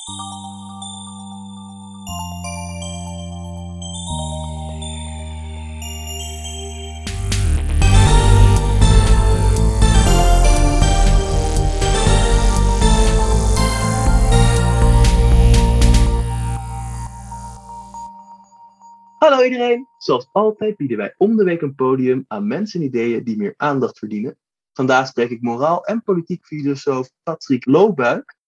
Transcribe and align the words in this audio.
Hallo 0.00 0.12
iedereen! 19.42 19.88
Zoals 19.98 20.28
altijd 20.32 20.76
bieden 20.76 20.96
wij 20.96 21.14
om 21.16 21.36
de 21.36 21.44
week 21.44 21.62
een 21.62 21.74
podium 21.74 22.24
aan 22.28 22.46
mensen 22.46 22.80
en 22.80 22.86
ideeën 22.86 23.24
die 23.24 23.36
meer 23.36 23.54
aandacht 23.56 23.98
verdienen. 23.98 24.38
Vandaag 24.72 25.06
spreek 25.06 25.30
ik 25.30 25.42
moraal- 25.42 25.84
en 25.84 26.02
politiek 26.02 26.46
filosoof 26.46 27.10
Patrick 27.22 27.66
Loobuik. 27.66 28.38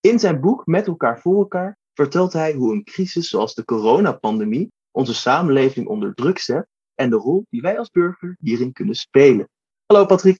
In 0.00 0.18
zijn 0.18 0.40
boek 0.40 0.66
Met 0.66 0.86
elkaar 0.86 1.20
voor 1.20 1.38
elkaar 1.38 1.78
vertelt 1.94 2.32
hij 2.32 2.52
hoe 2.52 2.72
een 2.72 2.84
crisis 2.84 3.28
zoals 3.28 3.54
de 3.54 3.64
coronapandemie 3.64 4.72
onze 4.90 5.14
samenleving 5.14 5.86
onder 5.86 6.14
druk 6.14 6.38
zet 6.38 6.66
en 6.94 7.10
de 7.10 7.16
rol 7.16 7.46
die 7.50 7.60
wij 7.60 7.78
als 7.78 7.90
burger 7.90 8.36
hierin 8.40 8.72
kunnen 8.72 8.94
spelen. 8.94 9.48
Hallo 9.86 10.06
Patrick. 10.06 10.38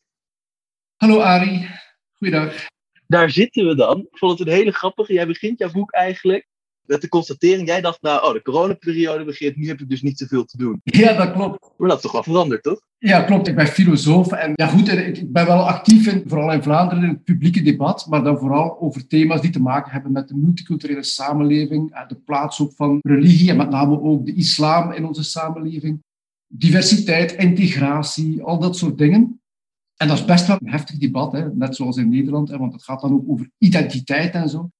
Hallo 0.97 1.20
Arie, 1.20 1.69
goeiedag. 2.12 2.66
Daar 3.06 3.30
zitten 3.30 3.66
we 3.66 3.74
dan. 3.74 3.98
Ik 3.98 4.19
vond 4.19 4.38
het 4.38 4.48
een 4.48 4.55
hele 4.55 4.73
grappige. 4.73 5.12
Jij 5.12 5.27
begint 5.27 5.59
jouw 5.59 5.70
boek 5.70 5.92
eigenlijk 5.92 6.47
met 6.87 7.01
de 7.01 7.09
constatering. 7.09 7.69
Jij 7.69 7.81
dacht, 7.81 8.03
nou, 8.03 8.27
oh, 8.27 8.33
de 8.33 8.43
coronaperiode 8.43 9.25
begint, 9.25 9.57
nu 9.57 9.67
heb 9.67 9.81
ik 9.81 9.89
dus 9.89 10.03
niet 10.03 10.19
zoveel 10.19 10.45
te 10.45 10.57
doen. 10.57 10.81
Ja, 10.83 11.12
dat 11.12 11.33
klopt. 11.33 11.71
Maar 11.77 11.89
dat 11.89 11.97
is 11.97 12.03
toch 12.03 12.12
wel 12.12 12.23
veranderd, 12.23 12.62
toch? 12.62 12.81
Ja, 12.99 13.23
klopt. 13.23 13.49
Ik 13.49 13.55
ben 13.55 13.67
filosoof 13.67 14.33
en 14.33 14.53
ja 14.55 14.67
goed, 14.67 14.89
ik 14.89 15.33
ben 15.33 15.47
wel 15.47 15.69
actief, 15.69 16.07
in, 16.07 16.23
vooral 16.27 16.53
in 16.53 16.62
Vlaanderen, 16.62 17.05
in 17.05 17.09
het 17.09 17.25
publieke 17.25 17.62
debat, 17.62 18.07
maar 18.09 18.25
dan 18.25 18.39
vooral 18.39 18.81
over 18.81 19.07
thema's 19.07 19.41
die 19.41 19.51
te 19.51 19.61
maken 19.61 19.93
hebben 19.93 20.12
met 20.12 20.29
de 20.29 20.37
multiculturele 20.37 21.03
samenleving, 21.03 22.07
de 22.09 22.15
plaats 22.15 22.61
ook 22.61 22.73
van 22.73 22.98
religie 23.03 23.50
en 23.50 23.56
met 23.56 23.71
name 23.71 24.00
ook 24.00 24.27
de 24.27 24.34
islam 24.34 24.93
in 24.93 25.05
onze 25.05 25.25
samenleving, 25.25 26.03
diversiteit, 26.47 27.33
integratie, 27.33 28.43
al 28.43 28.59
dat 28.59 28.77
soort 28.77 28.98
dingen. 28.98 29.41
En 29.97 30.09
dat 30.09 30.19
is 30.19 30.25
best 30.25 30.47
wel 30.47 30.56
een 30.61 30.71
heftig 30.71 30.98
debat, 30.98 31.33
hè, 31.33 31.55
net 31.55 31.77
zoals 31.77 31.97
in 31.97 32.09
Nederland, 32.09 32.48
hè, 32.48 32.59
want 32.59 32.73
het 32.73 32.84
gaat 32.84 33.00
dan 33.00 33.12
ook 33.12 33.28
over 33.28 33.50
identiteit 33.59 34.34
en 34.34 34.48
zo. 34.48 34.71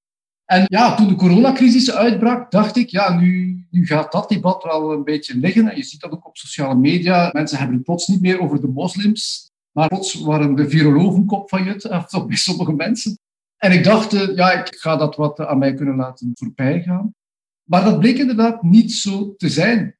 En 0.47 0.64
ja, 0.66 0.94
toen 0.94 1.08
de 1.08 1.14
coronacrisis 1.14 1.92
uitbrak, 1.92 2.50
dacht 2.50 2.77
ik, 2.77 2.89
ja, 2.89 3.19
nu, 3.19 3.64
nu 3.70 3.86
gaat 3.86 4.12
dat 4.12 4.28
debat 4.28 4.62
wel 4.62 4.92
een 4.92 5.05
beetje 5.05 5.36
liggen. 5.36 5.69
En 5.69 5.77
je 5.77 5.83
ziet 5.83 6.00
dat 6.00 6.12
ook 6.12 6.27
op 6.27 6.36
sociale 6.36 6.75
media. 6.75 7.30
Mensen 7.33 7.58
hebben 7.58 7.77
het 7.77 7.84
plots 7.84 8.06
niet 8.06 8.20
meer 8.20 8.41
over 8.41 8.61
de 8.61 8.69
moslims, 8.69 9.50
maar 9.72 9.89
plots 9.89 10.14
waren 10.14 10.55
de 10.55 10.69
virologen 10.69 11.27
kop 11.27 11.48
van 11.48 11.67
het, 11.67 11.84
of 11.91 12.27
bij 12.27 12.36
sommige 12.36 12.72
mensen. 12.72 13.19
En 13.56 13.72
ik 13.72 13.84
dacht, 13.84 14.12
eh, 14.12 14.36
ja, 14.36 14.52
ik 14.52 14.74
ga 14.74 14.97
dat 14.97 15.17
wat 15.17 15.41
aan 15.41 15.58
mij 15.58 15.74
kunnen 15.74 15.97
laten 15.97 16.30
voorbij 16.34 16.83
gaan. 16.83 17.14
Maar 17.62 17.84
dat 17.84 17.98
bleek 17.98 18.19
inderdaad 18.19 18.62
niet 18.62 18.92
zo 18.92 19.34
te 19.36 19.48
zijn. 19.48 19.97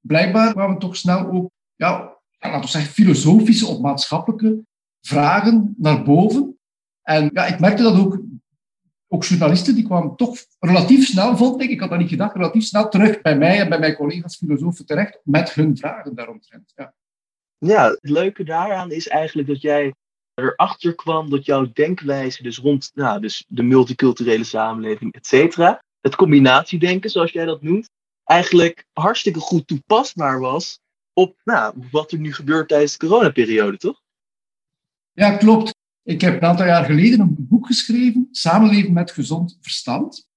Blijkbaar 0.00 0.52
kwamen 0.52 0.74
we 0.74 0.80
toch 0.80 0.96
snel 0.96 1.30
ook, 1.30 1.50
ja, 1.76 2.16
laten 2.38 2.60
we 2.60 2.66
zeggen, 2.66 2.92
filosofische 2.92 3.66
of 3.66 3.80
maatschappelijke 3.80 4.64
vragen 5.00 5.74
naar 5.78 6.02
boven. 6.04 6.58
En 7.02 7.30
ja, 7.32 7.46
ik 7.46 7.60
merkte 7.60 7.82
dat 7.82 7.98
ook 7.98 8.20
ook 9.08 9.24
journalisten 9.24 9.74
die 9.74 9.84
kwamen 9.84 10.16
toch 10.16 10.38
relatief 10.58 11.06
snel, 11.06 11.36
vond 11.36 11.62
ik, 11.62 11.70
ik 11.70 11.80
had 11.80 11.90
dat 11.90 11.98
niet 11.98 12.08
gedacht, 12.08 12.34
relatief 12.34 12.64
snel 12.64 12.88
terug 12.88 13.20
bij 13.20 13.38
mij 13.38 13.60
en 13.60 13.68
bij 13.68 13.78
mijn 13.78 13.94
collega's 13.94 14.36
filosofen 14.36 14.86
terecht 14.86 15.20
met 15.24 15.52
hun 15.52 15.76
vragen 15.76 16.14
daaromtrent. 16.14 16.72
Ja. 16.74 16.94
ja, 17.58 17.88
het 17.88 18.10
leuke 18.10 18.44
daaraan 18.44 18.90
is 18.90 19.08
eigenlijk 19.08 19.48
dat 19.48 19.60
jij 19.60 19.94
erachter 20.34 20.94
kwam 20.94 21.30
dat 21.30 21.44
jouw 21.44 21.72
denkwijze 21.72 22.42
dus 22.42 22.58
rond 22.58 22.90
nou, 22.94 23.20
dus 23.20 23.44
de 23.48 23.62
multiculturele 23.62 24.44
samenleving, 24.44 25.14
et 25.14 25.26
cetera, 25.26 25.82
het 26.00 26.16
combinatiedenken, 26.16 27.10
zoals 27.10 27.32
jij 27.32 27.44
dat 27.44 27.62
noemt, 27.62 27.90
eigenlijk 28.24 28.84
hartstikke 28.92 29.40
goed 29.40 29.66
toepasbaar 29.66 30.40
was 30.40 30.80
op 31.12 31.40
nou, 31.44 31.74
wat 31.90 32.12
er 32.12 32.18
nu 32.18 32.32
gebeurt 32.34 32.68
tijdens 32.68 32.96
de 32.96 33.06
coronaperiode, 33.06 33.76
toch? 33.76 34.00
Ja, 35.12 35.36
klopt. 35.36 35.77
Ik 36.08 36.20
heb 36.20 36.34
een 36.34 36.48
aantal 36.48 36.66
jaar 36.66 36.84
geleden 36.84 37.20
een 37.20 37.36
boek 37.38 37.66
geschreven, 37.66 38.28
Samenleven 38.30 38.92
met 38.92 39.10
gezond 39.10 39.58
verstand. 39.60 40.28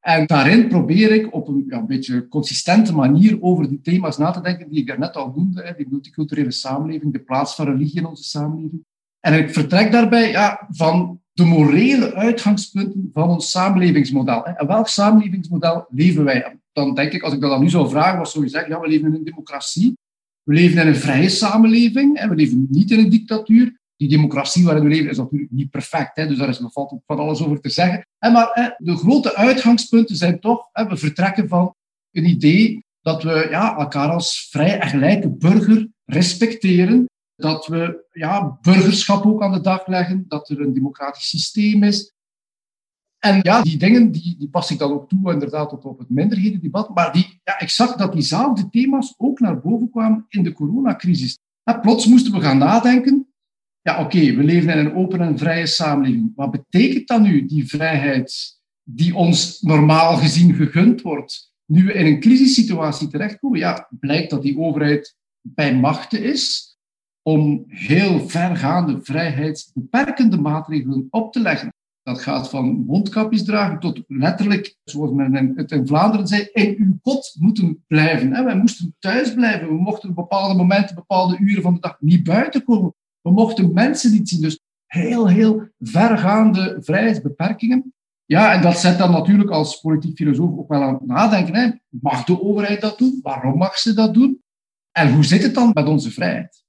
En 0.00 0.26
daarin 0.26 0.68
probeer 0.68 1.12
ik 1.12 1.34
op 1.34 1.48
een, 1.48 1.64
ja, 1.68 1.82
beetje 1.82 2.28
consistente 2.28 2.92
manier 2.94 3.42
over 3.42 3.68
die 3.68 3.80
thema's 3.80 4.18
na 4.18 4.30
te 4.30 4.40
denken 4.40 4.68
die 4.68 4.78
ik 4.78 4.86
daarnet 4.86 5.16
al 5.16 5.32
noemde, 5.36 5.74
die 5.76 5.86
multiculturele 5.90 6.50
samenleving, 6.50 7.12
de 7.12 7.18
plaats 7.18 7.54
van 7.54 7.66
religie 7.66 7.98
in 7.98 8.06
onze 8.06 8.22
samenleving. 8.22 8.84
En 9.20 9.34
ik 9.34 9.52
vertrek 9.52 9.92
daarbij 9.92 10.30
ja, 10.30 10.66
van 10.70 11.20
de 11.32 11.44
morele 11.44 12.14
uitgangspunten 12.14 13.10
van 13.12 13.28
ons 13.28 13.50
samenlevingsmodel. 13.50 14.46
En 14.46 14.66
welk 14.66 14.88
samenlevingsmodel 14.88 15.86
leven 15.90 16.24
wij? 16.24 16.58
Dan 16.72 16.94
denk 16.94 17.12
ik, 17.12 17.22
als 17.22 17.34
ik 17.34 17.40
dat 17.40 17.50
dan 17.50 17.60
nu 17.60 17.70
zou 17.70 17.88
vragen, 17.88 18.18
was 18.18 18.32
zou 18.32 18.44
je 18.44 18.50
zeggen, 18.50 18.70
ja, 18.70 18.80
we 18.80 18.88
leven 18.88 19.08
in 19.08 19.14
een 19.14 19.24
democratie. 19.24 19.98
We 20.42 20.54
leven 20.54 20.80
in 20.80 20.86
een 20.86 20.96
vrije 20.96 21.28
samenleving 21.28 22.16
en 22.16 22.28
we 22.28 22.34
leven 22.34 22.66
niet 22.70 22.90
in 22.90 22.98
een 22.98 23.10
dictatuur 23.10 23.84
die 23.96 24.08
democratie 24.08 24.64
waarin 24.64 24.82
we 24.82 24.88
leven 24.88 25.10
is 25.10 25.16
natuurlijk 25.16 25.50
niet 25.50 25.70
perfect. 25.70 26.16
Hè, 26.16 26.26
dus 26.26 26.38
daar 26.38 26.48
is 26.48 26.58
nog 26.58 26.72
valt 26.72 26.94
van 27.06 27.18
alles 27.18 27.42
over 27.42 27.60
te 27.60 27.68
zeggen. 27.68 28.06
En 28.18 28.32
maar 28.32 28.50
hè, 28.52 28.68
de 28.78 28.96
grote 28.96 29.34
uitgangspunten 29.34 30.16
zijn 30.16 30.40
toch, 30.40 30.68
hè, 30.72 30.86
we 30.86 30.96
vertrekken 30.96 31.48
van 31.48 31.74
een 32.12 32.24
idee 32.24 32.84
dat 33.00 33.22
we 33.22 33.46
ja, 33.50 33.76
elkaar 33.76 34.10
als 34.10 34.48
vrij 34.50 34.78
en 34.78 34.88
gelijke 34.88 35.30
burger 35.30 35.88
respecteren. 36.04 37.08
Dat 37.36 37.66
we 37.66 38.04
ja, 38.10 38.58
burgerschap 38.62 39.26
ook 39.26 39.42
aan 39.42 39.52
de 39.52 39.60
dag 39.60 39.86
leggen. 39.86 40.24
Dat 40.28 40.48
er 40.48 40.60
een 40.60 40.72
democratisch 40.72 41.28
systeem 41.28 41.82
is. 41.82 42.14
En 43.18 43.40
ja, 43.42 43.62
die 43.62 43.78
dingen 43.78 44.12
die, 44.12 44.36
die 44.38 44.48
pas 44.48 44.70
ik 44.70 44.78
dan 44.78 44.92
ook 44.92 45.08
toe 45.08 45.32
inderdaad 45.32 45.84
op, 45.84 45.98
het 45.98 46.10
minderhedendebat. 46.10 46.94
Maar 46.94 47.12
die, 47.12 47.40
ja, 47.44 47.60
ik 47.60 47.68
zag 47.68 47.96
dat 47.96 48.12
diezelfde 48.12 48.68
thema's 48.68 49.14
ook 49.16 49.40
naar 49.40 49.60
boven 49.60 49.90
kwamen 49.90 50.26
in 50.28 50.42
de 50.42 50.52
coronacrisis. 50.52 51.38
Plots 51.80 52.06
moesten 52.06 52.32
we 52.32 52.40
gaan 52.40 52.58
nadenken 52.58 53.25
ja, 53.86 54.00
oké, 54.00 54.34
we 54.34 54.44
leven 54.44 54.72
in 54.72 54.78
een 54.78 54.94
open 54.94 55.20
en 55.20 55.38
vrije 55.38 55.66
samenleving. 55.66 56.32
Wat 56.34 56.50
betekent 56.50 57.08
dat 57.08 57.20
nu, 57.20 57.46
die 57.46 57.66
vrijheid 57.66 58.58
die 58.82 59.14
ons 59.14 59.60
normaal 59.60 60.16
gezien 60.16 60.54
gegund 60.54 61.02
wordt? 61.02 61.52
Nu 61.64 61.84
we 61.84 61.92
in 61.92 62.06
een 62.06 62.20
crisissituatie 62.20 63.08
terechtkomen, 63.08 63.58
ja, 63.58 63.88
blijkt 63.90 64.30
dat 64.30 64.42
die 64.42 64.58
overheid 64.58 65.16
bij 65.42 65.76
machten 65.76 66.22
is 66.22 66.74
om 67.22 67.64
heel 67.68 68.28
vergaande 68.28 68.98
vrijheidsbeperkende 69.02 70.40
maatregelen 70.40 71.06
op 71.10 71.32
te 71.32 71.40
leggen. 71.40 71.74
Dat 72.02 72.20
gaat 72.20 72.50
van 72.50 72.84
mondkapjes 72.86 73.44
dragen 73.44 73.78
tot 73.78 74.02
letterlijk, 74.06 74.76
zoals 74.84 75.10
men 75.10 75.52
het 75.56 75.70
in 75.70 75.86
Vlaanderen 75.86 76.26
zei, 76.26 76.48
in 76.52 76.74
uw 76.78 76.98
kot 77.02 77.36
moeten 77.38 77.84
blijven. 77.86 78.44
Wij 78.44 78.56
moesten 78.56 78.94
thuis 78.98 79.34
blijven. 79.34 79.68
We 79.68 79.74
mochten 79.74 80.08
op 80.08 80.14
bepaalde 80.14 80.54
momenten, 80.54 80.94
bepaalde 80.94 81.38
uren 81.38 81.62
van 81.62 81.74
de 81.74 81.80
dag 81.80 81.96
niet 82.00 82.24
buiten 82.24 82.64
komen. 82.64 82.94
We 83.26 83.32
mochten 83.32 83.72
mensen 83.72 84.12
niet 84.12 84.28
zien. 84.28 84.40
Dus 84.40 84.60
heel, 84.86 85.28
heel 85.28 85.68
vergaande 85.78 86.76
vrijheidsbeperkingen. 86.80 87.94
Ja, 88.24 88.52
en 88.52 88.62
dat 88.62 88.78
zet 88.78 88.98
dan 88.98 89.10
natuurlijk 89.10 89.50
als 89.50 89.80
politiek 89.80 90.16
filosoof 90.16 90.58
ook 90.58 90.68
wel 90.68 90.82
aan 90.82 90.94
het 90.94 91.06
nadenken. 91.06 91.54
Hè. 91.54 91.70
Mag 91.88 92.24
de 92.24 92.42
overheid 92.42 92.80
dat 92.80 92.98
doen? 92.98 93.20
Waarom 93.22 93.58
mag 93.58 93.78
ze 93.78 93.94
dat 93.94 94.14
doen? 94.14 94.42
En 94.92 95.12
hoe 95.12 95.24
zit 95.24 95.42
het 95.42 95.54
dan 95.54 95.70
met 95.72 95.86
onze 95.86 96.10
vrijheid? 96.10 96.64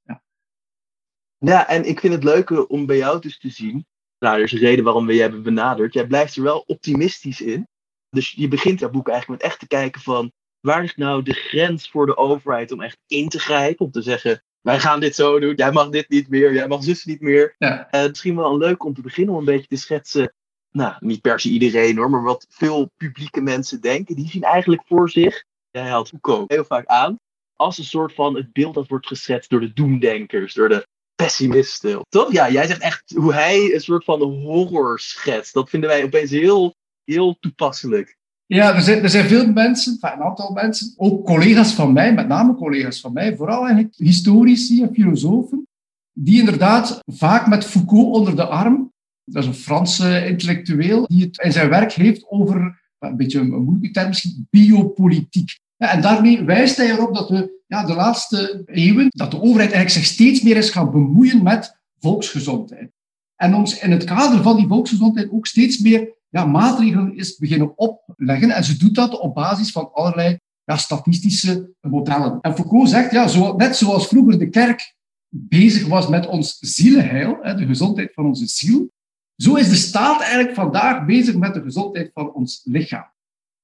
Ja, 1.37 1.67
en 1.67 1.87
ik 1.87 1.99
vind 1.99 2.13
het 2.13 2.23
leuke 2.23 2.67
om 2.67 2.85
bij 2.85 2.97
jou 2.97 3.21
dus 3.21 3.39
te 3.39 3.49
zien. 3.49 3.85
Nou, 4.19 4.37
er 4.37 4.43
is 4.43 4.51
een 4.51 4.59
reden 4.59 4.83
waarom 4.83 5.05
we 5.05 5.13
je 5.13 5.21
hebben 5.21 5.43
benaderd. 5.43 5.93
Jij 5.93 6.07
blijft 6.07 6.35
er 6.35 6.43
wel 6.43 6.63
optimistisch 6.67 7.41
in. 7.41 7.67
Dus 8.09 8.31
je 8.31 8.47
begint 8.47 8.79
jouw 8.79 8.89
boek 8.89 9.07
eigenlijk 9.07 9.41
met 9.41 9.51
echt 9.51 9.59
te 9.59 9.67
kijken 9.67 10.01
van... 10.01 10.31
waar 10.59 10.83
is 10.83 10.95
nou 10.95 11.23
de 11.23 11.33
grens 11.33 11.89
voor 11.89 12.05
de 12.05 12.17
overheid 12.17 12.71
om 12.71 12.81
echt 12.81 12.97
in 13.07 13.29
te 13.29 13.39
grijpen? 13.39 13.85
Om 13.85 13.91
te 13.91 14.01
zeggen, 14.01 14.43
wij 14.67 14.79
gaan 14.79 14.99
dit 14.99 15.15
zo 15.15 15.39
doen, 15.39 15.55
jij 15.55 15.71
mag 15.71 15.89
dit 15.89 16.09
niet 16.09 16.29
meer, 16.29 16.53
jij 16.53 16.67
mag 16.67 16.83
zus 16.83 17.05
niet 17.05 17.21
meer. 17.21 17.55
Ja. 17.57 17.87
Uh, 17.91 18.07
misschien 18.07 18.35
wel 18.35 18.57
leuk 18.57 18.85
om 18.85 18.93
te 18.93 19.01
beginnen 19.01 19.33
om 19.33 19.39
een 19.39 19.45
beetje 19.45 19.67
te 19.67 19.75
schetsen, 19.75 20.33
nou, 20.71 20.95
niet 20.99 21.21
per 21.21 21.39
se 21.39 21.49
iedereen 21.49 21.97
hoor, 21.97 22.09
maar 22.09 22.23
wat 22.23 22.45
veel 22.49 22.91
publieke 22.97 23.41
mensen 23.41 23.81
denken. 23.81 24.15
Die 24.15 24.29
zien 24.29 24.43
eigenlijk 24.43 24.81
voor 24.85 25.09
zich, 25.09 25.43
jij 25.71 25.89
haalt 25.89 26.07
Foucault 26.07 26.51
heel 26.51 26.65
vaak 26.65 26.85
aan, 26.85 27.19
als 27.55 27.77
een 27.77 27.83
soort 27.83 28.13
van 28.13 28.35
het 28.35 28.53
beeld 28.53 28.73
dat 28.73 28.87
wordt 28.87 29.07
geschetst 29.07 29.49
door 29.49 29.59
de 29.59 29.73
doemdenkers, 29.73 30.53
door 30.53 30.69
de 30.69 30.87
pessimisten. 31.15 32.05
Toch? 32.09 32.31
Ja, 32.31 32.49
jij 32.49 32.67
zegt 32.67 32.81
echt 32.81 33.13
hoe 33.15 33.33
hij 33.33 33.73
een 33.73 33.81
soort 33.81 34.03
van 34.03 34.21
horror 34.21 34.99
schetst. 34.99 35.53
Dat 35.53 35.69
vinden 35.69 35.89
wij 35.89 36.03
opeens 36.03 36.31
heel, 36.31 36.75
heel 37.03 37.37
toepasselijk. 37.39 38.16
Ja, 38.47 38.75
er 38.75 38.81
zijn, 38.81 39.03
er 39.03 39.09
veel 39.09 39.51
mensen, 39.51 39.97
een 40.01 40.21
aantal 40.21 40.51
mensen, 40.51 40.93
ook 40.97 41.25
collega's 41.25 41.73
van 41.73 41.93
mij, 41.93 42.13
met 42.13 42.27
name 42.27 42.55
collega's 42.55 42.99
van 42.99 43.13
mij, 43.13 43.35
vooral 43.35 43.65
eigenlijk 43.65 43.95
historici 43.95 44.81
en 44.81 44.93
filosofen, 44.93 45.67
die 46.13 46.39
inderdaad 46.39 47.01
vaak 47.05 47.47
met 47.47 47.65
Foucault 47.65 48.15
onder 48.15 48.35
de 48.35 48.45
arm, 48.45 48.93
dat 49.23 49.43
is 49.43 49.49
een 49.49 49.55
Franse 49.55 50.27
intellectueel, 50.27 51.07
die 51.07 51.23
het 51.23 51.37
in 51.37 51.51
zijn 51.51 51.69
werk 51.69 51.91
heeft 51.91 52.25
over, 52.29 52.81
een 52.99 53.17
beetje 53.17 53.39
een 53.39 53.63
moeilijke 53.63 53.91
term 53.91 54.07
misschien, 54.07 54.47
biopolitiek. 54.49 55.59
En 55.77 56.01
daarmee 56.01 56.43
wijst 56.43 56.77
hij 56.77 56.89
erop 56.89 57.15
dat 57.15 57.29
we 57.29 57.61
ja, 57.67 57.85
de 57.85 57.95
laatste 57.95 58.63
eeuwen, 58.65 59.07
dat 59.09 59.31
de 59.31 59.41
overheid 59.41 59.71
eigenlijk 59.71 59.89
zich 59.89 60.05
steeds 60.05 60.41
meer 60.41 60.57
is 60.57 60.69
gaan 60.69 60.91
bemoeien 60.91 61.43
met 61.43 61.77
volksgezondheid. 61.99 62.91
En 63.35 63.55
ons 63.55 63.79
in 63.79 63.91
het 63.91 64.03
kader 64.03 64.41
van 64.41 64.55
die 64.55 64.67
volksgezondheid 64.67 65.31
ook 65.31 65.47
steeds 65.47 65.79
meer 65.79 66.15
ja, 66.29 66.45
maatregelen 66.45 67.15
is 67.15 67.37
beginnen 67.37 67.77
opleggen. 67.77 68.51
En 68.51 68.63
ze 68.63 68.77
doet 68.77 68.95
dat 68.95 69.19
op 69.19 69.35
basis 69.35 69.71
van 69.71 69.93
allerlei 69.93 70.39
ja, 70.63 70.77
statistische 70.77 71.69
modellen. 71.81 72.37
En 72.41 72.55
Foucault 72.55 72.89
zegt, 72.89 73.11
ja, 73.11 73.27
zo, 73.27 73.55
net 73.55 73.75
zoals 73.75 74.07
vroeger 74.07 74.39
de 74.39 74.49
kerk 74.49 74.95
bezig 75.29 75.87
was 75.87 76.07
met 76.07 76.27
ons 76.27 76.57
zielenheil, 76.59 77.37
de 77.41 77.65
gezondheid 77.65 78.13
van 78.13 78.25
onze 78.25 78.47
ziel, 78.47 78.89
zo 79.35 79.55
is 79.55 79.69
de 79.69 79.75
staat 79.75 80.21
eigenlijk 80.21 80.55
vandaag 80.55 81.05
bezig 81.05 81.35
met 81.35 81.53
de 81.53 81.61
gezondheid 81.61 82.11
van 82.13 82.33
ons 82.33 82.61
lichaam. 82.63 83.11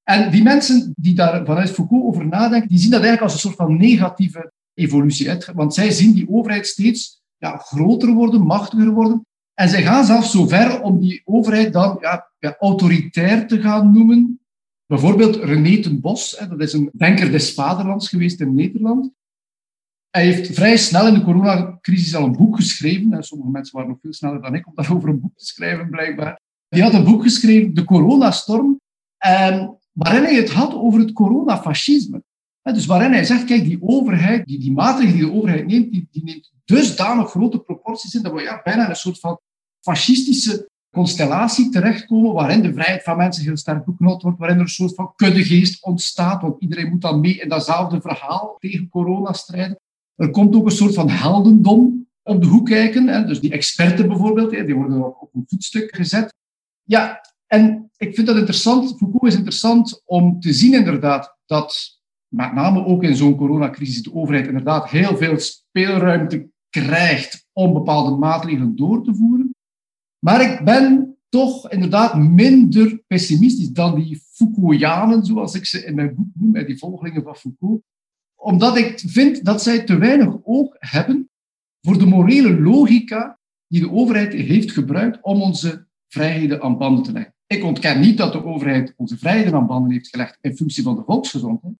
En 0.03 0.31
die 0.31 0.43
mensen 0.43 0.93
die 0.95 1.15
daar 1.15 1.45
vanuit 1.45 1.71
Foucault 1.71 2.03
over 2.03 2.27
nadenken, 2.27 2.69
die 2.69 2.77
zien 2.77 2.91
dat 2.91 3.01
eigenlijk 3.01 3.31
als 3.31 3.33
een 3.33 3.49
soort 3.49 3.67
van 3.67 3.77
negatieve 3.77 4.51
evolutie. 4.73 5.29
Want 5.53 5.73
zij 5.73 5.91
zien 5.91 6.13
die 6.13 6.29
overheid 6.29 6.67
steeds 6.67 7.21
ja, 7.37 7.57
groter 7.57 8.13
worden, 8.13 8.41
machtiger 8.41 8.89
worden. 8.89 9.25
En 9.53 9.69
zij 9.69 9.81
gaan 9.81 10.05
zelfs 10.05 10.31
zo 10.31 10.47
ver 10.47 10.81
om 10.81 10.99
die 10.99 11.21
overheid 11.25 11.73
dan 11.73 11.97
ja, 12.01 12.31
ja, 12.39 12.55
autoritair 12.59 13.47
te 13.47 13.61
gaan 13.61 13.93
noemen. 13.93 14.39
Bijvoorbeeld 14.85 15.35
René 15.35 15.81
ten 15.81 15.99
Bos, 15.99 16.43
dat 16.49 16.59
is 16.59 16.73
een 16.73 16.89
denker 16.93 17.31
des 17.31 17.53
vaderlands 17.53 18.09
geweest 18.09 18.41
in 18.41 18.53
Nederland. 18.53 19.11
Hij 20.09 20.25
heeft 20.25 20.53
vrij 20.53 20.77
snel 20.77 21.07
in 21.07 21.13
de 21.13 21.23
coronacrisis 21.23 22.15
al 22.15 22.23
een 22.23 22.37
boek 22.37 22.55
geschreven. 22.55 23.23
Sommige 23.23 23.51
mensen 23.51 23.75
waren 23.75 23.89
nog 23.89 23.99
veel 24.01 24.13
sneller 24.13 24.41
dan 24.41 24.55
ik 24.55 24.67
om 24.67 24.75
daarover 24.75 25.09
een 25.09 25.19
boek 25.19 25.37
te 25.37 25.45
schrijven, 25.45 25.89
blijkbaar. 25.89 26.39
Die 26.69 26.83
had 26.83 26.93
een 26.93 27.03
boek 27.03 27.21
geschreven, 27.23 27.73
De 27.73 27.83
Coronastorm, 27.83 28.79
waarin 29.91 30.23
hij 30.23 30.35
het 30.35 30.49
had 30.51 30.73
over 30.73 30.99
het 30.99 31.13
coronafascisme. 31.13 32.23
Dus 32.63 32.85
waarin 32.85 33.11
hij 33.11 33.23
zegt, 33.23 33.43
kijk, 33.43 33.63
die 33.63 33.81
overheid, 33.81 34.45
die, 34.45 34.59
die 34.59 34.71
maatregelen 34.71 35.19
die 35.19 35.25
de 35.25 35.37
overheid 35.37 35.65
neemt, 35.65 35.91
die, 35.91 36.07
die 36.11 36.23
neemt 36.23 36.51
dusdanig 36.65 37.29
grote 37.29 37.59
proporties 37.59 38.15
in 38.15 38.21
dat 38.21 38.33
we 38.33 38.41
ja, 38.41 38.61
bijna 38.63 38.89
een 38.89 38.95
soort 38.95 39.19
van 39.19 39.39
fascistische 39.79 40.69
constellatie 40.91 41.69
terechtkomen, 41.69 42.33
waarin 42.33 42.61
de 42.61 42.73
vrijheid 42.73 43.03
van 43.03 43.17
mensen 43.17 43.43
heel 43.43 43.57
sterk 43.57 43.85
beknot 43.85 44.21
wordt, 44.21 44.37
waarin 44.37 44.57
er 44.57 44.63
een 44.63 44.69
soort 44.69 44.95
van 44.95 45.13
kuddegeest 45.15 45.83
ontstaat, 45.83 46.41
want 46.41 46.61
iedereen 46.61 46.89
moet 46.89 47.01
dan 47.01 47.19
mee 47.19 47.39
in 47.39 47.49
datzelfde 47.49 48.01
verhaal 48.01 48.55
tegen 48.59 48.89
corona 48.89 49.33
strijden. 49.33 49.79
Er 50.15 50.29
komt 50.29 50.55
ook 50.55 50.65
een 50.65 50.71
soort 50.71 50.93
van 50.93 51.09
heldendom 51.09 52.07
op 52.23 52.41
de 52.41 52.47
hoek 52.47 52.65
kijken. 52.65 53.07
Hè. 53.07 53.25
Dus 53.25 53.39
die 53.39 53.51
experten 53.51 54.07
bijvoorbeeld, 54.07 54.49
die 54.49 54.75
worden 54.75 55.21
op 55.21 55.29
een 55.33 55.43
voetstuk 55.47 55.95
gezet. 55.95 56.33
Ja, 56.83 57.21
en 57.47 57.91
ik 57.97 58.15
vind 58.15 58.27
dat 58.27 58.35
interessant. 58.35 58.97
Foucault 58.97 59.31
is 59.31 59.35
interessant 59.35 60.01
om 60.05 60.39
te 60.39 60.53
zien 60.53 60.73
inderdaad 60.73 61.37
dat 61.45 62.01
met 62.33 62.53
name 62.53 62.85
ook 62.85 63.03
in 63.03 63.15
zo'n 63.15 63.35
coronacrisis 63.35 64.03
de 64.03 64.13
overheid 64.13 64.47
inderdaad 64.47 64.89
heel 64.89 65.17
veel 65.17 65.39
speelruimte 65.39 66.49
krijgt 66.69 67.47
om 67.51 67.73
bepaalde 67.73 68.15
maatregelen 68.15 68.75
door 68.75 69.03
te 69.03 69.15
voeren. 69.15 69.55
Maar 70.19 70.41
ik 70.41 70.65
ben 70.65 71.17
toch 71.29 71.69
inderdaad 71.69 72.17
minder 72.17 73.01
pessimistisch 73.07 73.69
dan 73.69 73.95
die 73.95 74.21
Foucaultianen, 74.31 75.25
zoals 75.25 75.55
ik 75.55 75.65
ze 75.65 75.85
in 75.85 75.95
mijn 75.95 76.15
boek 76.15 76.27
noem, 76.33 76.65
die 76.65 76.77
volgelingen 76.77 77.23
van 77.23 77.35
Foucault. 77.35 77.81
Omdat 78.35 78.77
ik 78.77 78.99
vind 79.05 79.45
dat 79.45 79.63
zij 79.63 79.83
te 79.83 79.97
weinig 79.97 80.37
oog 80.43 80.75
hebben 80.79 81.29
voor 81.81 81.97
de 81.97 82.05
morele 82.05 82.61
logica 82.61 83.39
die 83.67 83.81
de 83.81 83.91
overheid 83.91 84.33
heeft 84.33 84.71
gebruikt 84.71 85.19
om 85.21 85.41
onze 85.41 85.87
vrijheden 86.07 86.61
aan 86.61 86.77
banden 86.77 87.03
te 87.03 87.11
leggen. 87.11 87.33
Ik 87.47 87.63
ontken 87.63 87.99
niet 87.99 88.17
dat 88.17 88.31
de 88.31 88.45
overheid 88.45 88.93
onze 88.97 89.17
vrijheden 89.17 89.53
aan 89.53 89.67
banden 89.67 89.91
heeft 89.91 90.09
gelegd 90.09 90.37
in 90.41 90.55
functie 90.55 90.83
van 90.83 90.95
de 90.95 91.03
volksgezondheid. 91.05 91.75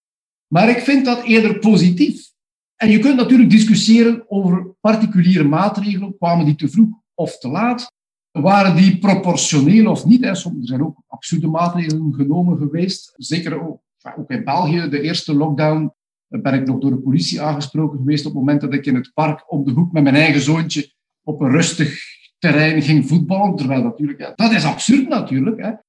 Maar 0.53 0.69
ik 0.69 0.79
vind 0.79 1.05
dat 1.05 1.23
eerder 1.23 1.59
positief. 1.59 2.31
En 2.75 2.89
je 2.89 2.99
kunt 2.99 3.15
natuurlijk 3.15 3.49
discussiëren 3.49 4.23
over 4.27 4.75
particuliere 4.79 5.43
maatregelen. 5.43 6.17
Kwamen 6.17 6.45
die 6.45 6.55
te 6.55 6.69
vroeg 6.69 6.89
of 7.13 7.37
te 7.37 7.47
laat? 7.47 7.91
Waren 8.31 8.75
die 8.75 8.97
proportioneel 8.97 9.91
of 9.91 10.05
niet? 10.05 10.23
Er 10.23 10.45
zijn 10.59 10.83
ook 10.83 11.03
absurde 11.07 11.47
maatregelen 11.47 12.13
genomen 12.13 12.57
geweest. 12.57 13.13
Zeker 13.17 13.61
ook, 13.61 13.81
in 14.27 14.43
België, 14.43 14.89
de 14.89 15.01
eerste 15.01 15.35
lockdown, 15.35 15.93
ben 16.27 16.53
ik 16.53 16.67
nog 16.67 16.79
door 16.79 16.91
de 16.91 17.01
politie 17.01 17.41
aangesproken 17.41 17.97
geweest 17.97 18.25
op 18.25 18.31
het 18.31 18.39
moment 18.39 18.61
dat 18.61 18.73
ik 18.73 18.85
in 18.85 18.95
het 18.95 19.11
park 19.13 19.51
om 19.51 19.65
de 19.65 19.71
hoek 19.71 19.91
met 19.91 20.03
mijn 20.03 20.15
eigen 20.15 20.41
zoontje 20.41 20.91
op 21.23 21.41
een 21.41 21.51
rustig 21.51 21.99
terrein 22.39 22.81
ging 22.81 23.07
voetballen. 23.07 23.55
Terwijl 23.55 23.83
natuurlijk, 23.83 24.33
dat 24.35 24.51
is 24.51 24.65
absurd 24.65 25.07
natuurlijk. 25.07 25.81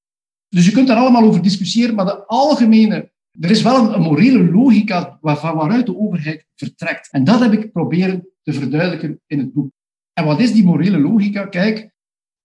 Dus 0.49 0.65
je 0.65 0.71
kunt 0.71 0.87
daar 0.87 0.97
allemaal 0.97 1.23
over 1.23 1.41
discussiëren, 1.41 1.95
maar 1.95 2.05
de 2.05 2.25
algemene 2.25 3.13
er 3.39 3.49
is 3.49 3.61
wel 3.61 3.93
een, 3.93 4.01
morele 4.01 4.51
logica 4.51 5.17
waarvan 5.21 5.55
waaruit 5.55 5.85
de 5.85 5.97
overheid 5.97 6.45
vertrekt. 6.55 7.11
En 7.11 7.23
dat 7.23 7.39
heb 7.39 7.51
ik 7.51 7.71
proberen 7.71 8.27
te 8.41 8.53
verduidelijken 8.53 9.21
in 9.27 9.39
het 9.39 9.53
boek. 9.53 9.71
En 10.13 10.25
wat 10.25 10.39
is 10.39 10.53
die 10.53 10.63
morele 10.63 10.99
logica? 10.99 11.45
Kijk, 11.45 11.93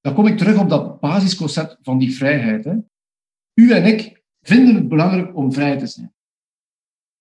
dan 0.00 0.14
kom 0.14 0.26
ik 0.26 0.38
terug 0.38 0.58
op 0.58 0.68
dat 0.68 1.00
basisconcept 1.00 1.78
van 1.82 1.98
die 1.98 2.16
vrijheid. 2.16 2.64
Hè. 2.64 2.74
U 3.54 3.72
en 3.72 3.84
ik 3.84 4.22
vinden 4.40 4.74
het 4.74 4.88
belangrijk 4.88 5.36
om 5.36 5.52
vrij 5.52 5.78
te 5.78 5.86
zijn. 5.86 6.14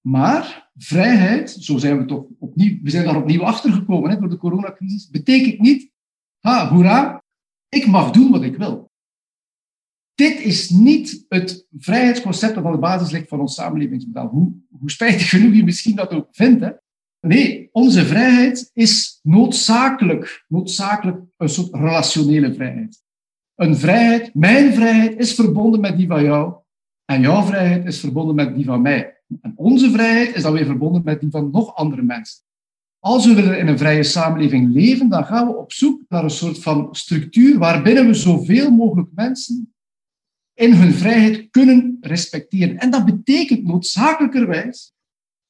Maar 0.01 0.71
vrijheid, 0.75 1.51
zo 1.51 1.77
zijn 1.77 1.97
we 1.97 2.05
toch 2.05 2.25
opnieuw, 2.39 2.79
we 2.81 2.89
zijn 2.89 3.05
daar 3.05 3.17
opnieuw 3.17 3.43
achter 3.43 3.71
gekomen 3.71 4.19
door 4.19 4.29
de 4.29 4.37
coronacrisis, 4.37 5.09
betekent 5.09 5.59
niet, 5.59 5.91
ha, 6.39 6.69
hoera, 6.69 7.23
ik 7.69 7.87
mag 7.87 8.11
doen 8.11 8.31
wat 8.31 8.43
ik 8.43 8.55
wil. 8.55 8.88
Dit 10.19 10.39
is 10.39 10.69
niet 10.69 11.25
het 11.29 11.67
vrijheidsconcept 11.77 12.55
dat 12.55 12.65
aan 12.65 12.71
de 12.71 12.77
basis 12.77 13.11
ligt 13.11 13.27
van 13.27 13.39
ons 13.39 13.53
samenlevingsmodel. 13.53 14.27
Hoe, 14.27 14.53
hoe 14.79 14.91
spijtig 14.91 15.29
genoeg 15.35 15.53
je 15.53 15.63
misschien 15.63 15.95
dat 15.95 16.11
ook 16.11 16.27
vindt. 16.31 16.61
Hè? 16.61 16.69
Nee, 17.27 17.69
onze 17.71 18.05
vrijheid 18.05 18.69
is 18.73 19.19
noodzakelijk, 19.23 20.45
noodzakelijk 20.47 21.17
een 21.37 21.49
soort 21.49 21.73
relationele 21.73 22.53
vrijheid. 22.53 23.03
Een 23.55 23.75
vrijheid, 23.75 24.33
mijn 24.33 24.73
vrijheid, 24.73 25.19
is 25.19 25.35
verbonden 25.35 25.79
met 25.79 25.97
die 25.97 26.07
van 26.07 26.23
jou. 26.23 26.53
En 27.05 27.21
jouw 27.21 27.41
vrijheid 27.41 27.85
is 27.85 27.99
verbonden 27.99 28.35
met 28.35 28.55
die 28.55 28.65
van 28.65 28.81
mij. 28.81 29.21
En 29.41 29.53
onze 29.55 29.91
vrijheid 29.91 30.35
is 30.35 30.41
dan 30.41 30.53
weer 30.53 30.65
verbonden 30.65 31.01
met 31.03 31.19
die 31.19 31.29
van 31.29 31.51
nog 31.51 31.75
andere 31.75 32.01
mensen. 32.01 32.43
Als 32.99 33.25
we 33.25 33.33
willen 33.33 33.59
in 33.59 33.67
een 33.67 33.77
vrije 33.77 34.03
samenleving 34.03 34.73
leven, 34.73 35.09
dan 35.09 35.25
gaan 35.25 35.47
we 35.47 35.55
op 35.55 35.71
zoek 35.71 36.01
naar 36.07 36.23
een 36.23 36.29
soort 36.29 36.59
van 36.59 36.87
structuur 36.91 37.57
waarbinnen 37.57 38.05
we 38.05 38.13
zoveel 38.13 38.71
mogelijk 38.71 39.09
mensen 39.13 39.73
in 40.59 40.73
hun 40.73 40.93
vrijheid 40.93 41.47
kunnen 41.49 41.97
respecteren. 42.01 42.77
En 42.77 42.91
dat 42.91 43.05
betekent 43.05 43.63
noodzakelijkerwijs 43.63 44.93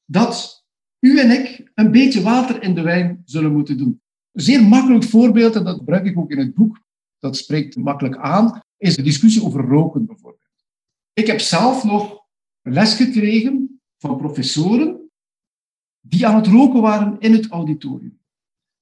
dat 0.04 0.64
u 1.00 1.18
en 1.18 1.30
ik 1.30 1.70
een 1.74 1.90
beetje 1.90 2.22
water 2.22 2.62
in 2.62 2.74
de 2.74 2.82
wijn 2.82 3.22
zullen 3.24 3.52
moeten 3.52 3.78
doen. 3.78 4.00
Een 4.32 4.42
zeer 4.42 4.62
makkelijk 4.62 5.04
voorbeeld, 5.04 5.56
en 5.56 5.64
dat 5.64 5.78
gebruik 5.78 6.04
ik 6.04 6.18
ook 6.18 6.30
in 6.30 6.38
het 6.38 6.54
boek, 6.54 6.80
dat 7.18 7.36
spreekt 7.36 7.76
makkelijk 7.76 8.16
aan, 8.16 8.60
is 8.76 8.96
de 8.96 9.02
discussie 9.02 9.44
over 9.44 9.64
roken 9.64 10.06
bijvoorbeeld. 10.06 10.64
Ik 11.12 11.26
heb 11.26 11.40
zelf 11.40 11.84
nog 11.84 12.26
les 12.62 12.94
gekregen 12.94 13.80
van 13.98 14.16
professoren 14.16 15.10
die 16.00 16.26
aan 16.26 16.36
het 16.36 16.46
roken 16.46 16.80
waren 16.80 17.16
in 17.18 17.32
het 17.32 17.48
auditorium. 17.48 18.20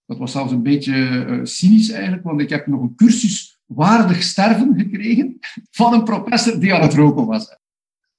Dat 0.04 0.18
was 0.18 0.32
zelfs 0.32 0.52
een 0.52 0.62
beetje 0.62 0.94
uh, 0.94 1.44
cynisch 1.44 1.90
eigenlijk, 1.90 2.22
want 2.22 2.40
ik 2.40 2.48
heb 2.48 2.66
nog 2.66 2.80
een 2.80 2.94
cursus 2.94 3.57
waardig 3.68 4.22
sterven 4.22 4.74
gekregen 4.76 5.38
van 5.70 5.92
een 5.92 6.04
professor 6.04 6.60
die 6.60 6.74
aan 6.74 6.82
het 6.82 6.94
roken 6.94 7.26
was. 7.26 7.58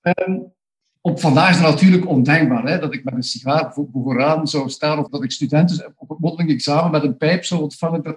Um, 0.01 0.53
op 1.01 1.19
vandaag 1.19 1.49
is 1.49 1.55
het 1.55 1.65
natuurlijk 1.65 2.07
ondenkbaar 2.07 2.63
hè, 2.63 2.79
dat 2.79 2.93
ik 2.93 3.03
met 3.03 3.13
een 3.13 3.23
sigaar 3.23 3.73
vooraan 3.73 4.47
zou 4.47 4.69
staan 4.69 4.99
of 4.99 5.09
dat 5.09 5.23
ik 5.23 5.31
studenten 5.31 5.93
op 5.95 6.09
het 6.09 6.19
mondeling 6.19 6.51
examen 6.51 6.91
met 6.91 7.03
een 7.03 7.17
pijp 7.17 7.45
zou 7.45 7.61
ontvangen. 7.61 8.15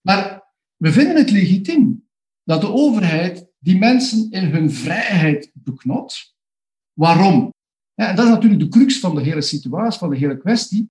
Maar 0.00 0.42
we 0.76 0.92
vinden 0.92 1.16
het 1.16 1.30
legitiem 1.30 2.08
dat 2.44 2.60
de 2.60 2.72
overheid 2.72 3.46
die 3.58 3.78
mensen 3.78 4.30
in 4.30 4.44
hun 4.44 4.70
vrijheid 4.70 5.50
beknot. 5.54 6.34
Waarom? 6.92 7.52
Ja, 7.94 8.08
en 8.08 8.16
dat 8.16 8.24
is 8.24 8.30
natuurlijk 8.30 8.60
de 8.60 8.68
crux 8.68 8.98
van 8.98 9.14
de 9.14 9.22
hele 9.22 9.42
situatie, 9.42 9.98
van 9.98 10.10
de 10.10 10.16
hele 10.16 10.38
kwestie. 10.38 10.90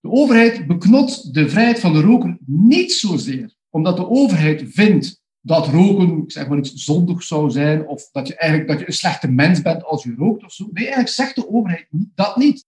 De 0.00 0.10
overheid 0.10 0.66
beknot 0.66 1.34
de 1.34 1.48
vrijheid 1.48 1.80
van 1.80 1.92
de 1.92 2.00
roker 2.00 2.38
niet 2.46 2.92
zozeer 2.92 3.55
omdat 3.76 3.96
de 3.96 4.08
overheid 4.08 4.64
vindt 4.66 5.22
dat 5.40 5.68
roken 5.68 6.24
zeg 6.26 6.48
maar, 6.48 6.58
iets 6.58 6.84
zondig 6.84 7.22
zou 7.22 7.50
zijn, 7.50 7.86
of 7.86 8.10
dat 8.10 8.26
je 8.28 8.36
eigenlijk 8.36 8.70
dat 8.70 8.80
je 8.80 8.86
een 8.86 8.92
slechte 8.92 9.28
mens 9.28 9.62
bent 9.62 9.84
als 9.84 10.04
je 10.04 10.14
rookt 10.16 10.44
of 10.44 10.52
zo. 10.52 10.64
Nee, 10.64 10.84
eigenlijk 10.84 11.14
zegt 11.14 11.34
de 11.34 11.48
overheid 11.48 11.86
dat 11.90 12.36
niet. 12.36 12.66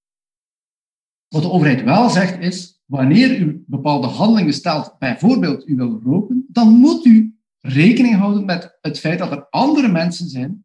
Wat 1.29 1.43
de 1.43 1.51
overheid 1.51 1.83
wel 1.83 2.11
zegt 2.11 2.39
is, 2.39 2.81
wanneer 2.85 3.39
u 3.39 3.65
bepaalde 3.67 4.07
handelingen 4.07 4.53
stelt, 4.53 4.99
bijvoorbeeld 4.99 5.69
u 5.69 5.77
wil 5.77 6.01
roken, 6.05 6.47
dan 6.49 6.69
moet 6.69 7.05
u 7.05 7.39
rekening 7.61 8.15
houden 8.15 8.45
met 8.45 8.79
het 8.81 8.99
feit 8.99 9.19
dat 9.19 9.33
er 9.33 9.47
andere 9.51 9.89
mensen 9.89 10.29
zijn 10.29 10.65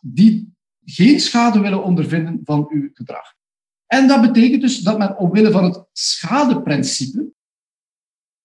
die 0.00 0.54
geen 0.84 1.20
schade 1.20 1.60
willen 1.60 1.84
ondervinden 1.84 2.40
van 2.44 2.66
uw 2.68 2.88
gedrag. 2.92 3.34
En 3.86 4.08
dat 4.08 4.20
betekent 4.20 4.60
dus 4.60 4.78
dat 4.78 4.98
men 4.98 5.18
omwille 5.18 5.50
van 5.50 5.64
het 5.64 5.84
schadeprincipe 5.92 7.36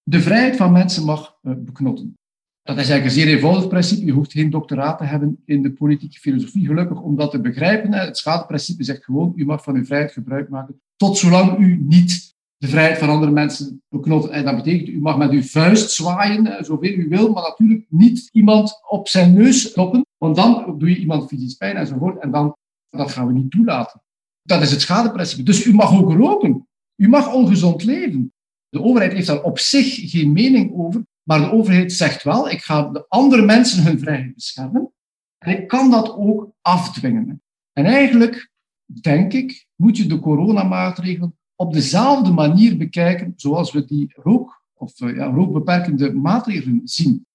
de 0.03 0.21
vrijheid 0.21 0.55
van 0.55 0.71
mensen 0.71 1.05
mag 1.05 1.37
eh, 1.41 1.53
beknotten. 1.57 2.17
Dat 2.63 2.77
is 2.77 2.89
eigenlijk 2.89 3.05
een 3.05 3.21
zeer 3.21 3.35
eenvoudig 3.35 3.67
principe. 3.67 4.05
Je 4.05 4.11
hoeft 4.11 4.31
geen 4.31 4.49
doctoraat 4.49 4.97
te 4.97 5.03
hebben 5.03 5.41
in 5.45 5.61
de 5.61 5.71
politieke 5.71 6.19
filosofie, 6.19 6.65
gelukkig, 6.65 7.01
om 7.01 7.15
dat 7.15 7.31
te 7.31 7.41
begrijpen. 7.41 7.93
Het 7.93 8.17
schadeprincipe 8.17 8.83
zegt 8.83 9.03
gewoon, 9.03 9.33
u 9.35 9.45
mag 9.45 9.63
van 9.63 9.75
uw 9.75 9.85
vrijheid 9.85 10.11
gebruik 10.11 10.49
maken, 10.49 10.81
tot 10.95 11.17
zolang 11.17 11.59
u 11.59 11.83
niet 11.83 12.35
de 12.57 12.67
vrijheid 12.67 12.97
van 12.97 13.09
andere 13.09 13.31
mensen 13.31 13.81
beknotten. 13.89 14.31
En 14.31 14.45
dat 14.45 14.55
betekent, 14.55 14.89
u 14.89 14.99
mag 14.99 15.17
met 15.17 15.31
uw 15.31 15.41
vuist 15.41 15.91
zwaaien, 15.91 16.65
zoveel 16.65 16.93
u 16.93 17.07
wil, 17.09 17.31
maar 17.31 17.43
natuurlijk 17.43 17.85
niet 17.89 18.29
iemand 18.31 18.79
op 18.89 19.07
zijn 19.07 19.33
neus 19.33 19.71
kloppen, 19.71 20.05
want 20.17 20.35
dan 20.35 20.75
doe 20.77 20.89
je 20.89 20.97
iemand 20.97 21.27
fysisch 21.27 21.55
pijn 21.55 21.75
enzovoort. 21.75 22.21
En 22.21 22.31
dan, 22.31 22.55
dat 22.89 23.11
gaan 23.11 23.27
we 23.27 23.33
niet 23.33 23.51
toelaten. 23.51 24.01
Dat 24.41 24.61
is 24.61 24.71
het 24.71 24.81
schadeprincipe. 24.81 25.43
Dus 25.43 25.65
u 25.65 25.73
mag 25.73 25.99
ook 25.99 26.11
roken. 26.11 26.67
U 26.95 27.09
mag 27.09 27.33
ongezond 27.33 27.83
leven. 27.83 28.33
De 28.73 28.81
overheid 28.81 29.13
heeft 29.13 29.27
daar 29.27 29.43
op 29.43 29.59
zich 29.59 30.09
geen 30.09 30.31
mening 30.31 30.73
over, 30.73 31.05
maar 31.23 31.39
de 31.39 31.51
overheid 31.51 31.93
zegt 31.93 32.23
wel, 32.23 32.49
ik 32.49 32.61
ga 32.61 32.89
de 32.89 33.05
andere 33.07 33.41
mensen 33.41 33.83
hun 33.83 33.99
vrijheid 33.99 34.33
beschermen. 34.33 34.91
En 35.37 35.57
ik 35.57 35.67
kan 35.67 35.91
dat 35.91 36.15
ook 36.15 36.51
afdwingen. 36.61 37.41
En 37.73 37.85
eigenlijk, 37.85 38.51
denk 38.85 39.33
ik, 39.33 39.67
moet 39.75 39.97
je 39.97 40.05
de 40.05 40.19
coronamaatregelen 40.19 41.37
op 41.55 41.73
dezelfde 41.73 42.31
manier 42.31 42.77
bekijken 42.77 43.33
zoals 43.35 43.71
we 43.71 43.85
die 43.85 44.13
rook, 44.15 44.63
of 44.73 45.01
eh, 45.01 45.15
ja, 45.15 45.25
rookbeperkende 45.25 46.13
maatregelen 46.13 46.81
zien. 46.83 47.25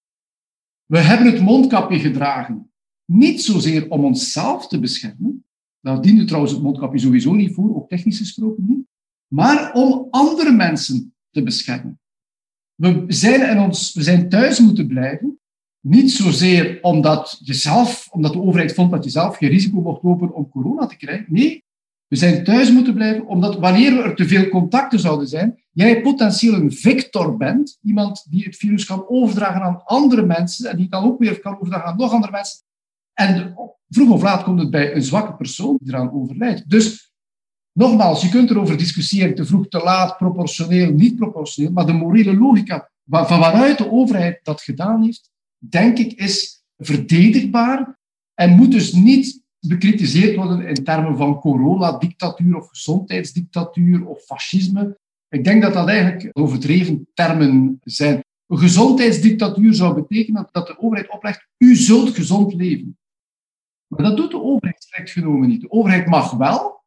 We 0.86 0.98
hebben 0.98 1.26
het 1.26 1.40
mondkapje 1.40 1.98
gedragen, 1.98 2.70
niet 3.04 3.42
zozeer 3.42 3.90
om 3.90 4.04
onszelf 4.04 4.68
te 4.68 4.80
beschermen, 4.80 5.44
daar 5.80 6.00
diende 6.00 6.24
trouwens 6.24 6.52
het 6.52 6.62
mondkapje 6.62 6.98
sowieso 6.98 7.32
niet 7.34 7.54
voor, 7.54 7.76
ook 7.76 7.88
technisch 7.88 8.18
gesproken 8.18 8.64
niet, 8.66 8.86
maar 9.26 9.72
om 9.72 10.06
andere 10.10 10.52
mensen 10.52 11.12
te 11.30 11.42
beschermen. 11.42 12.00
We 12.74 13.04
zijn, 13.08 13.50
in 13.50 13.58
ons, 13.58 13.94
we 13.94 14.02
zijn 14.02 14.28
thuis 14.28 14.60
moeten 14.60 14.86
blijven, 14.86 15.38
niet 15.80 16.12
zozeer 16.12 16.78
omdat, 16.82 17.40
je 17.42 17.54
zelf, 17.54 18.08
omdat 18.10 18.32
de 18.32 18.42
overheid 18.42 18.74
vond 18.74 18.90
dat 18.90 19.04
je 19.04 19.10
zelf 19.10 19.36
geen 19.36 19.48
risico 19.48 19.80
mocht 19.80 20.02
lopen 20.02 20.34
om 20.34 20.48
corona 20.48 20.86
te 20.86 20.96
krijgen. 20.96 21.26
Nee, 21.28 21.64
we 22.06 22.16
zijn 22.16 22.44
thuis 22.44 22.72
moeten 22.72 22.94
blijven, 22.94 23.26
omdat 23.26 23.58
wanneer 23.58 24.04
er 24.04 24.14
te 24.14 24.28
veel 24.28 24.48
contacten 24.48 25.00
zouden 25.00 25.28
zijn, 25.28 25.62
jij 25.72 26.00
potentieel 26.00 26.54
een 26.54 26.72
victor 26.72 27.36
bent, 27.36 27.78
iemand 27.82 28.26
die 28.30 28.44
het 28.44 28.56
virus 28.56 28.84
kan 28.84 29.08
overdragen 29.08 29.62
aan 29.62 29.84
andere 29.84 30.26
mensen 30.26 30.70
en 30.70 30.76
die 30.76 30.88
dan 30.88 31.04
ook 31.04 31.18
weer 31.18 31.40
kan 31.40 31.54
overdragen 31.54 31.86
aan 31.86 31.96
nog 31.96 32.12
andere 32.12 32.32
mensen. 32.32 32.60
En 33.14 33.54
vroeg 33.88 34.10
of 34.10 34.22
laat 34.22 34.42
komt 34.42 34.60
het 34.60 34.70
bij 34.70 34.94
een 34.94 35.02
zwakke 35.02 35.34
persoon 35.34 35.78
die 35.80 35.94
eraan 35.94 36.12
overlijdt. 36.12 36.70
Dus 36.70 37.07
nogmaals, 37.78 38.22
je 38.22 38.28
kunt 38.28 38.50
erover 38.50 38.76
discussiëren, 38.76 39.34
te 39.34 39.44
vroeg, 39.44 39.68
te 39.68 39.78
laat, 39.78 40.16
proportioneel, 40.16 40.92
niet 40.92 41.16
proportioneel, 41.16 41.72
maar 41.72 41.86
de 41.86 41.92
morele 41.92 42.36
logica 42.36 42.90
van 43.10 43.40
waaruit 43.40 43.78
de 43.78 43.90
overheid 43.90 44.40
dat 44.42 44.60
gedaan 44.60 45.02
heeft, 45.02 45.30
denk 45.58 45.98
ik, 45.98 46.12
is 46.12 46.62
verdedigbaar 46.76 47.98
en 48.34 48.56
moet 48.56 48.70
dus 48.70 48.92
niet 48.92 49.42
bekritiseerd 49.60 50.36
worden 50.36 50.66
in 50.66 50.84
termen 50.84 51.16
van 51.16 51.40
coronadictatuur 51.40 52.56
of 52.56 52.68
gezondheidsdictatuur 52.68 54.06
of 54.06 54.22
fascisme. 54.22 54.98
Ik 55.28 55.44
denk 55.44 55.62
dat 55.62 55.72
dat 55.72 55.88
eigenlijk 55.88 56.30
overdreven 56.32 57.08
termen 57.14 57.80
zijn. 57.84 58.24
Een 58.46 58.58
gezondheidsdictatuur 58.58 59.74
zou 59.74 59.94
betekenen 59.94 60.48
dat 60.50 60.66
de 60.66 60.78
overheid 60.78 61.10
oplegt, 61.10 61.48
u 61.58 61.76
zult 61.76 62.14
gezond 62.14 62.54
leven. 62.54 62.98
Maar 63.86 64.02
dat 64.02 64.16
doet 64.16 64.30
de 64.30 64.42
overheid 64.42 64.82
strikt 64.82 65.10
genomen 65.10 65.48
niet. 65.48 65.60
De 65.60 65.70
overheid 65.70 66.06
mag 66.06 66.30
wel 66.30 66.77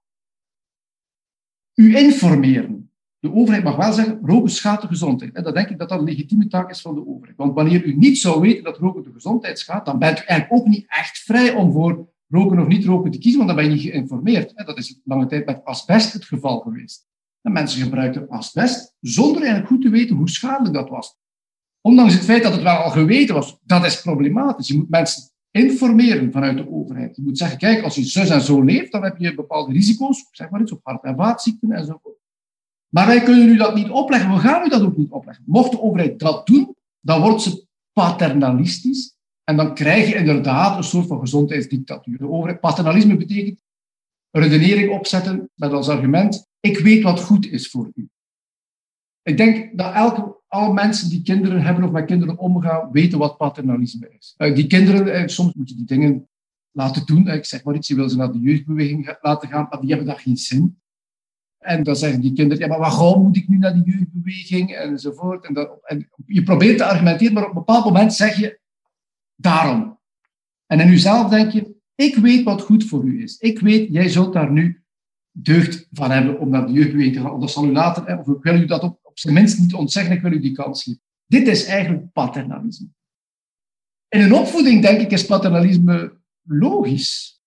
u 1.76 1.98
informeren. 1.98 2.92
De 3.20 3.34
overheid 3.34 3.64
mag 3.64 3.76
wel 3.76 3.94
zeggen, 3.94 4.20
roken 4.24 4.50
schaadt 4.50 4.82
de 4.82 4.88
gezondheid. 4.88 5.34
En 5.34 5.44
dat 5.44 5.54
denk 5.54 5.70
ik 5.70 5.78
dat 5.78 5.90
dat 5.90 6.00
een 6.00 6.06
legitieme 6.06 6.48
taak 6.48 6.70
is 6.70 6.82
van 6.82 6.96
de 6.96 7.08
overheid. 7.08 7.38
Want 7.38 7.54
wanneer 7.54 7.84
u 7.84 7.96
niet 7.96 8.18
zou 8.18 8.42
weten 8.42 8.64
dat 8.64 8.78
roken 8.78 9.04
de 9.04 9.12
gezondheid 9.12 9.60
schaadt, 9.60 9.86
dan 9.86 10.00
bent 10.00 10.20
u 10.20 10.24
eigenlijk 10.26 10.62
ook 10.62 10.68
niet 10.68 10.86
echt 10.88 11.18
vrij 11.18 11.54
om 11.54 11.72
voor 11.72 12.10
roken 12.28 12.60
of 12.60 12.68
niet 12.68 12.86
roken 12.86 13.12
te 13.12 13.18
kiezen, 13.18 13.46
want 13.46 13.52
dan 13.52 13.58
ben 13.58 13.70
je 13.70 13.82
niet 13.82 13.92
geïnformeerd. 13.92 14.66
Dat 14.66 14.78
is 14.78 15.00
lange 15.04 15.26
tijd 15.26 15.46
met 15.46 15.64
asbest 15.64 16.14
het 16.14 16.26
geval 16.26 16.60
geweest. 16.60 17.08
En 17.42 17.52
mensen 17.52 17.82
gebruikten 17.82 18.30
asbest 18.30 18.96
zonder 19.00 19.42
eigenlijk 19.42 19.68
goed 19.68 19.82
te 19.82 19.90
weten 19.90 20.16
hoe 20.16 20.30
schadelijk 20.30 20.74
dat 20.74 20.90
was. 20.90 21.20
Ondanks 21.82 22.14
het 22.14 22.24
feit 22.24 22.44
dat 22.44 22.54
het 22.54 22.62
wel 22.62 22.76
al 22.76 22.90
geweten 22.90 23.36
was, 23.36 23.60
dat 23.64 23.86
is 23.86 24.02
problematisch. 24.02 24.68
Je 24.68 24.78
moet 24.78 24.90
mensen 24.90 25.31
informeren 25.52 26.32
vanuit 26.32 26.58
de 26.58 26.70
overheid. 26.70 27.16
Je 27.16 27.22
moet 27.22 27.38
zeggen, 27.38 27.58
kijk, 27.58 27.84
als 27.84 27.96
je 27.96 28.04
zus 28.04 28.30
en 28.30 28.42
zo 28.42 28.62
leeft, 28.62 28.92
dan 28.92 29.04
heb 29.04 29.18
je 29.18 29.36
bepaalde 29.36 29.74
risico's, 29.74 30.28
zeg 30.32 30.50
maar 30.50 30.62
iets, 30.62 30.72
op 30.72 30.80
hart- 30.84 31.04
en 31.04 31.16
vaatziekten 31.16 31.72
enzovoort. 31.72 32.20
Maar 32.90 33.08
wij 33.08 33.24
kunnen 33.24 33.50
u 33.50 33.58
dat 33.58 33.76
niet 33.76 33.90
opleggen, 33.90 34.34
we 34.34 34.40
gaan 34.40 34.66
u 34.66 34.70
dat 34.70 34.82
ook 34.82 34.98
niet 34.98 35.12
opleggen. 35.12 35.44
Mocht 35.48 35.72
de 35.72 35.82
overheid 35.82 36.20
dat 36.20 36.48
doen, 36.48 36.76
dan 37.00 37.22
wordt 37.22 37.42
ze 37.42 37.66
paternalistisch 37.94 39.16
en 39.44 39.56
dan 39.56 39.74
krijg 39.74 40.10
je 40.10 40.16
inderdaad 40.16 40.78
een 40.78 40.84
soort 40.84 41.08
van 41.08 41.20
gezondheidsdictatuur. 41.20 42.18
De 42.18 42.30
overheid, 42.30 42.60
paternalisme 42.60 43.18
betekent 43.18 43.64
redenering 44.32 44.92
opzetten 44.92 45.50
met 45.56 45.72
als 45.72 45.90
argument, 45.90 46.48
ik 46.60 46.78
weet 46.78 47.04
wat 47.04 47.22
goed 47.22 47.46
is 47.46 47.70
voor 47.70 47.92
u. 47.96 48.10
Ik 49.22 49.38
denk 49.38 49.78
dat 49.78 49.94
elke, 49.94 50.41
alle 50.52 50.74
mensen 50.74 51.10
die 51.10 51.22
kinderen 51.22 51.62
hebben 51.62 51.84
of 51.84 51.92
met 51.92 52.06
kinderen 52.06 52.38
omgaan, 52.38 52.92
weten 52.92 53.20
wat 53.20 53.38
paternalisme 53.38 54.10
is. 54.18 54.36
Uh, 54.38 54.56
die 54.56 54.68
kinderen, 54.68 55.22
uh, 55.22 55.28
soms 55.28 55.54
moet 55.54 55.70
je 55.70 55.76
die 55.76 55.86
dingen 55.86 56.28
laten 56.72 57.06
doen. 57.06 57.28
Uh, 57.28 57.34
ik 57.34 57.46
zeg 57.46 57.64
maar 57.64 57.76
iets, 57.76 57.88
je 57.88 57.96
wil 57.96 58.10
ze 58.10 58.18
naar 58.18 58.32
de 58.32 58.40
jeugdbeweging 58.40 59.18
laten 59.22 59.50
gaan, 59.50 59.68
maar 59.70 59.80
die 59.80 59.90
hebben 59.90 60.08
daar 60.08 60.20
geen 60.20 60.38
zin. 60.38 60.80
En 61.58 61.84
dan 61.84 61.96
zeggen 61.96 62.22
die 62.22 62.34
kinderen, 62.34 62.64
ja, 62.64 62.68
maar 62.68 62.80
waarom 62.80 63.24
moet 63.24 63.38
ik 63.38 63.48
nu 63.48 63.58
naar 63.58 63.74
die 63.74 63.84
jeugdbeweging? 63.84 64.72
Enzovoort. 64.72 65.46
En, 65.46 65.54
dat, 65.54 65.80
en 65.84 66.10
je 66.26 66.44
probeert 66.44 66.78
te 66.78 66.86
argumenteren, 66.86 67.34
maar 67.34 67.44
op 67.44 67.50
een 67.50 67.56
bepaald 67.56 67.86
moment 67.86 68.14
zeg 68.14 68.36
je, 68.36 68.60
daarom. 69.36 70.00
En 70.66 70.80
in 70.80 70.90
jezelf 70.90 71.30
denk 71.30 71.52
je, 71.52 71.76
ik 71.96 72.16
weet 72.16 72.44
wat 72.44 72.62
goed 72.62 72.84
voor 72.84 73.04
u 73.04 73.24
is. 73.24 73.38
Ik 73.38 73.60
weet, 73.60 73.92
jij 73.92 74.10
zult 74.10 74.34
daar 74.34 74.52
nu 74.52 74.84
deugd 75.32 75.88
van 75.92 76.12
hebben 76.12 76.40
om 76.40 76.50
naar 76.50 76.66
de 76.66 76.74
jeugdbeweging 76.74 77.16
te 77.16 77.22
gaan. 77.22 77.40
Dat 77.40 77.52
zal 77.52 77.66
u 77.66 77.72
later, 77.72 78.20
of 78.20 78.28
ik 78.28 78.44
wil 78.44 78.56
u 78.56 78.66
dat 78.66 78.84
op, 78.84 79.00
op 79.12 79.20
zijn 79.20 79.34
minst 79.34 79.60
niet 79.60 79.74
ontzeggen, 79.74 80.16
ik 80.16 80.22
wil 80.22 80.32
u 80.32 80.40
die 80.40 80.52
kans 80.52 80.84
geven. 80.84 81.02
Dit 81.26 81.48
is 81.48 81.66
eigenlijk 81.66 82.12
paternalisme. 82.12 82.88
In 84.08 84.22
een 84.22 84.34
opvoeding, 84.34 84.82
denk 84.82 85.02
ik, 85.02 85.12
is 85.12 85.26
paternalisme 85.26 86.18
logisch. 86.42 87.42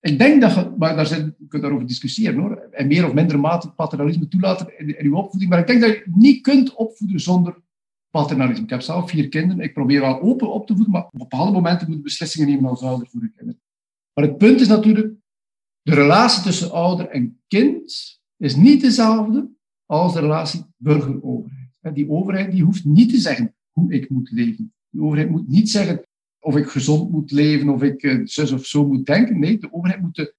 Ik 0.00 0.18
denk 0.18 0.40
dat 0.40 0.54
je, 0.54 0.74
maar 0.78 0.96
daar 0.96 1.06
zijn, 1.06 1.34
je 1.38 1.46
kunt 1.48 1.62
daarover 1.62 1.86
discussiëren 1.86 2.40
hoor, 2.40 2.56
en 2.56 2.86
meer 2.86 3.06
of 3.06 3.12
minder 3.12 3.40
mate 3.40 3.70
paternalisme 3.70 4.28
toelaten 4.28 4.78
in, 4.78 4.98
in 4.98 5.04
uw 5.04 5.16
opvoeding, 5.16 5.50
maar 5.50 5.60
ik 5.60 5.66
denk 5.66 5.80
dat 5.80 5.90
je 5.90 6.04
niet 6.14 6.42
kunt 6.42 6.74
opvoeden 6.74 7.20
zonder 7.20 7.62
paternalisme. 8.10 8.64
Ik 8.64 8.70
heb 8.70 8.80
zelf 8.80 9.10
vier 9.10 9.28
kinderen, 9.28 9.64
ik 9.64 9.74
probeer 9.74 10.00
wel 10.00 10.20
open 10.20 10.52
op 10.52 10.66
te 10.66 10.74
voeden, 10.74 10.92
maar 10.92 11.04
op 11.04 11.18
bepaalde 11.18 11.52
momenten 11.52 11.86
moet 11.86 11.96
je 11.96 12.02
beslissingen 12.02 12.48
nemen 12.48 12.70
als 12.70 12.82
ouder 12.82 13.08
voor 13.08 13.22
je 13.22 13.32
kinderen. 13.36 13.60
Maar 14.14 14.24
het 14.24 14.38
punt 14.38 14.60
is 14.60 14.68
natuurlijk, 14.68 15.14
de 15.82 15.94
relatie 15.94 16.42
tussen 16.42 16.72
ouder 16.72 17.08
en 17.08 17.40
kind 17.48 18.20
is 18.36 18.56
niet 18.56 18.80
dezelfde 18.80 19.48
als 19.86 20.14
de 20.14 20.20
relatie 20.20 20.64
burger-overheid. 20.76 21.94
Die 21.94 22.10
overheid 22.10 22.50
die 22.50 22.62
hoeft 22.62 22.84
niet 22.84 23.08
te 23.08 23.18
zeggen 23.18 23.54
hoe 23.72 23.92
ik 23.92 24.10
moet 24.10 24.30
leven. 24.30 24.74
De 24.88 25.02
overheid 25.02 25.30
moet 25.30 25.48
niet 25.48 25.70
zeggen 25.70 26.04
of 26.38 26.56
ik 26.56 26.68
gezond 26.68 27.10
moet 27.10 27.30
leven, 27.30 27.68
of 27.68 27.82
ik 27.82 28.02
eh, 28.02 28.20
zus 28.24 28.52
of 28.52 28.66
zo 28.66 28.86
moet 28.86 29.06
denken. 29.06 29.38
Nee, 29.38 29.58
de 29.58 29.72
overheid 29.72 30.00
moet 30.00 30.14
de 30.14 30.34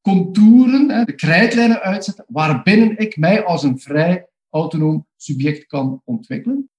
contouren, 0.00 1.06
de 1.06 1.14
krijtlijnen 1.14 1.80
uitzetten, 1.80 2.24
waarbinnen 2.28 2.98
ik 2.98 3.16
mij 3.16 3.44
als 3.44 3.62
een 3.62 3.78
vrij 3.78 4.28
autonoom 4.48 5.06
subject 5.16 5.66
kan 5.66 6.02
ontwikkelen. 6.04 6.70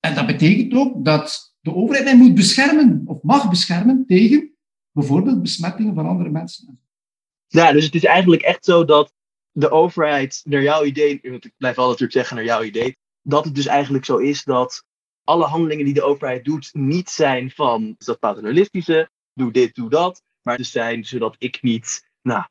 En 0.00 0.14
dat 0.14 0.26
betekent 0.26 0.74
ook 0.74 1.04
dat 1.04 1.54
de 1.60 1.74
overheid 1.74 2.04
mij 2.04 2.16
moet 2.16 2.34
beschermen, 2.34 3.02
of 3.04 3.22
mag 3.22 3.48
beschermen, 3.48 4.04
tegen 4.06 4.56
bijvoorbeeld 4.92 5.42
besmettingen 5.42 5.94
van 5.94 6.06
andere 6.06 6.30
mensen. 6.30 6.80
Ja, 7.46 7.72
dus 7.72 7.84
het 7.84 7.94
is 7.94 8.04
eigenlijk 8.04 8.42
echt 8.42 8.64
zo 8.64 8.84
dat 8.84 9.12
de 9.58 9.70
overheid, 9.70 10.40
naar 10.44 10.62
jouw 10.62 10.84
idee, 10.84 11.20
ik 11.20 11.52
blijf 11.56 11.78
altijd 11.78 12.00
natuurlijk 12.00 12.12
zeggen 12.12 12.36
naar 12.36 12.44
jouw 12.44 12.62
idee, 12.62 12.96
dat 13.22 13.44
het 13.44 13.54
dus 13.54 13.66
eigenlijk 13.66 14.04
zo 14.04 14.16
is 14.16 14.44
dat 14.44 14.84
alle 15.24 15.44
handelingen 15.44 15.84
die 15.84 15.94
de 15.94 16.02
overheid 16.02 16.44
doet 16.44 16.70
niet 16.72 17.10
zijn 17.10 17.50
van 17.50 17.94
dat 17.98 18.18
paternalistische, 18.18 19.10
doe 19.32 19.52
dit, 19.52 19.74
doe 19.74 19.90
dat, 19.90 20.22
maar 20.42 20.56
het 20.56 20.66
zijn 20.66 21.04
zodat 21.04 21.36
ik 21.38 21.62
niet 21.62 22.08
nou, 22.22 22.44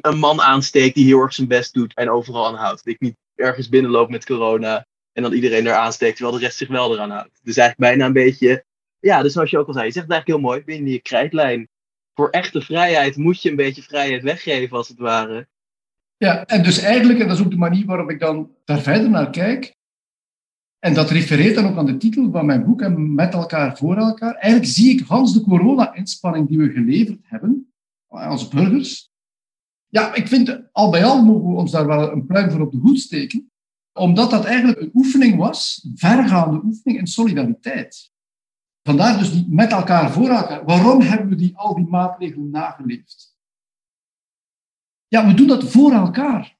een 0.00 0.18
man 0.18 0.40
aansteek 0.40 0.94
die 0.94 1.04
heel 1.04 1.20
erg 1.20 1.34
zijn 1.34 1.48
best 1.48 1.74
doet 1.74 1.94
en 1.94 2.10
overal 2.10 2.46
aanhoudt. 2.46 2.84
Dat 2.84 2.94
ik 2.94 3.00
niet 3.00 3.16
ergens 3.34 3.68
binnenloop 3.68 4.10
met 4.10 4.26
corona 4.26 4.86
en 5.12 5.22
dan 5.22 5.32
iedereen 5.32 5.66
er 5.66 5.74
aansteekt 5.74 6.16
terwijl 6.16 6.38
de 6.38 6.44
rest 6.44 6.58
zich 6.58 6.68
wel 6.68 6.94
eraan 6.94 7.10
houdt. 7.10 7.40
Dus 7.42 7.56
eigenlijk 7.56 7.90
bijna 7.90 8.06
een 8.06 8.24
beetje, 8.24 8.64
ja, 8.98 9.22
dus 9.22 9.32
zoals 9.32 9.50
je 9.50 9.58
ook 9.58 9.66
al 9.66 9.72
zei, 9.72 9.86
je 9.86 9.92
zegt 9.92 10.06
het 10.06 10.14
eigenlijk 10.14 10.42
heel 10.42 10.50
mooi, 10.50 10.64
binnen 10.64 10.90
die 10.90 11.00
krijtlijn. 11.00 11.68
Voor 12.14 12.30
echte 12.30 12.60
vrijheid 12.60 13.16
moet 13.16 13.42
je 13.42 13.50
een 13.50 13.56
beetje 13.56 13.82
vrijheid 13.82 14.22
weggeven, 14.22 14.76
als 14.76 14.88
het 14.88 14.98
ware. 14.98 15.48
Ja, 16.20 16.44
en 16.44 16.62
dus 16.62 16.78
eigenlijk, 16.78 17.18
en 17.18 17.28
dat 17.28 17.38
is 17.38 17.44
ook 17.44 17.50
de 17.50 17.56
manier 17.56 17.86
waarop 17.86 18.10
ik 18.10 18.20
dan 18.20 18.50
daar 18.64 18.80
verder 18.80 19.10
naar 19.10 19.30
kijk, 19.30 19.76
en 20.78 20.94
dat 20.94 21.10
refereert 21.10 21.54
dan 21.54 21.66
ook 21.66 21.76
aan 21.76 21.86
de 21.86 21.96
titel 21.96 22.30
van 22.30 22.46
mijn 22.46 22.64
boek, 22.64 22.88
Met 22.96 23.34
elkaar 23.34 23.76
voor 23.76 23.96
elkaar. 23.96 24.34
Eigenlijk 24.34 24.72
zie 24.72 24.90
ik 24.92 25.06
Hans 25.06 25.34
de 25.34 25.40
corona-inspanning 25.40 26.48
die 26.48 26.58
we 26.58 26.70
geleverd 26.70 27.18
hebben, 27.22 27.72
als 28.06 28.48
burgers. 28.48 29.10
Ja, 29.88 30.14
ik 30.14 30.28
vind, 30.28 30.60
al 30.72 30.90
bij 30.90 31.04
al 31.04 31.24
mogen 31.24 31.48
we 31.48 31.56
ons 31.56 31.70
daar 31.70 31.86
wel 31.86 32.12
een 32.12 32.26
pluim 32.26 32.50
voor 32.50 32.60
op 32.60 32.72
de 32.72 32.78
hoed 32.78 33.00
steken, 33.00 33.50
omdat 33.92 34.30
dat 34.30 34.44
eigenlijk 34.44 34.80
een 34.80 34.90
oefening 34.94 35.36
was, 35.36 35.80
een 35.84 35.98
vergaande 35.98 36.60
oefening 36.64 36.98
in 36.98 37.06
solidariteit. 37.06 38.10
Vandaar 38.82 39.18
dus 39.18 39.32
die 39.32 39.46
met 39.48 39.72
elkaar 39.72 40.12
voor 40.12 40.28
elkaar. 40.28 40.64
Waarom 40.64 41.00
hebben 41.00 41.28
we 41.28 41.34
die, 41.34 41.56
al 41.56 41.74
die 41.74 41.88
maatregelen 41.88 42.50
nageleefd? 42.50 43.29
Ja, 45.10 45.26
we 45.26 45.34
doen 45.34 45.46
dat 45.46 45.64
voor 45.64 45.92
elkaar. 45.92 46.58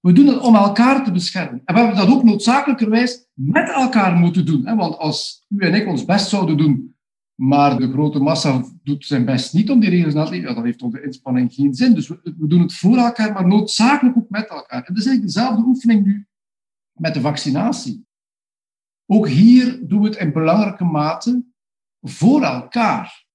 We 0.00 0.12
doen 0.12 0.26
het 0.26 0.38
om 0.38 0.54
elkaar 0.54 1.04
te 1.04 1.12
beschermen. 1.12 1.62
En 1.64 1.74
we 1.74 1.80
hebben 1.80 1.98
dat 1.98 2.08
ook 2.08 2.24
noodzakelijkerwijs 2.24 3.26
met 3.34 3.68
elkaar 3.68 4.16
moeten 4.16 4.46
doen. 4.46 4.76
Want 4.76 4.96
als 4.96 5.44
u 5.48 5.58
en 5.58 5.74
ik 5.74 5.86
ons 5.86 6.04
best 6.04 6.28
zouden 6.28 6.56
doen, 6.56 6.96
maar 7.34 7.78
de 7.78 7.92
grote 7.92 8.18
massa 8.18 8.64
doet 8.82 9.06
zijn 9.06 9.24
best 9.24 9.54
niet 9.54 9.70
om 9.70 9.80
die 9.80 9.90
regels 9.90 10.14
na 10.14 10.24
te 10.24 10.30
leven, 10.30 10.54
dan 10.54 10.64
heeft 10.64 10.82
onze 10.82 11.02
inspanning 11.02 11.54
geen 11.54 11.74
zin. 11.74 11.94
Dus 11.94 12.08
we, 12.08 12.20
doen 12.22 12.60
het 12.60 12.72
voor 12.72 12.96
elkaar, 12.96 13.32
maar 13.32 13.46
noodzakelijk 13.46 14.16
ook 14.16 14.30
met 14.30 14.48
elkaar. 14.48 14.78
En 14.86 14.94
dat 14.94 15.02
is 15.02 15.06
eigenlijk 15.06 15.34
dezelfde 15.34 15.66
oefening 15.66 16.04
nu 16.04 16.26
met 16.92 17.14
de 17.14 17.20
vaccinatie. 17.20 18.06
Ook 19.06 19.28
hier 19.28 19.88
doen 19.88 20.00
we 20.00 20.08
het 20.08 20.18
in 20.18 20.32
belangrijke 20.32 20.84
mate 20.84 21.44
voor 22.00 22.42
elkaar. 22.42 23.26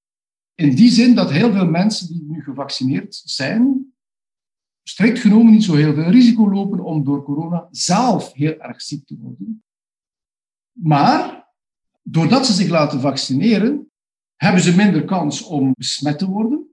In 0.53 0.75
die 0.75 0.89
zin 0.89 1.15
dat 1.15 1.31
heel 1.31 1.51
veel 1.51 1.69
mensen 1.69 2.07
die 2.07 2.25
nu 2.27 2.43
gevaccineerd 2.43 3.21
zijn, 3.23 3.93
strikt 4.87 5.19
genomen 5.19 5.51
niet 5.51 5.63
zo 5.63 5.75
heel 5.75 5.93
veel 5.93 6.09
risico 6.09 6.49
lopen 6.49 6.79
om 6.79 7.03
door 7.03 7.23
corona 7.23 7.67
zelf 7.71 8.33
heel 8.33 8.59
erg 8.59 8.81
ziek 8.81 9.05
te 9.05 9.17
worden. 9.19 9.63
Maar 10.71 11.47
doordat 12.01 12.45
ze 12.45 12.53
zich 12.53 12.69
laten 12.69 12.99
vaccineren, 12.99 13.91
hebben 14.35 14.61
ze 14.61 14.75
minder 14.75 15.05
kans 15.05 15.43
om 15.43 15.73
besmet 15.77 16.19
te 16.19 16.29
worden. 16.29 16.67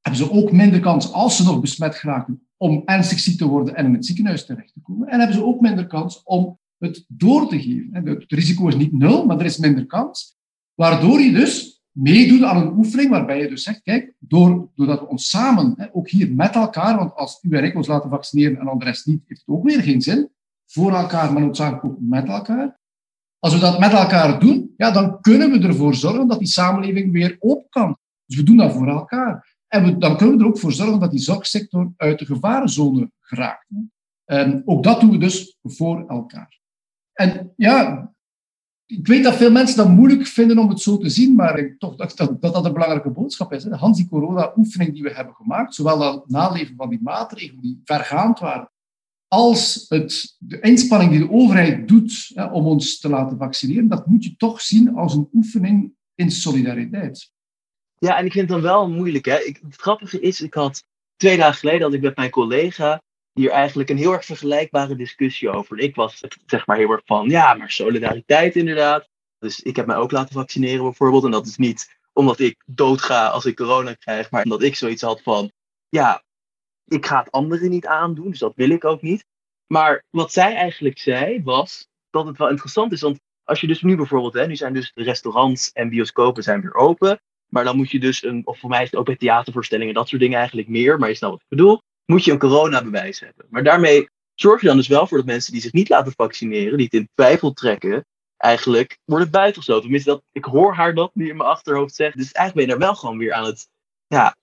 Hebben 0.00 0.26
ze 0.26 0.32
ook 0.32 0.52
minder 0.52 0.80
kans, 0.80 1.12
als 1.12 1.36
ze 1.36 1.44
nog 1.44 1.60
besmet 1.60 1.94
geraken, 1.94 2.46
om 2.56 2.82
ernstig 2.84 3.18
ziek 3.18 3.38
te 3.38 3.46
worden 3.46 3.74
en 3.74 3.86
in 3.86 3.94
het 3.94 4.06
ziekenhuis 4.06 4.46
terecht 4.46 4.72
te 4.72 4.80
komen. 4.80 5.08
En 5.08 5.18
hebben 5.18 5.36
ze 5.36 5.44
ook 5.44 5.60
minder 5.60 5.86
kans 5.86 6.22
om 6.22 6.58
het 6.78 7.04
door 7.08 7.48
te 7.48 7.60
geven. 7.60 8.06
Het 8.06 8.32
risico 8.32 8.68
is 8.68 8.76
niet 8.76 8.92
nul, 8.92 9.26
maar 9.26 9.38
er 9.38 9.44
is 9.44 9.58
minder 9.58 9.86
kans. 9.86 10.36
Waardoor 10.74 11.20
je 11.20 11.32
dus 11.32 11.71
meedoet 11.92 12.42
aan 12.42 12.56
een 12.56 12.76
oefening 12.76 13.10
waarbij 13.10 13.40
je 13.40 13.48
dus 13.48 13.62
zegt, 13.62 13.82
kijk, 13.82 14.14
door, 14.18 14.70
doordat 14.74 15.00
we 15.00 15.08
ons 15.08 15.28
samen, 15.28 15.90
ook 15.92 16.08
hier 16.08 16.32
met 16.34 16.54
elkaar, 16.54 16.96
want 16.96 17.14
als 17.14 17.38
u 17.42 17.56
en 17.56 17.64
ik 17.64 17.76
ons 17.76 17.86
laten 17.86 18.10
vaccineren 18.10 18.58
en 18.58 18.78
de 18.78 18.84
rest 18.84 19.06
niet, 19.06 19.22
heeft 19.26 19.42
het 19.46 19.56
ook 19.56 19.64
weer 19.64 19.82
geen 19.82 20.02
zin. 20.02 20.30
Voor 20.66 20.92
elkaar, 20.92 21.32
maar 21.32 21.42
noodzakelijk 21.42 21.84
ook 21.84 21.96
met 22.00 22.28
elkaar. 22.28 22.80
Als 23.38 23.54
we 23.54 23.60
dat 23.60 23.78
met 23.78 23.92
elkaar 23.92 24.40
doen, 24.40 24.74
ja, 24.76 24.90
dan 24.90 25.20
kunnen 25.20 25.50
we 25.50 25.66
ervoor 25.66 25.94
zorgen 25.94 26.28
dat 26.28 26.38
die 26.38 26.48
samenleving 26.48 27.12
weer 27.12 27.36
open 27.38 27.66
kan. 27.68 27.96
Dus 28.26 28.36
we 28.36 28.42
doen 28.42 28.56
dat 28.56 28.72
voor 28.72 28.88
elkaar. 28.88 29.56
En 29.68 29.84
we, 29.84 29.98
dan 29.98 30.16
kunnen 30.16 30.36
we 30.36 30.42
er 30.42 30.48
ook 30.48 30.58
voor 30.58 30.72
zorgen 30.72 31.00
dat 31.00 31.10
die 31.10 31.20
zorgsector 31.20 31.92
uit 31.96 32.18
de 32.18 32.26
gevarenzone 32.26 33.10
geraakt. 33.20 33.66
En 34.24 34.62
ook 34.64 34.82
dat 34.82 35.00
doen 35.00 35.10
we 35.10 35.18
dus 35.18 35.58
voor 35.62 36.08
elkaar. 36.08 36.60
En 37.12 37.52
ja, 37.56 38.12
ik 38.98 39.06
weet 39.06 39.24
dat 39.24 39.36
veel 39.36 39.50
mensen 39.50 39.76
dat 39.76 39.88
moeilijk 39.88 40.26
vinden 40.26 40.58
om 40.58 40.68
het 40.68 40.80
zo 40.80 40.98
te 40.98 41.08
zien, 41.08 41.34
maar 41.34 41.58
ik 41.58 41.78
toch 41.78 41.96
dat 41.96 42.16
dat, 42.16 42.42
dat 42.42 42.64
een 42.64 42.72
belangrijke 42.72 43.10
boodschap 43.10 43.52
is. 43.52 43.64
Hè. 43.64 43.76
Hans, 43.76 43.96
die 43.96 44.08
corona-oefening 44.08 44.92
die 44.92 45.02
we 45.02 45.12
hebben 45.12 45.34
gemaakt, 45.34 45.74
zowel 45.74 45.98
dat 45.98 46.28
naleven 46.28 46.76
van 46.76 46.88
die 46.88 47.02
maatregelen 47.02 47.62
die 47.62 47.80
vergaand 47.84 48.38
waren, 48.38 48.70
als 49.28 49.86
het, 49.88 50.36
de 50.38 50.60
inspanning 50.60 51.10
die 51.10 51.20
de 51.20 51.30
overheid 51.30 51.88
doet 51.88 52.30
hè, 52.34 52.44
om 52.44 52.66
ons 52.66 52.98
te 52.98 53.08
laten 53.08 53.38
vaccineren, 53.38 53.88
dat 53.88 54.06
moet 54.06 54.24
je 54.24 54.36
toch 54.36 54.60
zien 54.60 54.94
als 54.94 55.14
een 55.14 55.28
oefening 55.32 55.92
in 56.14 56.30
solidariteit. 56.30 57.30
Ja, 57.98 58.18
en 58.18 58.24
ik 58.24 58.32
vind 58.32 58.48
het 58.48 58.60
dan 58.60 58.70
wel 58.70 58.90
moeilijk. 58.90 59.24
Hè? 59.24 59.38
Ik, 59.38 59.60
het 59.62 59.80
grappige 59.80 60.20
is, 60.20 60.40
ik 60.40 60.54
had 60.54 60.84
twee 61.16 61.36
dagen 61.36 61.58
geleden 61.58 61.80
dat 61.80 61.92
ik 61.92 62.00
met 62.00 62.16
mijn 62.16 62.30
collega 62.30 63.02
hier 63.32 63.50
eigenlijk 63.50 63.88
een 63.88 63.96
heel 63.96 64.12
erg 64.12 64.24
vergelijkbare 64.24 64.96
discussie 64.96 65.50
over. 65.50 65.78
Ik 65.78 65.94
was 65.94 66.22
zeg 66.46 66.66
maar 66.66 66.76
heel 66.76 66.90
erg 66.90 67.02
van, 67.04 67.28
ja, 67.28 67.54
maar 67.54 67.70
solidariteit 67.70 68.56
inderdaad. 68.56 69.08
Dus 69.38 69.60
ik 69.60 69.76
heb 69.76 69.86
mij 69.86 69.96
ook 69.96 70.10
laten 70.10 70.34
vaccineren 70.34 70.82
bijvoorbeeld. 70.82 71.24
En 71.24 71.30
dat 71.30 71.46
is 71.46 71.56
niet 71.56 72.00
omdat 72.12 72.38
ik 72.38 72.62
doodga 72.66 73.26
als 73.26 73.44
ik 73.44 73.56
corona 73.56 73.94
krijg, 73.94 74.30
maar 74.30 74.42
omdat 74.42 74.62
ik 74.62 74.76
zoiets 74.76 75.02
had 75.02 75.22
van, 75.22 75.52
ja, 75.88 76.22
ik 76.84 77.06
ga 77.06 77.18
het 77.18 77.30
anderen 77.30 77.70
niet 77.70 77.86
aandoen, 77.86 78.30
dus 78.30 78.38
dat 78.38 78.54
wil 78.56 78.70
ik 78.70 78.84
ook 78.84 79.02
niet. 79.02 79.24
Maar 79.66 80.04
wat 80.10 80.32
zij 80.32 80.54
eigenlijk 80.54 80.98
zei 80.98 81.42
was 81.42 81.88
dat 82.10 82.26
het 82.26 82.38
wel 82.38 82.48
interessant 82.48 82.92
is, 82.92 83.00
want 83.00 83.20
als 83.44 83.60
je 83.60 83.66
dus 83.66 83.82
nu 83.82 83.96
bijvoorbeeld, 83.96 84.34
hè, 84.34 84.46
nu 84.46 84.56
zijn 84.56 84.72
dus 84.72 84.92
de 84.94 85.02
restaurants 85.02 85.72
en 85.72 85.88
bioscopen 85.88 86.42
zijn 86.42 86.60
weer 86.60 86.74
open, 86.74 87.20
maar 87.48 87.64
dan 87.64 87.76
moet 87.76 87.90
je 87.90 88.00
dus 88.00 88.22
een, 88.22 88.46
of 88.46 88.58
voor 88.58 88.70
mij 88.70 88.82
is 88.82 88.90
het 88.90 89.00
ook 89.00 89.06
bij 89.06 89.16
theatervoorstellingen, 89.16 89.94
dat 89.94 90.08
soort 90.08 90.20
dingen 90.20 90.38
eigenlijk 90.38 90.68
meer, 90.68 90.98
maar 90.98 91.08
je 91.08 91.14
snapt 91.14 91.32
wat 91.32 91.42
ik 91.42 91.48
bedoel, 91.48 91.82
moet 92.04 92.24
je 92.24 92.32
een 92.32 92.38
coronabewijs 92.38 93.20
hebben. 93.20 93.46
Maar 93.50 93.64
daarmee 93.64 94.08
zorg 94.34 94.60
je 94.60 94.66
dan 94.66 94.76
dus 94.76 94.88
wel 94.88 95.06
voor 95.06 95.18
dat 95.18 95.26
mensen 95.26 95.52
die 95.52 95.62
zich 95.62 95.72
niet 95.72 95.88
laten 95.88 96.12
vaccineren, 96.12 96.76
die 96.76 96.86
het 96.90 97.00
in 97.00 97.08
twijfel 97.14 97.52
trekken, 97.52 98.06
eigenlijk 98.36 98.98
worden 99.04 99.30
buitengesloten. 99.30 99.82
Tenminste, 99.82 100.10
dat, 100.10 100.22
ik 100.32 100.44
hoor 100.44 100.74
haar 100.74 100.94
dat 100.94 101.10
nu 101.14 101.28
in 101.28 101.36
mijn 101.36 101.48
achterhoofd 101.48 101.94
zeggen. 101.94 102.20
Dus 102.20 102.32
eigenlijk 102.32 102.66
ben 102.66 102.76
je 102.76 102.80
daar 102.80 102.88
wel 102.88 103.00
gewoon 103.00 103.18
weer 103.18 103.32
aan 103.32 103.44
het 103.44 103.68
ja, 104.06 104.36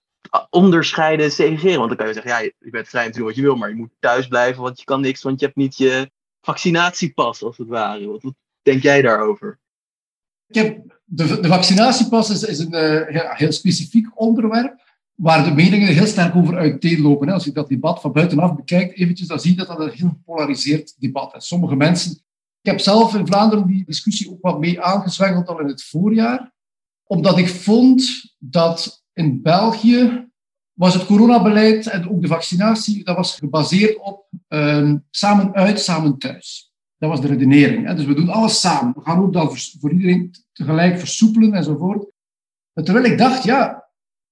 onderscheiden, 0.50 1.32
segregeren. 1.32 1.78
Want 1.78 1.88
dan 1.88 1.98
kan 1.98 2.08
je 2.08 2.14
zeggen, 2.14 2.32
ja, 2.32 2.40
je 2.40 2.70
bent 2.70 2.88
vrij 2.88 3.06
om 3.06 3.12
te 3.12 3.18
doen 3.18 3.28
wat 3.28 3.36
je 3.36 3.42
wil, 3.42 3.56
maar 3.56 3.70
je 3.70 3.76
moet 3.76 3.92
thuis 4.00 4.28
blijven, 4.28 4.62
want 4.62 4.80
je 4.80 4.86
kan 4.86 5.02
niks, 5.02 5.22
want 5.22 5.40
je 5.40 5.46
hebt 5.46 5.58
niet 5.58 5.78
je 5.78 6.12
vaccinatiepas, 6.42 7.44
als 7.44 7.58
het 7.58 7.68
ware. 7.68 8.08
Wat, 8.08 8.34
denk 8.62 8.84
jij 8.84 9.02
daarover? 9.02 9.60
Ik 10.48 10.56
heb, 10.56 11.00
de, 11.06 11.40
de 11.40 11.48
vaccinatiepas 11.48 12.48
is, 12.48 12.60
een 12.60 12.74
uh, 12.74 13.36
heel 13.36 13.52
specifiek 13.52 14.20
onderwerp 14.20 14.89
waar 15.22 15.44
de 15.44 15.54
meningen 15.54 15.88
heel 15.88 16.06
sterk 16.06 16.36
over 16.36 16.58
uiteenlopen. 16.58 17.30
Als 17.30 17.44
je 17.44 17.52
dat 17.52 17.70
debat 17.70 18.02
van 18.02 18.12
buitenaf 18.12 18.56
bekijkt, 18.56 18.98
eventjes, 18.98 19.28
dan 19.28 19.40
zie 19.40 19.52
je 19.52 19.58
dat 19.58 19.68
dat 19.68 19.80
een 19.80 19.92
heel 19.92 20.10
gepolariseerd 20.10 20.96
debat 21.00 21.36
is. 21.36 21.48
Sommige 21.48 21.76
mensen... 21.76 22.12
Ik 22.62 22.72
heb 22.72 22.80
zelf 22.80 23.16
in 23.16 23.28
Vlaanderen 23.28 23.68
die 23.68 23.86
discussie 23.86 24.32
ook 24.32 24.42
wat 24.42 24.60
mee 24.60 24.82
aangezwengeld 24.82 25.48
al 25.48 25.60
in 25.60 25.68
het 25.68 25.84
voorjaar, 25.84 26.54
omdat 27.04 27.38
ik 27.38 27.48
vond 27.48 28.34
dat 28.38 29.04
in 29.14 29.42
België 29.42 30.28
was 30.74 30.94
het 30.94 31.06
coronabeleid 31.06 31.88
en 31.88 32.10
ook 32.10 32.22
de 32.22 32.28
vaccinatie, 32.28 33.04
dat 33.04 33.16
was 33.16 33.36
gebaseerd 33.36 33.98
op 33.98 34.28
uh, 34.50 34.94
samen 35.10 35.54
uit, 35.54 35.80
samen 35.80 36.18
thuis. 36.18 36.74
Dat 36.98 37.10
was 37.10 37.22
de 37.22 37.28
redenering. 37.28 37.88
Hè? 37.88 37.96
Dus 37.96 38.06
we 38.06 38.14
doen 38.14 38.30
alles 38.30 38.60
samen. 38.60 38.94
We 38.96 39.02
gaan 39.02 39.20
ook 39.20 39.34
dan 39.34 39.58
voor 39.80 39.92
iedereen 39.92 40.36
tegelijk 40.54 41.00
versoepelen 41.00 41.54
enzovoort. 41.54 42.06
Terwijl 42.74 43.06
ik 43.06 43.18
dacht, 43.18 43.44
ja, 43.44 43.89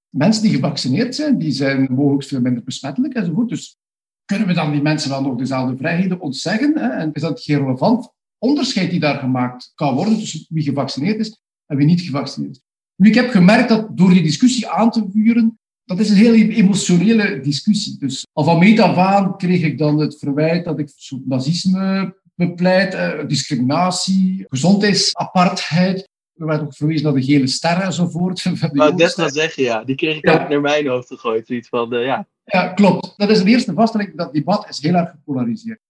mensen 0.08 0.42
die 0.42 0.54
gevaccineerd 0.54 1.14
zijn, 1.14 1.38
die 1.38 1.50
zijn 1.50 1.86
mogelijk 1.90 2.24
veel 2.24 2.40
minder 2.40 2.64
besmettelijk 2.64 3.14
enzovoort. 3.14 3.48
Dus 3.48 3.76
kunnen 4.24 4.46
we 4.46 4.54
dan 4.54 4.72
die 4.72 4.82
mensen 4.82 5.10
dan 5.10 5.22
nog 5.22 5.36
dezelfde 5.36 5.76
vrijheden 5.76 6.20
ontzeggen? 6.20 6.78
Hè? 6.78 6.88
En 6.88 7.12
is 7.12 7.22
dat 7.22 7.40
geen 7.40 7.58
relevant 7.58 8.12
onderscheid 8.38 8.90
die 8.90 9.00
daar 9.00 9.18
gemaakt 9.18 9.72
kan 9.74 9.94
worden 9.94 10.18
tussen 10.18 10.46
wie 10.48 10.62
gevaccineerd 10.62 11.18
is 11.18 11.42
en 11.66 11.76
wie 11.76 11.86
niet 11.86 12.00
gevaccineerd 12.00 12.56
is? 12.56 12.62
Nu, 12.96 13.08
ik 13.08 13.14
heb 13.14 13.30
gemerkt 13.30 13.68
dat 13.68 13.96
door 13.96 14.10
die 14.10 14.22
discussie 14.22 14.68
aan 14.68 14.90
te 14.90 15.06
vuren, 15.12 15.58
dat 15.84 15.98
is 15.98 16.10
een 16.10 16.16
heel 16.16 16.34
emotionele 16.34 17.40
discussie. 17.40 17.98
Dus 17.98 18.26
al 18.32 18.44
van 18.44 18.58
meet 18.58 18.80
af 18.80 18.96
aan 18.96 19.36
kreeg 19.36 19.62
ik 19.62 19.78
dan 19.78 19.98
het 19.98 20.18
verwijt 20.18 20.64
dat 20.64 20.78
ik 20.78 20.90
nazisme 21.24 22.14
bepleit, 22.34 22.94
eh, 22.94 23.26
discriminatie, 23.26 24.44
gezondheidsapartheid. 24.48 26.08
Er 26.38 26.46
werd 26.46 26.60
ook 26.60 26.74
verwezen 26.74 27.04
naar 27.04 27.20
de 27.20 27.22
gele 27.22 27.46
sterren 27.46 27.82
enzovoort. 27.82 28.44
Nou, 28.72 28.96
dat 28.96 29.14
wel 29.14 29.30
zeggen, 29.30 29.62
ja. 29.62 29.84
Die 29.84 29.94
kreeg 29.94 30.16
ik 30.16 30.30
ook 30.30 30.48
naar 30.48 30.60
mijn 30.60 30.86
hoofd 30.86 31.08
gegooid. 31.08 31.46
Zoiets 31.46 31.68
van, 31.68 31.94
uh, 31.94 32.04
ja. 32.04 32.26
ja, 32.44 32.68
klopt. 32.68 33.14
Dat 33.16 33.30
is 33.30 33.42
de 33.42 33.50
eerste 33.50 33.72
vaststelling. 33.72 34.16
Dat 34.16 34.32
debat 34.32 34.68
is 34.68 34.82
heel 34.82 34.94
erg 34.94 35.10
gepolariseerd. 35.10 35.80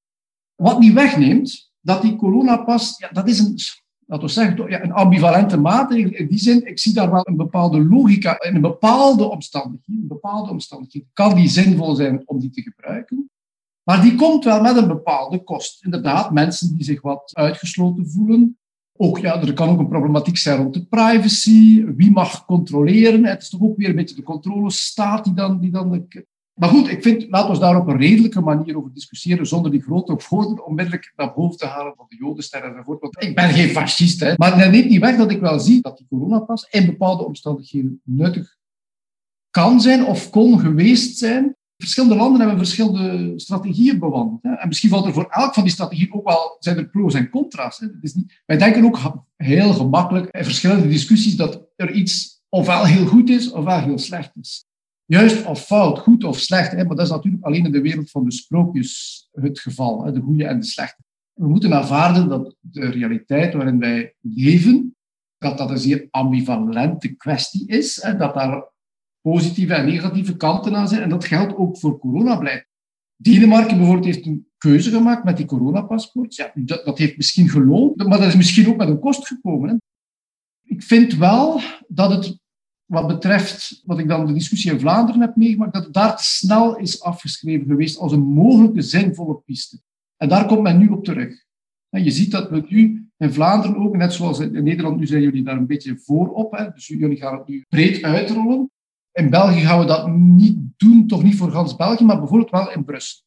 Wat 0.55 0.79
niet 0.79 0.93
wegneemt, 0.93 1.73
dat 1.81 2.03
die 2.03 2.17
coronapas, 2.17 2.99
ja, 2.99 3.09
dat 3.09 3.29
is 3.29 3.39
een, 3.39 3.59
laten 4.07 4.27
we 4.27 4.33
zeggen, 4.33 4.71
ja, 4.71 4.83
een 4.83 4.93
ambivalente 4.93 5.57
maatregel. 5.57 6.11
In 6.11 6.27
die 6.27 6.39
zin, 6.39 6.67
ik 6.67 6.79
zie 6.79 6.95
daar 6.95 7.11
wel 7.11 7.29
een 7.29 7.37
bepaalde 7.37 7.85
logica. 7.85 8.41
In 8.41 8.55
een 8.55 8.61
bepaalde 8.61 9.25
omstandigheden, 9.25 10.03
een 10.03 10.09
bepaalde 10.09 10.51
omstandigheden 10.51 11.09
kan 11.13 11.35
die 11.35 11.49
zinvol 11.49 11.95
zijn 11.95 12.23
om 12.25 12.41
die 12.41 12.51
te 12.51 12.63
gebruiken. 12.63 13.31
Maar 13.83 14.03
die 14.03 14.15
komt 14.15 14.45
wel 14.45 14.61
met 14.61 14.77
een 14.77 14.89
bepaalde 14.89 15.45
kost. 15.45 15.85
Inderdaad, 15.85 16.33
mensen 16.33 16.75
die 16.75 16.85
zich 16.85 17.03
wat 17.03 17.31
uitgesloten 17.33 18.11
voelen, 18.11 18.59
ook, 18.99 19.19
ja, 19.19 19.43
er 19.43 19.53
kan 19.53 19.69
ook 19.69 19.79
een 19.79 19.89
problematiek 19.89 20.37
zijn 20.37 20.57
rond 20.57 20.75
de 20.75 20.85
privacy. 20.85 21.85
Wie 21.97 22.11
mag 22.11 22.45
controleren? 22.45 23.25
Het 23.25 23.43
is 23.43 23.49
toch 23.49 23.61
ook 23.61 23.77
weer 23.77 23.89
een 23.89 23.95
beetje 23.95 24.15
de 24.15 24.23
controlestaat 24.23 25.25
die 25.25 25.35
dan... 25.35 25.61
Die 25.61 25.71
dan. 25.71 26.07
Maar 26.55 26.69
goed, 26.69 26.89
ik 26.89 27.03
vind, 27.03 27.27
laten 27.31 27.53
we 27.53 27.59
daar 27.59 27.81
op 27.81 27.89
een 27.89 27.97
redelijke 27.97 28.41
manier 28.41 28.77
over 28.77 28.93
discussiëren, 28.93 29.47
zonder 29.47 29.71
die 29.71 29.83
grote 29.83 30.17
woorden 30.29 30.67
onmiddellijk 30.67 31.13
naar 31.17 31.35
boven 31.35 31.59
te 31.59 31.67
halen 31.67 31.95
van 31.97 32.07
de 32.09 32.17
jodenster 32.17 32.65
enzovoort. 32.65 33.17
Ik 33.23 33.35
ben 33.35 33.51
geen 33.51 33.69
fascist, 33.69 34.21
hè. 34.21 34.35
Maar 34.37 34.59
dat 34.59 34.71
neemt 34.71 34.89
niet 34.89 35.01
weg 35.01 35.17
dat 35.17 35.31
ik 35.31 35.41
wel 35.41 35.59
zie 35.59 35.81
dat 35.81 35.97
die 35.97 36.07
coronapas 36.09 36.67
in 36.71 36.87
bepaalde 36.87 37.25
omstandigheden 37.25 38.01
nuttig 38.05 38.57
kan 39.51 39.81
zijn 39.81 40.05
of 40.05 40.31
kon 40.31 40.61
geweest 40.61 41.19
zijn 41.19 41.57
verschillende 41.79 42.17
landen 42.17 42.41
hebben 42.41 42.59
verschillende 42.59 43.33
strategieën 43.39 43.99
bewandeld. 43.99 44.43
Hè. 44.43 44.53
En 44.53 44.69
misschien 44.69 44.91
valt 44.91 45.07
er 45.07 45.13
voor 45.13 45.29
elk 45.31 45.55
van 45.55 45.63
die 45.63 45.73
strategieën 45.73 46.15
ook 46.15 46.29
wel, 46.29 46.57
zijn 46.59 46.77
er 46.77 46.89
pro's 46.89 47.15
en 47.15 47.31
contra's. 47.31 47.79
Hè. 47.79 47.87
is 48.01 48.15
niet, 48.15 48.43
wij 48.47 48.59
denken 48.59 48.85
ook 48.85 49.25
heel 49.37 49.73
gemakkelijk 49.73 50.35
in 50.35 50.45
verschillende 50.45 50.89
discussies 50.89 51.37
dat 51.37 51.69
er 51.77 51.91
iets 51.91 52.43
ofwel 52.49 52.85
heel 52.85 53.07
goed 53.07 53.31
is, 53.31 53.51
ofwel 53.51 53.81
heel 53.81 53.99
slecht 53.99 54.31
is. 54.41 54.67
Juist 55.05 55.47
of 55.47 55.65
fout, 55.65 55.99
goed 55.99 56.25
of 56.25 56.39
slecht, 56.39 56.71
hè, 56.71 56.85
maar 56.85 56.97
dat 56.97 57.07
is 57.07 57.13
natuurlijk 57.13 57.45
alleen 57.45 57.65
in 57.65 57.73
de 57.73 57.81
wereld 57.81 58.11
van 58.11 58.25
de 58.25 58.33
sprookjes 58.33 59.29
het 59.33 59.61
geval, 59.61 60.05
hè, 60.05 60.13
de 60.13 60.21
goede 60.21 60.45
en 60.47 60.61
de 60.61 60.67
slechte. 60.67 61.03
We 61.33 61.49
moeten 61.49 61.75
aanvaarden 61.75 62.29
dat 62.29 62.55
de 62.61 62.91
realiteit 62.91 63.55
waarin 63.55 63.79
wij 63.79 64.15
leven, 64.21 64.97
dat 65.39 65.59
dat 65.59 65.71
een 65.71 65.79
zeer 65.79 66.07
ambivalente 66.11 67.09
kwestie 67.09 67.67
is, 67.67 68.03
hè, 68.03 68.17
dat 68.17 68.35
daar 68.35 68.71
positieve 69.21 69.75
en 69.75 69.87
negatieve 69.87 70.37
kanten 70.37 70.77
aan 70.77 70.89
zijn. 70.89 71.03
En 71.03 71.09
dat 71.09 71.25
geldt 71.25 71.57
ook 71.57 71.79
voor 71.79 71.99
coronabeleid. 71.99 72.67
Denemarken 73.17 73.77
bijvoorbeeld 73.77 74.07
heeft 74.15 74.27
een 74.27 74.49
keuze 74.59 74.91
gemaakt 74.91 75.25
met 75.25 75.37
die 75.37 75.47
coronapaspoort. 75.47 76.35
Ja, 76.35 76.53
dat, 76.55 76.85
dat 76.85 76.99
heeft 76.99 77.17
misschien 77.17 77.49
geloond, 77.49 77.97
maar 77.97 78.19
dat 78.19 78.29
is 78.29 78.37
misschien 78.37 78.69
ook 78.69 78.77
met 78.77 78.89
een 78.89 78.99
kost 78.99 79.27
gekomen. 79.27 79.69
Hè. 79.69 79.75
Ik 80.63 80.83
vind 80.83 81.15
wel 81.15 81.61
dat 81.89 82.11
het, 82.11 82.39
wat 82.85 83.07
betreft 83.07 83.83
wat 83.85 83.99
ik 83.99 84.09
dan 84.09 84.27
de 84.27 84.33
discussie 84.33 84.73
in 84.73 84.81
Vlaanderen 84.81 85.21
heb 85.21 85.37
meegemaakt, 85.37 85.73
dat 85.73 85.85
het 85.85 85.93
daar 85.93 86.17
te 86.17 86.25
snel 86.25 86.77
is 86.77 87.03
afgeschreven 87.03 87.67
geweest 87.67 87.99
als 87.99 88.13
een 88.13 88.27
mogelijke 88.27 88.83
zinvolle 88.83 89.43
piste. 89.45 89.81
En 90.17 90.29
daar 90.29 90.47
komt 90.47 90.63
men 90.63 90.79
nu 90.79 90.89
op 90.89 91.05
terug. 91.05 91.47
Je 91.91 92.11
ziet 92.11 92.31
dat 92.31 92.51
we 92.51 92.65
nu 92.69 93.09
in 93.17 93.33
Vlaanderen 93.33 93.77
ook, 93.77 93.97
net 93.97 94.13
zoals 94.13 94.39
in 94.39 94.65
Nederland, 94.65 94.99
nu 94.99 95.07
zijn 95.07 95.23
jullie 95.23 95.45
daar 95.45 95.57
een 95.57 95.67
beetje 95.67 95.99
voorop. 95.99 96.53
Hè? 96.53 96.71
Dus 96.71 96.87
jullie 96.87 97.17
gaan 97.17 97.39
het 97.39 97.49
nu 97.49 97.65
breed 97.69 98.03
uitrollen. 98.03 98.71
In 99.19 99.31
België 99.31 99.61
gaan 99.61 99.79
we 99.79 99.85
dat 99.85 100.09
niet 100.13 100.59
doen, 100.77 101.07
toch 101.07 101.23
niet 101.23 101.37
voor 101.37 101.51
gans 101.51 101.77
België, 101.77 102.05
maar 102.05 102.19
bijvoorbeeld 102.19 102.51
wel 102.51 102.71
in 102.71 102.85
Brussel. 102.85 103.25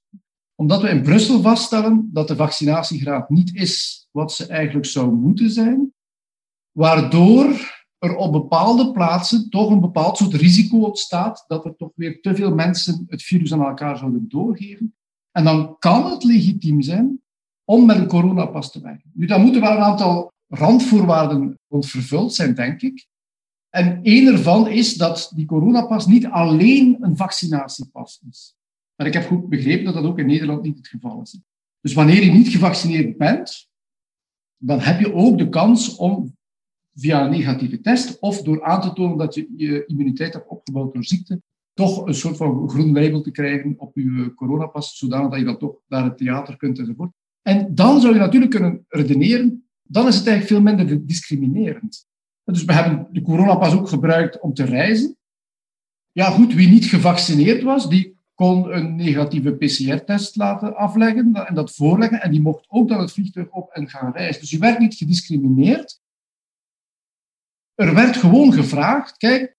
Omdat 0.56 0.82
we 0.82 0.90
in 0.90 1.02
Brussel 1.02 1.42
vaststellen 1.42 2.10
dat 2.14 2.28
de 2.28 2.36
vaccinatiegraad 2.36 3.30
niet 3.30 3.56
is 3.56 4.08
wat 4.12 4.32
ze 4.32 4.48
eigenlijk 4.48 4.86
zou 4.86 5.14
moeten 5.14 5.50
zijn, 5.50 5.94
waardoor 6.72 7.46
er 7.98 8.16
op 8.16 8.32
bepaalde 8.32 8.92
plaatsen 8.92 9.50
toch 9.50 9.70
een 9.70 9.80
bepaald 9.80 10.18
soort 10.18 10.34
risico 10.34 10.80
ontstaat 10.80 11.44
dat 11.48 11.66
er 11.66 11.76
toch 11.76 11.92
weer 11.96 12.22
te 12.22 12.36
veel 12.36 12.56
mensen 12.56 13.06
het 13.08 13.24
virus 13.24 13.54
aan 13.54 13.66
elkaar 13.66 13.98
zouden 13.98 14.26
doorgeven. 14.28 14.96
En 15.32 15.44
dan 15.44 15.76
kan 15.80 16.12
het 16.12 16.24
legitiem 16.24 16.82
zijn 16.82 17.22
om 17.64 17.86
met 17.86 17.98
een 17.98 18.08
coronapas 18.08 18.72
te 18.72 18.82
werken. 18.82 19.12
Nu, 19.14 19.26
dan 19.26 19.42
moeten 19.42 19.62
wel 19.62 19.72
een 19.72 19.84
aantal 19.84 20.32
randvoorwaarden 20.48 21.60
rond 21.68 21.86
vervuld 21.86 22.34
zijn, 22.34 22.56
denk 22.56 22.82
ik. 22.82 23.10
En 23.72 24.00
één 24.04 24.28
ervan 24.28 24.68
is 24.68 24.94
dat 24.94 25.32
die 25.36 25.46
coronapas 25.46 26.06
niet 26.06 26.26
alleen 26.26 26.98
een 27.00 27.18
vaccinatiepas 27.18 28.22
is. 28.30 28.56
Maar 28.96 29.08
ik 29.08 29.14
heb 29.14 29.26
goed 29.26 29.50
begrepen 29.50 29.86
dat 29.86 29.94
dat 29.94 30.04
ook 30.04 30.20
in 30.20 30.26
Nederland 30.26 30.62
niet 30.62 30.78
het 30.78 30.88
geval 30.88 31.22
is. 31.22 31.40
Dus 31.82 31.94
wanneer 31.94 32.24
je 32.24 32.32
niet 32.32 32.48
gevaccineerd 32.48 33.18
bent, 33.18 33.70
dan 34.58 34.80
heb 34.80 35.00
je 35.00 35.14
ook 35.14 35.38
de 35.38 35.50
kans 35.50 35.96
om 35.96 36.36
via 36.94 37.24
een 37.24 37.32
negatieve 37.32 37.82
test 37.82 38.20
of 38.20 38.42
door 38.42 38.64
aan 38.64 38.82
te 38.82 38.94
tonen 38.94 39.18
dat 39.18 39.34
je 39.36 39.54
je 39.56 39.86
immuniteit 39.86 40.34
hebt 40.34 40.48
opgebouwd 40.48 40.94
door 40.94 41.04
ziekte, 41.04 41.42
toch 41.74 42.06
een 42.06 42.14
soort 42.14 42.38
van 42.38 42.70
groen 42.70 42.94
label 42.94 43.22
te 43.22 43.32
krijgen 43.32 43.74
op 43.78 43.96
je 43.96 44.34
coronapas, 44.36 44.98
zodanig 44.98 45.30
dat 45.30 45.40
je 45.40 45.46
dan 45.46 45.58
toch 45.58 45.76
naar 45.88 46.04
het 46.04 46.18
theater 46.18 46.58
kunt 46.58 46.80
enzovoort. 46.80 47.12
En 47.42 47.76
dan 47.76 48.02
zou 48.02 48.14
je 48.14 48.20
natuurlijk 48.20 48.52
kunnen 48.52 48.86
redeneren, 48.88 49.66
dan 49.84 50.08
is 50.08 50.16
het 50.16 50.28
eigenlijk 50.28 50.64
veel 50.64 50.76
minder 50.76 51.06
discriminerend. 51.06 52.10
Dus 52.52 52.66
we 52.66 52.74
hebben 52.74 53.08
de 53.12 53.22
coronapas 53.22 53.74
ook 53.74 53.90
gebruikt 53.90 54.40
om 54.40 54.54
te 54.54 54.64
reizen. 54.64 55.18
Ja, 56.12 56.30
goed, 56.30 56.54
wie 56.54 56.70
niet 56.70 56.86
gevaccineerd 56.86 57.64
was, 57.64 57.90
die 57.90 58.20
kon 58.34 58.76
een 58.76 58.96
negatieve 58.96 59.52
PCR-test 59.52 60.36
laten 60.36 60.76
afleggen 60.76 61.34
en 61.34 61.56
dat 61.56 61.76
voorleggen. 61.76 62.22
En 62.22 62.32
die 62.32 62.42
mocht 62.42 62.66
ook 62.68 62.88
dan 62.88 63.00
het 63.00 63.12
vliegtuig 63.12 63.50
op 63.50 63.72
en 63.72 63.90
gaan 63.90 64.12
reizen. 64.12 64.42
Dus 64.42 64.52
je 64.52 64.58
werd 64.58 64.80
niet 64.80 64.96
gediscrimineerd. 64.96 66.02
Er 67.76 67.94
werd 67.94 68.18
gewoon 68.18 68.54
gevraagd, 68.54 69.18
kijk, 69.18 69.58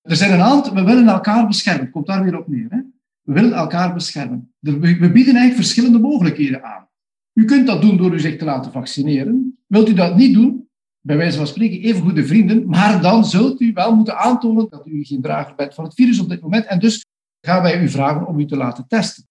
er 0.00 0.16
zijn 0.16 0.32
een 0.32 0.40
aantal, 0.40 0.74
we 0.74 0.82
willen 0.82 1.08
elkaar 1.08 1.46
beschermen. 1.46 1.90
Komt 1.90 2.06
daar 2.06 2.24
weer 2.24 2.38
op 2.38 2.48
neer. 2.48 2.66
Hè? 2.70 2.80
We 3.20 3.32
willen 3.32 3.52
elkaar 3.52 3.94
beschermen. 3.94 4.54
We 4.58 4.78
bieden 4.78 5.14
eigenlijk 5.14 5.54
verschillende 5.54 5.98
mogelijkheden 5.98 6.64
aan. 6.64 6.88
U 7.32 7.44
kunt 7.44 7.66
dat 7.66 7.82
doen 7.82 7.96
door 7.96 8.14
u 8.14 8.20
zich 8.20 8.38
te 8.38 8.44
laten 8.44 8.72
vaccineren. 8.72 9.58
Wilt 9.66 9.88
u 9.88 9.94
dat 9.94 10.16
niet 10.16 10.34
doen, 10.34 10.69
bij 11.00 11.16
wijze 11.16 11.36
van 11.36 11.46
spreken 11.46 11.80
even 11.80 12.02
goede 12.02 12.26
vrienden, 12.26 12.68
maar 12.68 13.02
dan 13.02 13.24
zult 13.24 13.60
u 13.60 13.72
wel 13.72 13.94
moeten 13.94 14.18
aantonen 14.18 14.66
dat 14.68 14.86
u 14.86 15.04
geen 15.04 15.20
drager 15.20 15.54
bent 15.54 15.74
van 15.74 15.84
het 15.84 15.94
virus 15.94 16.18
op 16.18 16.28
dit 16.28 16.40
moment. 16.40 16.66
En 16.66 16.78
dus 16.78 17.06
gaan 17.40 17.62
wij 17.62 17.82
u 17.82 17.88
vragen 17.88 18.26
om 18.26 18.38
u 18.40 18.46
te 18.46 18.56
laten 18.56 18.86
testen. 18.88 19.28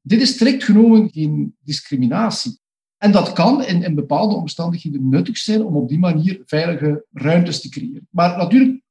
Dit 0.00 0.20
is 0.20 0.30
strikt 0.30 0.64
genomen 0.64 1.10
geen 1.10 1.56
discriminatie. 1.60 2.58
En 2.96 3.12
dat 3.12 3.32
kan 3.32 3.64
in, 3.64 3.82
in 3.82 3.94
bepaalde 3.94 4.34
omstandigheden 4.34 5.08
nuttig 5.08 5.38
zijn 5.38 5.64
om 5.64 5.76
op 5.76 5.88
die 5.88 5.98
manier 5.98 6.42
veilige 6.44 7.04
ruimtes 7.12 7.60
te 7.60 7.68
creëren. 7.68 8.08
Maar 8.10 8.36
natuurlijk, 8.36 8.82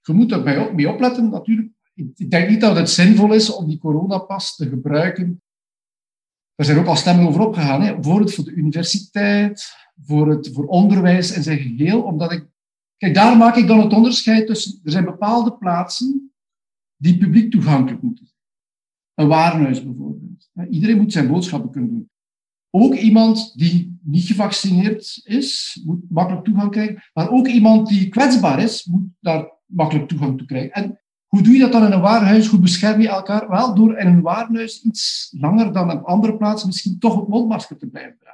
je 0.00 0.12
moet 0.12 0.32
er 0.32 0.74
mee 0.74 0.88
opletten. 0.88 1.30
Natuurlijk, 1.30 1.68
ik 1.94 2.30
denk 2.30 2.48
niet 2.48 2.60
dat 2.60 2.76
het 2.76 2.90
zinvol 2.90 3.32
is 3.32 3.52
om 3.52 3.66
die 3.66 3.78
coronapas 3.78 4.56
te 4.56 4.68
gebruiken 4.68 5.42
er 6.60 6.66
zijn 6.66 6.78
ook 6.78 6.86
al 6.86 6.96
stemmen 6.96 7.26
over 7.26 7.40
opgegaan, 7.40 7.82
hè, 7.82 7.94
bijvoorbeeld 7.94 8.34
voor 8.34 8.44
de 8.44 8.52
universiteit, 8.52 9.74
voor, 10.04 10.30
het, 10.30 10.50
voor 10.52 10.66
onderwijs 10.66 11.36
in 11.36 11.42
zijn 11.42 11.58
geheel, 11.58 12.02
omdat 12.02 12.32
ik... 12.32 12.48
Kijk, 12.96 13.14
daar 13.14 13.36
maak 13.36 13.56
ik 13.56 13.66
dan 13.66 13.80
het 13.80 13.92
onderscheid 13.92 14.46
tussen... 14.46 14.80
Er 14.84 14.90
zijn 14.90 15.04
bepaalde 15.04 15.52
plaatsen 15.52 16.32
die 16.96 17.18
publiek 17.18 17.50
toegankelijk 17.50 18.02
moeten 18.02 18.26
zijn. 18.26 18.38
Een 19.14 19.28
warenhuis 19.28 19.84
bijvoorbeeld. 19.84 20.50
Iedereen 20.70 20.96
moet 20.96 21.12
zijn 21.12 21.28
boodschappen 21.28 21.70
kunnen 21.70 21.90
doen. 21.90 22.10
Ook 22.70 22.94
iemand 22.94 23.58
die 23.58 23.98
niet 24.02 24.24
gevaccineerd 24.24 25.20
is, 25.24 25.80
moet 25.84 26.10
makkelijk 26.10 26.44
toegang 26.44 26.70
krijgen. 26.70 27.02
Maar 27.12 27.30
ook 27.30 27.46
iemand 27.46 27.88
die 27.88 28.08
kwetsbaar 28.08 28.62
is, 28.62 28.84
moet 28.84 29.08
daar 29.20 29.52
makkelijk 29.66 30.08
toegang 30.08 30.38
toe 30.38 30.46
krijgen. 30.46 30.72
En 30.72 31.00
hoe 31.26 31.42
doe 31.42 31.52
je 31.52 31.60
dat 31.60 31.72
dan 31.72 31.84
in 31.84 31.92
een 31.92 32.00
warenhuis? 32.00 32.46
Hoe 32.46 32.60
bescherm 32.60 33.00
je 33.00 33.08
elkaar? 33.08 33.48
Wel, 33.48 33.74
door 33.74 33.98
in 33.98 34.06
een 34.06 34.20
warenhuis 34.20 34.82
iets 34.82 35.34
langer 35.38 35.72
dan 35.72 35.90
op 35.90 36.04
andere 36.04 36.36
plaatsen 36.36 36.68
misschien 36.68 36.98
toch 36.98 37.16
het 37.16 37.28
mondmasker 37.28 37.76
te 37.76 37.86
blijven 37.86 38.16
dragen. 38.18 38.29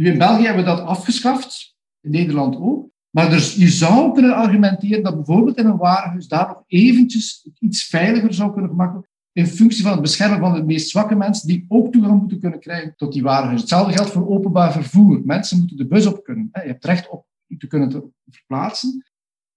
Nu 0.00 0.06
in 0.06 0.18
België 0.18 0.44
hebben 0.44 0.64
we 0.64 0.70
dat 0.70 0.80
afgeschaft, 0.80 1.76
in 2.00 2.10
Nederland 2.10 2.56
ook. 2.56 2.88
Maar 3.10 3.30
dus 3.30 3.54
je 3.54 3.68
zou 3.68 4.14
kunnen 4.14 4.34
argumenteren 4.34 5.02
dat 5.02 5.14
bijvoorbeeld 5.14 5.58
in 5.58 5.66
een 5.66 5.76
warenhuis 5.76 6.28
daar 6.28 6.48
nog 6.48 6.62
eventjes 6.66 7.48
iets 7.58 7.84
veiliger 7.84 8.34
zou 8.34 8.52
kunnen 8.52 8.70
gemaakt 8.70 9.08
in 9.32 9.46
functie 9.46 9.82
van 9.82 9.92
het 9.92 10.00
beschermen 10.00 10.38
van 10.38 10.52
de 10.52 10.64
meest 10.64 10.90
zwakke 10.90 11.14
mensen 11.14 11.48
die 11.48 11.64
ook 11.68 11.92
toegang 11.92 12.20
moeten 12.20 12.40
kunnen 12.40 12.60
krijgen 12.60 12.94
tot 12.96 13.12
die 13.12 13.22
warenhuis. 13.22 13.60
Hetzelfde 13.60 13.92
geldt 13.92 14.10
voor 14.10 14.28
openbaar 14.28 14.72
vervoer. 14.72 15.20
Mensen 15.24 15.58
moeten 15.58 15.76
de 15.76 15.86
bus 15.86 16.06
op 16.06 16.24
kunnen. 16.24 16.48
Je 16.52 16.60
hebt 16.60 16.84
recht 16.84 17.08
op 17.08 17.26
te 17.58 17.66
kunnen 17.66 18.12
verplaatsen. 18.28 19.04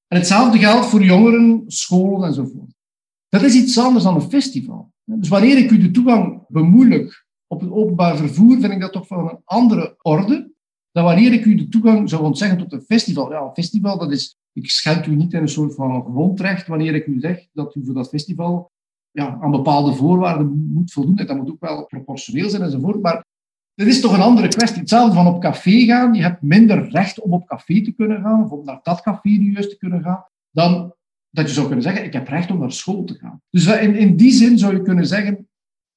En 0.07 0.17
hetzelfde 0.17 0.57
geldt 0.57 0.85
voor 0.85 1.03
jongeren, 1.03 1.63
scholen 1.67 2.27
enzovoort. 2.27 2.73
Dat 3.29 3.41
is 3.41 3.55
iets 3.55 3.77
anders 3.77 4.03
dan 4.03 4.15
een 4.15 4.29
festival. 4.29 4.91
Dus 5.03 5.29
wanneer 5.29 5.57
ik 5.57 5.71
u 5.71 5.77
de 5.77 5.91
toegang 5.91 6.43
bemoeilijk 6.47 7.22
op 7.53 7.61
het 7.61 7.71
openbaar 7.71 8.17
vervoer, 8.17 8.59
vind 8.59 8.73
ik 8.73 8.81
dat 8.81 8.91
toch 8.91 9.07
van 9.07 9.29
een 9.29 9.39
andere 9.43 9.95
orde 10.01 10.53
dan 10.93 11.03
wanneer 11.03 11.33
ik 11.33 11.45
u 11.45 11.55
de 11.55 11.67
toegang 11.67 12.09
zou 12.09 12.23
ontzeggen 12.23 12.57
tot 12.57 12.73
een 12.73 12.81
festival. 12.81 13.31
Ja, 13.31 13.41
een 13.41 13.53
festival, 13.53 13.97
dat 13.97 14.11
is, 14.11 14.37
ik 14.53 14.69
schend 14.69 15.05
u 15.05 15.15
niet 15.15 15.33
in 15.33 15.41
een 15.41 15.47
soort 15.47 15.75
van 15.75 16.03
grondrecht 16.03 16.67
wanneer 16.67 16.95
ik 16.95 17.07
u 17.07 17.19
zeg 17.19 17.47
dat 17.53 17.75
u 17.75 17.85
voor 17.85 17.93
dat 17.93 18.09
festival 18.09 18.71
ja, 19.11 19.37
aan 19.41 19.51
bepaalde 19.51 19.93
voorwaarden 19.93 20.71
moet 20.73 20.91
voldoen. 20.91 21.17
En 21.17 21.27
dat 21.27 21.37
moet 21.37 21.49
ook 21.49 21.59
wel 21.59 21.85
proportioneel 21.85 22.49
zijn 22.49 22.61
enzovoort. 22.61 23.01
Maar 23.01 23.25
dit 23.75 23.87
is 23.87 24.01
toch 24.01 24.13
een 24.13 24.21
andere 24.21 24.47
kwestie. 24.47 24.79
Hetzelfde 24.79 25.15
van 25.15 25.27
op 25.27 25.41
café 25.41 25.85
gaan. 25.85 26.13
Je 26.13 26.21
hebt 26.21 26.41
minder 26.41 26.89
recht 26.89 27.19
om 27.19 27.33
op 27.33 27.47
café 27.47 27.81
te 27.81 27.91
kunnen 27.91 28.21
gaan, 28.21 28.43
of 28.43 28.49
om 28.49 28.65
naar 28.65 28.79
dat 28.83 29.01
café 29.01 29.29
nu 29.29 29.51
juist 29.51 29.69
te 29.69 29.77
kunnen 29.77 30.01
gaan, 30.01 30.25
dan 30.51 30.93
dat 31.29 31.47
je 31.47 31.53
zou 31.53 31.65
kunnen 31.65 31.83
zeggen, 31.83 32.05
ik 32.05 32.13
heb 32.13 32.27
recht 32.27 32.51
om 32.51 32.59
naar 32.59 32.71
school 32.71 33.03
te 33.03 33.13
gaan. 33.13 33.41
Dus 33.49 33.65
in, 33.65 33.95
in 33.95 34.15
die 34.15 34.31
zin 34.31 34.57
zou 34.57 34.75
je 34.75 34.81
kunnen 34.81 35.07
zeggen, 35.07 35.47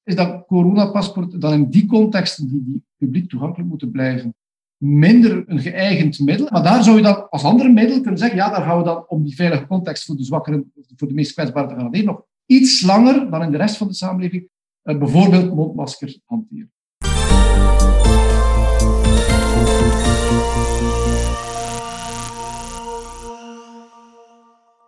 is 0.07 0.15
dat 0.15 0.45
coronapaspoort 0.45 1.41
dan 1.41 1.53
in 1.53 1.69
die 1.69 1.85
contexten 1.85 2.47
die, 2.47 2.63
die 2.65 2.83
publiek 2.97 3.29
toegankelijk 3.29 3.69
moeten 3.69 3.91
blijven, 3.91 4.35
minder 4.77 5.43
een 5.47 5.59
geëigend 5.59 6.19
middel. 6.19 6.47
Maar 6.51 6.63
daar 6.63 6.83
zou 6.83 6.97
je 6.97 7.03
dan 7.03 7.29
als 7.29 7.43
andere 7.43 7.69
middel 7.69 8.01
kunnen 8.01 8.19
zeggen, 8.19 8.37
ja, 8.37 8.49
daar 8.49 8.61
gaan 8.61 8.77
we 8.77 8.83
dan 8.83 9.05
om 9.07 9.23
die 9.23 9.35
veilige 9.35 9.67
context 9.67 10.05
voor 10.05 10.15
de 10.15 10.23
zwakkeren, 10.23 10.71
voor 10.95 11.07
de 11.07 11.13
meest 11.13 11.33
kwetsbaren 11.33 11.69
te 11.69 11.75
garanderen, 11.75 12.05
nog 12.05 12.21
iets 12.45 12.81
langer 12.81 13.31
dan 13.31 13.43
in 13.43 13.51
de 13.51 13.57
rest 13.57 13.77
van 13.77 13.87
de 13.87 13.93
samenleving, 13.93 14.49
eh, 14.81 14.97
bijvoorbeeld 14.97 15.55
mondmaskers 15.55 16.19
hanteren. 16.25 16.71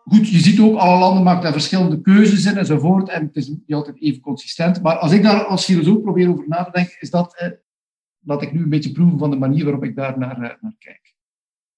Goed, 0.10 0.30
je 0.30 0.39
ziet 0.39 0.60
ook, 0.60 0.78
alle 0.78 1.00
landen 1.00 1.24
maken 1.24 1.43
daar 1.43 1.52
verschillende 1.52 2.02
keuzes 2.02 2.45
in 2.45 2.58
enzovoort. 2.58 3.10
En 3.10 3.26
het 3.26 3.36
is 3.36 3.48
niet 3.48 3.74
altijd 3.74 4.02
even 4.02 4.22
consistent. 4.22 4.82
Maar 4.82 4.98
als 4.98 5.12
ik 5.12 5.24
daar 5.24 5.43
als 5.45 5.65
filosoof 5.65 6.02
probeer 6.02 6.30
over 6.30 6.48
na 6.48 6.63
te 6.63 6.72
denken, 6.72 6.95
is 7.00 7.10
dat, 7.10 7.36
eh, 7.36 7.50
laat 8.19 8.41
ik 8.41 8.52
nu 8.52 8.63
een 8.63 8.69
beetje 8.69 8.91
proeven 8.91 9.19
van 9.19 9.30
de 9.30 9.38
manier 9.38 9.63
waarop 9.63 9.84
ik 9.84 9.95
daar 9.95 10.19
naar, 10.19 10.41
eh, 10.41 10.56
naar 10.62 10.76
kijk. 10.80 11.13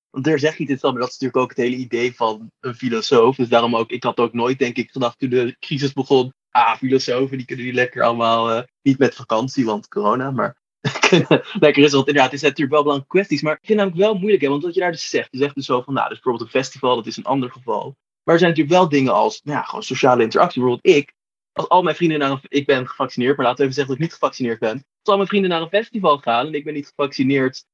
Want 0.09 0.25
daar 0.25 0.39
zeg 0.39 0.57
je 0.57 0.65
dit 0.65 0.81
wel, 0.81 0.91
maar 0.91 0.99
dat 0.99 1.09
is 1.09 1.17
natuurlijk 1.17 1.43
ook 1.43 1.57
het 1.57 1.65
hele 1.65 1.75
idee 1.75 2.15
van 2.15 2.51
een 2.59 2.75
filosoof. 2.75 3.35
Dus 3.35 3.49
daarom 3.49 3.75
ook, 3.75 3.89
ik 3.91 4.03
had 4.03 4.19
ook 4.19 4.33
nooit, 4.33 4.59
denk 4.59 4.75
ik, 4.75 4.91
gedacht 4.91 5.19
toen 5.19 5.29
de 5.29 5.55
crisis 5.59 5.93
begon. 5.93 6.33
Ah, 6.49 6.77
filosofen, 6.77 7.37
die 7.37 7.45
kunnen 7.45 7.65
die 7.65 7.73
lekker 7.73 8.03
allemaal 8.03 8.57
uh, 8.57 8.61
niet 8.81 8.97
met 8.97 9.15
vakantie, 9.15 9.65
want 9.65 9.87
corona. 9.87 10.31
Maar 10.31 10.57
lekker 11.59 11.83
is, 11.83 11.91
want 11.91 12.07
inderdaad, 12.07 12.31
het 12.31 12.33
is 12.33 12.41
natuurlijk 12.41 12.71
wel 12.71 12.81
belangrijke 12.81 13.15
kwesties. 13.17 13.41
Maar 13.41 13.53
ik 13.53 13.65
vind 13.65 13.79
het 13.79 13.87
namelijk 13.87 14.11
wel 14.11 14.19
moeilijk, 14.19 14.43
hè, 14.43 14.49
want 14.49 14.63
wat 14.63 14.73
je 14.73 14.79
daar 14.79 14.91
dus 14.91 15.09
zegt, 15.09 15.27
je 15.31 15.37
zegt 15.37 15.55
dus 15.55 15.65
zo 15.65 15.81
van, 15.81 15.93
nou, 15.93 16.09
dus 16.09 16.19
bijvoorbeeld 16.19 16.53
een 16.53 16.61
festival, 16.61 16.95
dat 16.95 17.07
is 17.07 17.17
een 17.17 17.23
ander 17.23 17.51
geval. 17.51 17.95
Maar 18.23 18.33
er 18.33 18.39
zijn 18.39 18.51
natuurlijk 18.51 18.77
wel 18.77 18.89
dingen 18.89 19.13
als, 19.13 19.41
nou 19.43 19.57
ja, 19.57 19.63
gewoon 19.63 19.83
sociale 19.83 20.23
interactie. 20.23 20.61
Bijvoorbeeld 20.61 20.95
ik, 20.95 21.13
als 21.51 21.69
al 21.69 21.83
mijn 21.83 21.95
vrienden 21.95 22.19
naar 22.19 22.31
een, 22.31 22.39
ik 22.47 22.65
ben 22.65 22.87
gevaccineerd, 22.87 23.37
maar 23.37 23.45
laten 23.45 23.59
we 23.59 23.63
even 23.63 23.75
zeggen 23.75 23.93
dat 23.93 24.03
ik 24.03 24.09
niet 24.09 24.19
gevaccineerd 24.19 24.59
ben. 24.59 24.73
Als 24.73 25.09
al 25.09 25.15
mijn 25.15 25.27
vrienden 25.27 25.49
naar 25.49 25.61
een 25.61 25.69
festival 25.69 26.17
gaan 26.17 26.47
en 26.47 26.53
ik 26.53 26.63
ben 26.63 26.73
niet 26.73 26.87
gevaccineerd. 26.87 27.65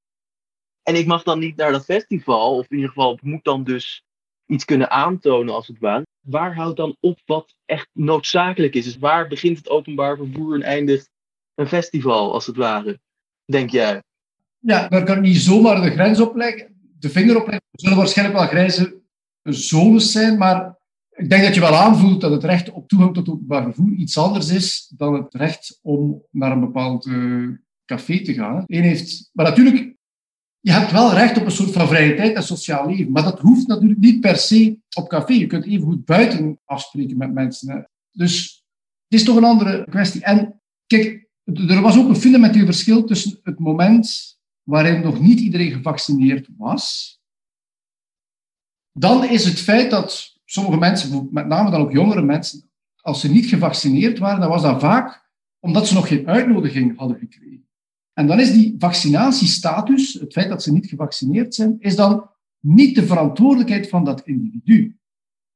En 0.84 0.96
ik 0.96 1.06
mag 1.06 1.24
dan 1.24 1.40
niet 1.40 1.56
naar 1.56 1.72
dat 1.72 1.86
festival, 1.86 2.58
of 2.58 2.70
in 2.70 2.76
ieder 2.76 2.90
geval, 2.90 3.20
moet 3.22 3.44
dan 3.44 3.64
dus 3.64 4.04
iets 4.46 4.66
kunnen 4.66 4.90
aantonen 4.90 5.54
als 5.54 5.68
het 5.68 5.80
ware. 5.80 6.06
Waar 6.20 6.56
houdt 6.56 6.78
dan 6.78 6.98
op 7.00 7.20
wat 7.26 7.56
echt 7.66 7.90
noodzakelijk 7.94 8.74
is? 8.74 8.84
Dus 8.84 8.98
waar 8.98 9.28
begint 9.28 9.58
het 9.58 9.70
openbaar 9.70 10.18
vervoer 10.18 10.56
en 10.56 10.62
eindigt 10.62 11.10
een 11.56 11.68
festival 11.68 12.34
als 12.34 12.46
het 12.46 12.56
ware, 12.56 13.00
denk 13.46 13.70
jij? 13.70 14.04
Ja, 14.60 14.88
daar 14.88 15.04
kan 15.04 15.16
ik 15.16 15.22
niet 15.22 15.38
zomaar 15.38 15.82
de 15.82 15.92
grens 15.92 16.20
op 16.20 16.36
leggen, 16.36 16.96
de 17.00 17.10
vinger 17.10 17.36
op 17.36 17.48
leggen. 17.48 17.64
Er 17.72 17.80
zullen 17.80 17.98
waarschijnlijk 17.98 18.38
wel 18.38 18.48
grijze 18.48 19.02
zones 19.54 20.12
zijn, 20.12 20.38
maar 20.38 20.78
ik 21.18 21.30
denk 21.30 21.44
dat 21.44 21.54
je 21.54 21.60
wel 21.60 21.76
aanvoelt 21.76 22.22
dat 22.22 22.32
het 22.32 22.44
recht 22.44 22.72
op 22.72 22.88
toegang 22.88 23.14
tot 23.14 23.30
openbaar 23.30 23.64
vervoer 23.64 23.92
iets 23.92 24.18
anders 24.18 24.50
is 24.50 24.94
dan 24.98 25.14
het 25.14 25.34
recht 25.34 25.80
om 25.82 26.24
naar 26.32 26.52
een 26.52 26.60
bepaald 26.60 27.06
uh, 27.06 27.50
café 27.86 28.24
te 28.24 28.34
gaan. 28.34 28.64
Eén 28.66 28.84
heeft, 28.84 29.30
maar 29.34 29.46
natuurlijk, 29.46 29.96
je 30.60 30.72
hebt 30.72 30.92
wel 30.92 31.14
recht 31.14 31.38
op 31.38 31.46
een 31.46 31.52
soort 31.52 31.72
van 31.72 31.88
vrije 31.88 32.16
tijd 32.16 32.36
en 32.36 32.44
sociaal 32.44 32.88
leven, 32.90 33.12
maar 33.12 33.24
dat 33.24 33.40
hoeft 33.40 33.68
natuurlijk 33.68 34.00
niet 34.00 34.20
per 34.20 34.36
se 34.36 34.78
op 34.96 35.10
café. 35.10 35.34
Je 35.34 35.48
kunt 35.48 35.66
even 35.66 35.86
goed 35.86 36.06
buiten 36.06 36.60
afspreken 36.66 37.18
met 37.18 37.34
mensen. 37.34 37.90
Dus 38.12 38.64
het 39.08 39.20
is 39.20 39.26
toch 39.26 39.36
een 39.36 39.44
andere 39.44 39.86
kwestie. 39.90 40.24
En 40.24 40.62
kijk, 40.88 41.28
er 41.44 41.82
was 41.82 41.98
ook 41.98 42.10
een 42.10 42.16
fundamenteel 42.16 42.66
verschil 42.66 43.04
tussen 43.04 43.40
het 43.44 43.60
moment 43.60 44.38
waarin 44.64 45.02
nog 45.02 45.20
niet 45.20 45.40
iedereen 45.40 45.72
gevaccineerd 45.72 46.50
was. 46.58 47.17
Dan 49.00 49.24
is 49.24 49.46
het 49.46 49.60
feit 49.60 49.92
dat 49.92 50.40
sommige 50.46 50.78
mensen, 50.78 51.28
met 51.32 51.48
name 51.48 51.72
dan 51.72 51.82
ook 51.82 51.92
jongere 51.92 52.22
mensen, 52.22 52.70
als 53.02 53.22
ze 53.22 53.32
niet 53.32 53.46
gevaccineerd 53.46 54.20
waren, 54.20 54.40
dan 54.40 54.50
was 54.50 54.62
dat 54.62 54.80
vaak 54.80 55.26
omdat 55.60 55.88
ze 55.88 55.94
nog 55.94 56.08
geen 56.08 56.28
uitnodiging 56.28 56.98
hadden 56.98 57.18
gekregen. 57.18 57.68
En 58.14 58.28
dan 58.28 58.40
is 58.40 58.52
die 58.52 58.76
vaccinatiestatus, 58.78 60.14
het 60.14 60.34
feit 60.34 60.50
dat 60.50 60.64
ze 60.64 60.74
niet 60.74 60.88
gevaccineerd 60.88 61.56
zijn, 61.56 61.76
is 61.80 61.96
dan 61.96 62.30
niet 62.60 62.96
de 62.96 63.06
verantwoordelijkheid 63.06 63.90
van 63.90 64.04
dat 64.04 64.22
individu. 64.22 64.98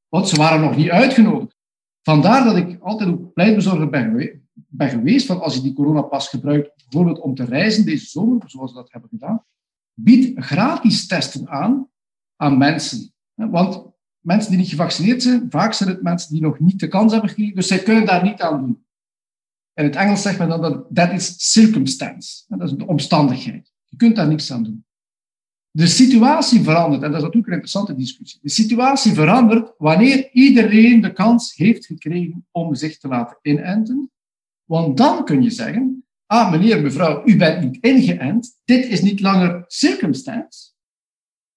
Want 0.08 0.27
ze 0.27 0.36
waren 0.36 0.62
nog 0.62 0.75
niet 0.75 0.89
uitgenodigd. 0.89 1.58
Vandaar 2.01 2.43
dat 2.43 2.56
ik 2.56 2.82
altijd 2.82 3.10
ook 3.10 3.34
pleitbezorger 3.34 3.89
ben, 3.89 4.41
ben 4.67 4.89
geweest 4.89 5.25
van 5.25 5.41
als 5.41 5.56
je 5.56 5.62
die 5.62 5.73
coronapas 5.73 6.27
gebruikt, 6.27 6.75
bijvoorbeeld 6.75 7.19
om 7.19 7.36
te 7.36 7.45
reizen 7.45 7.86
deze 7.86 8.06
zomer, 8.06 8.49
zoals 8.49 8.71
we 8.71 8.77
dat 8.77 8.91
hebben 8.91 9.10
gedaan, 9.10 9.45
bied 9.93 10.34
gratis 10.36 11.08
testen 11.08 11.49
aan 11.49 11.89
aan 12.36 12.58
mensen. 12.58 13.13
Want 13.49 13.86
mensen 14.19 14.49
die 14.49 14.60
niet 14.60 14.69
gevaccineerd 14.69 15.23
zijn, 15.23 15.45
vaak 15.49 15.73
zijn 15.73 15.89
het 15.89 16.01
mensen 16.01 16.34
die 16.34 16.41
nog 16.41 16.60
niet 16.60 16.80
de 16.80 16.88
kans 16.88 17.12
hebben 17.12 17.30
gekregen, 17.30 17.56
dus 17.56 17.67
zij 17.67 17.80
kunnen 17.80 18.06
daar 18.06 18.23
niet 18.23 18.41
aan 18.41 18.60
doen. 18.60 18.86
In 19.73 19.84
het 19.84 19.95
Engels 19.95 20.21
zegt 20.21 20.38
men 20.38 20.49
dan 20.49 20.62
dat 20.62 20.86
dat 20.89 21.12
is 21.12 21.51
circumstance. 21.51 22.43
Dat 22.47 22.62
is 22.62 22.71
de 22.71 22.88
omstandigheid. 22.88 23.71
Je 23.86 23.97
kunt 23.97 24.15
daar 24.15 24.27
niks 24.27 24.51
aan 24.51 24.63
doen. 24.63 24.86
De 25.71 25.88
situatie 25.88 26.62
verandert, 26.62 27.04
en 27.04 27.08
dat 27.12 27.17
is 27.17 27.23
natuurlijk 27.23 27.47
een 27.47 27.60
interessante 27.60 27.95
discussie. 27.95 28.39
De 28.41 28.49
situatie 28.49 29.13
verandert 29.13 29.73
wanneer 29.77 30.30
iedereen 30.32 31.01
de 31.01 31.13
kans 31.13 31.56
heeft 31.56 31.86
gekregen 31.86 32.47
om 32.51 32.75
zich 32.75 32.97
te 32.97 33.08
laten 33.08 33.38
inenten. 33.41 34.12
Want 34.63 34.97
dan 34.97 35.25
kun 35.25 35.43
je 35.43 35.49
zeggen, 35.49 36.06
ah 36.25 36.51
meneer, 36.51 36.82
mevrouw, 36.82 37.21
u 37.25 37.38
bent 37.38 37.63
niet 37.63 37.84
ingeënt, 37.84 38.62
dit 38.65 38.86
is 38.86 39.01
niet 39.01 39.19
langer 39.19 39.63
circumstance, 39.67 40.71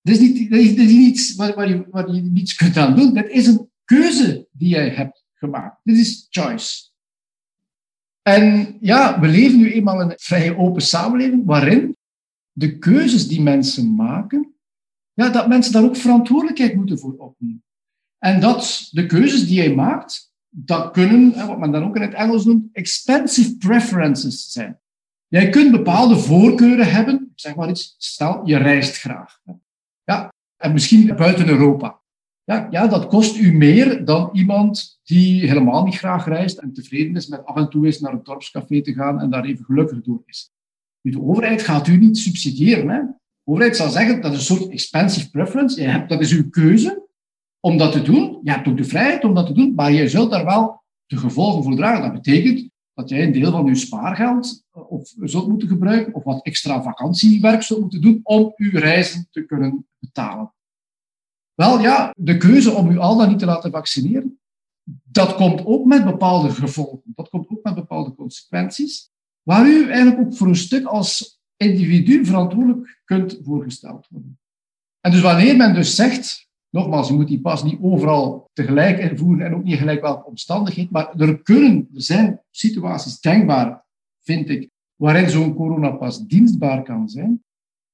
dit 0.05 0.21
is 0.21 0.21
niet, 0.21 0.51
dit 0.51 0.79
is, 0.79 0.91
iets 0.91 1.35
waar, 1.35 1.55
waar, 1.55 1.69
je, 1.69 2.13
je 2.13 2.23
niets 2.23 2.55
kunt 2.55 2.77
aan 2.77 2.97
doen. 2.97 3.15
Dat 3.15 3.29
is 3.29 3.47
een 3.47 3.71
keuze 3.85 4.49
die 4.53 4.69
jij 4.69 4.89
hebt 4.89 5.25
gemaakt. 5.35 5.81
Dit 5.83 5.97
is 5.97 6.27
choice. 6.31 6.91
En 8.23 8.77
ja, 8.81 9.21
we 9.21 9.29
leven 9.29 9.59
nu 9.59 9.73
eenmaal 9.73 10.01
in 10.01 10.11
een 10.11 10.19
vrij 10.19 10.57
open 10.57 10.83
samenleving 10.83 11.45
waarin 11.45 11.97
de 12.53 12.79
keuzes 12.79 13.29
die 13.29 13.41
mensen 13.41 13.95
maken, 13.95 14.55
ja, 15.13 15.29
dat 15.29 15.49
mensen 15.49 15.73
daar 15.73 15.85
ook 15.85 15.97
verantwoordelijkheid 15.97 16.75
moeten 16.75 16.99
voor 16.99 17.17
opnemen. 17.17 17.65
En 18.19 18.41
dat 18.41 18.89
de 18.91 19.07
keuzes 19.07 19.47
die 19.47 19.57
jij 19.57 19.75
maakt, 19.75 20.33
dat 20.49 20.91
kunnen, 20.91 21.47
wat 21.47 21.59
men 21.59 21.73
dan 21.73 21.85
ook 21.85 21.97
in 21.97 22.03
het 22.03 22.15
Engels 22.15 22.45
noemt, 22.45 22.69
expensive 22.73 23.57
preferences 23.57 24.53
zijn. 24.53 24.81
Jij 25.29 25.49
kunt 25.49 25.71
bepaalde 25.71 26.17
voorkeuren 26.17 26.91
hebben. 26.91 27.33
zeg 27.35 27.55
maar 27.55 27.69
iets, 27.69 27.95
stel, 27.99 28.47
je 28.47 28.57
reist 28.57 28.97
graag. 28.97 29.41
Ja, 30.05 30.33
en 30.57 30.73
misschien 30.73 31.17
buiten 31.17 31.49
Europa. 31.49 32.03
Ja, 32.45 32.69
ja, 32.71 32.87
dat 32.87 33.07
kost 33.07 33.37
u 33.37 33.53
meer 33.53 34.05
dan 34.05 34.31
iemand 34.33 35.01
die 35.03 35.49
helemaal 35.49 35.85
niet 35.85 35.97
graag 35.97 36.27
reist 36.27 36.59
en 36.59 36.73
tevreden 36.73 37.17
is 37.17 37.27
met 37.27 37.45
af 37.45 37.57
en 37.57 37.71
toe 37.71 37.87
eens 37.87 38.01
naar 38.01 38.13
een 38.13 38.23
dorpscafé 38.23 38.83
te 38.83 38.93
gaan 38.93 39.21
en 39.21 39.31
daar 39.31 39.45
even 39.45 39.65
gelukkig 39.65 40.03
door 40.03 40.23
is. 40.27 40.53
De 41.01 41.23
overheid 41.23 41.63
gaat 41.63 41.87
u 41.87 41.97
niet 41.97 42.19
subsidiëren. 42.19 42.89
Hè? 42.89 43.01
De 43.01 43.51
overheid 43.51 43.77
zal 43.77 43.89
zeggen, 43.89 44.21
dat 44.21 44.33
is 44.33 44.39
een 44.39 44.57
soort 44.57 44.71
expensive 44.71 45.31
preference. 45.31 45.81
Je 45.81 45.89
hebt, 45.89 46.09
dat 46.09 46.21
is 46.21 46.33
uw 46.33 46.51
keuze 46.51 47.09
om 47.61 47.79
dat 47.79 47.93
te 47.93 48.03
doen. 48.03 48.41
Je 48.43 48.51
hebt 48.51 48.69
ook 48.69 48.77
de 48.77 48.85
vrijheid 48.85 49.25
om 49.25 49.35
dat 49.35 49.47
te 49.47 49.53
doen, 49.53 49.75
maar 49.75 49.93
je 49.93 50.09
zult 50.09 50.31
daar 50.31 50.45
wel 50.45 50.83
de 51.07 51.17
gevolgen 51.17 51.63
voor 51.63 51.77
dragen. 51.77 52.03
Dat 52.03 52.23
betekent 52.23 52.71
dat 52.95 53.09
jij 53.09 53.23
een 53.23 53.33
deel 53.33 53.51
van 53.51 53.67
je 53.67 53.75
spaargeld 53.75 54.65
eh, 54.71 54.91
of 54.91 55.13
zult 55.21 55.49
moeten 55.49 55.69
gebruiken, 55.69 56.15
of 56.15 56.25
wat 56.25 56.45
extra 56.45 56.83
vakantiewerk 56.83 57.63
zult 57.63 57.81
moeten 57.81 58.01
doen 58.01 58.21
om 58.23 58.53
uw 58.57 58.71
reizen 58.79 59.29
te 59.31 59.45
kunnen 59.45 59.87
betalen. 59.99 60.55
Wel 61.55 61.81
ja, 61.81 62.15
de 62.17 62.37
keuze 62.37 62.73
om 62.73 62.91
u 62.91 62.99
al 62.99 63.17
dan 63.17 63.29
niet 63.29 63.39
te 63.39 63.47
laten 63.47 63.71
vaccineren, 63.71 64.39
dat 65.03 65.35
komt 65.35 65.67
ook 65.67 65.85
met 65.85 66.05
bepaalde 66.05 66.51
gevolgen. 66.51 67.13
Dat 67.15 67.29
komt 67.29 67.49
ook 67.49 67.63
met 67.63 67.75
bepaalde 67.75 68.15
consequenties, 68.15 69.11
waar 69.43 69.67
u 69.67 69.89
eigenlijk 69.91 70.27
ook 70.27 70.37
voor 70.37 70.47
een 70.47 70.57
stuk 70.57 70.85
als 70.87 71.41
individu 71.57 72.25
verantwoordelijk 72.25 73.01
kunt 73.05 73.39
voorgesteld 73.43 74.07
worden. 74.11 74.39
En 75.01 75.11
dus 75.11 75.21
wanneer 75.21 75.57
men 75.57 75.75
dus 75.75 75.95
zegt, 75.95 76.49
nogmaals, 76.75 77.09
je 77.09 77.15
moet 77.15 77.29
die 77.29 77.41
pas 77.41 77.63
niet 77.63 77.79
overal 77.81 78.51
tegelijk 78.53 78.99
invoeren 78.99 79.47
en 79.47 79.55
ook 79.55 79.65
niet 79.65 79.79
gelijk 79.79 80.01
welke 80.01 80.27
omstandigheid, 80.27 80.91
maar 80.91 81.15
er 81.17 81.43
kunnen, 81.43 81.89
er 81.95 82.03
zijn 82.03 82.41
situaties 82.51 83.21
denkbaar, 83.21 83.85
vind 84.23 84.49
ik, 84.49 84.71
waarin 84.95 85.31
zo'n 85.31 85.55
coronapas 85.55 86.27
dienstbaar 86.27 86.83
kan 86.83 87.09
zijn 87.09 87.43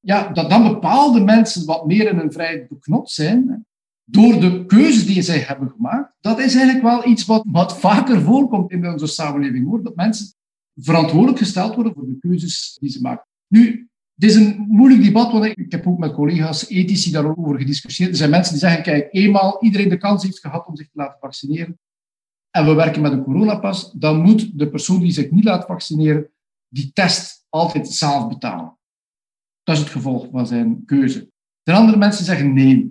ja, 0.01 0.29
dat 0.29 0.51
dan 0.51 0.63
bepaalde 0.63 1.21
mensen 1.21 1.67
wat 1.67 1.87
meer 1.87 2.09
in 2.09 2.19
een 2.19 2.33
vrij 2.33 2.67
beknot 2.69 3.11
zijn, 3.11 3.67
door 4.05 4.41
de 4.41 4.67
keuzes 4.67 5.07
die 5.07 5.23
zij 5.23 5.39
hebben 5.39 5.71
gemaakt, 5.71 6.13
dat 6.21 6.39
is 6.39 6.55
eigenlijk 6.55 6.83
wel 6.83 7.07
iets 7.07 7.27
wat, 7.27 7.45
wat 7.47 7.79
vaker 7.79 8.21
voorkomt 8.21 8.71
in 8.71 8.89
onze 8.89 9.07
samenleving, 9.07 9.67
hoor. 9.67 9.83
Dat 9.83 9.97
mensen 9.97 10.35
verantwoordelijk 10.75 11.39
gesteld 11.39 11.75
worden 11.75 11.95
voor 11.95 12.07
de 12.07 12.19
keuzes 12.19 12.77
die 12.81 12.91
ze 12.91 13.01
maken. 13.01 13.27
Nu, 13.47 13.89
het 14.21 14.31
is 14.31 14.37
een 14.37 14.65
moeilijk 14.69 15.03
debat, 15.03 15.33
want 15.33 15.45
ik 15.45 15.73
heb 15.73 15.87
ook 15.87 15.99
met 15.99 16.13
collega's 16.13 16.69
ethici 16.69 17.11
daarover 17.11 17.59
gediscussieerd. 17.59 18.11
Er 18.11 18.17
zijn 18.17 18.31
mensen 18.31 18.53
die 18.53 18.63
zeggen, 18.63 18.83
kijk, 18.83 19.09
eenmaal 19.11 19.63
iedereen 19.63 19.89
de 19.89 19.97
kans 19.97 20.23
heeft 20.23 20.39
gehad 20.39 20.67
om 20.67 20.77
zich 20.77 20.87
te 20.87 20.99
laten 20.99 21.19
vaccineren, 21.21 21.79
en 22.51 22.65
we 22.67 22.75
werken 22.75 23.03
met 23.03 23.13
een 23.13 23.23
coronapas, 23.23 23.93
dan 23.93 24.21
moet 24.21 24.59
de 24.59 24.71
persoon 24.71 25.01
die 25.01 25.13
zich 25.13 25.31
niet 25.31 25.45
laat 25.45 25.67
vaccineren, 25.67 26.31
die 26.69 26.91
test 26.93 27.47
altijd 27.49 27.89
zelf 27.89 28.29
betalen. 28.29 28.79
Dat 29.63 29.77
is 29.77 29.81
het 29.81 29.91
gevolg 29.91 30.29
van 30.31 30.47
zijn 30.47 30.85
keuze. 30.85 31.31
De 31.63 31.73
andere 31.73 31.99
mensen 31.99 32.25
zeggen 32.25 32.53
nee. 32.53 32.91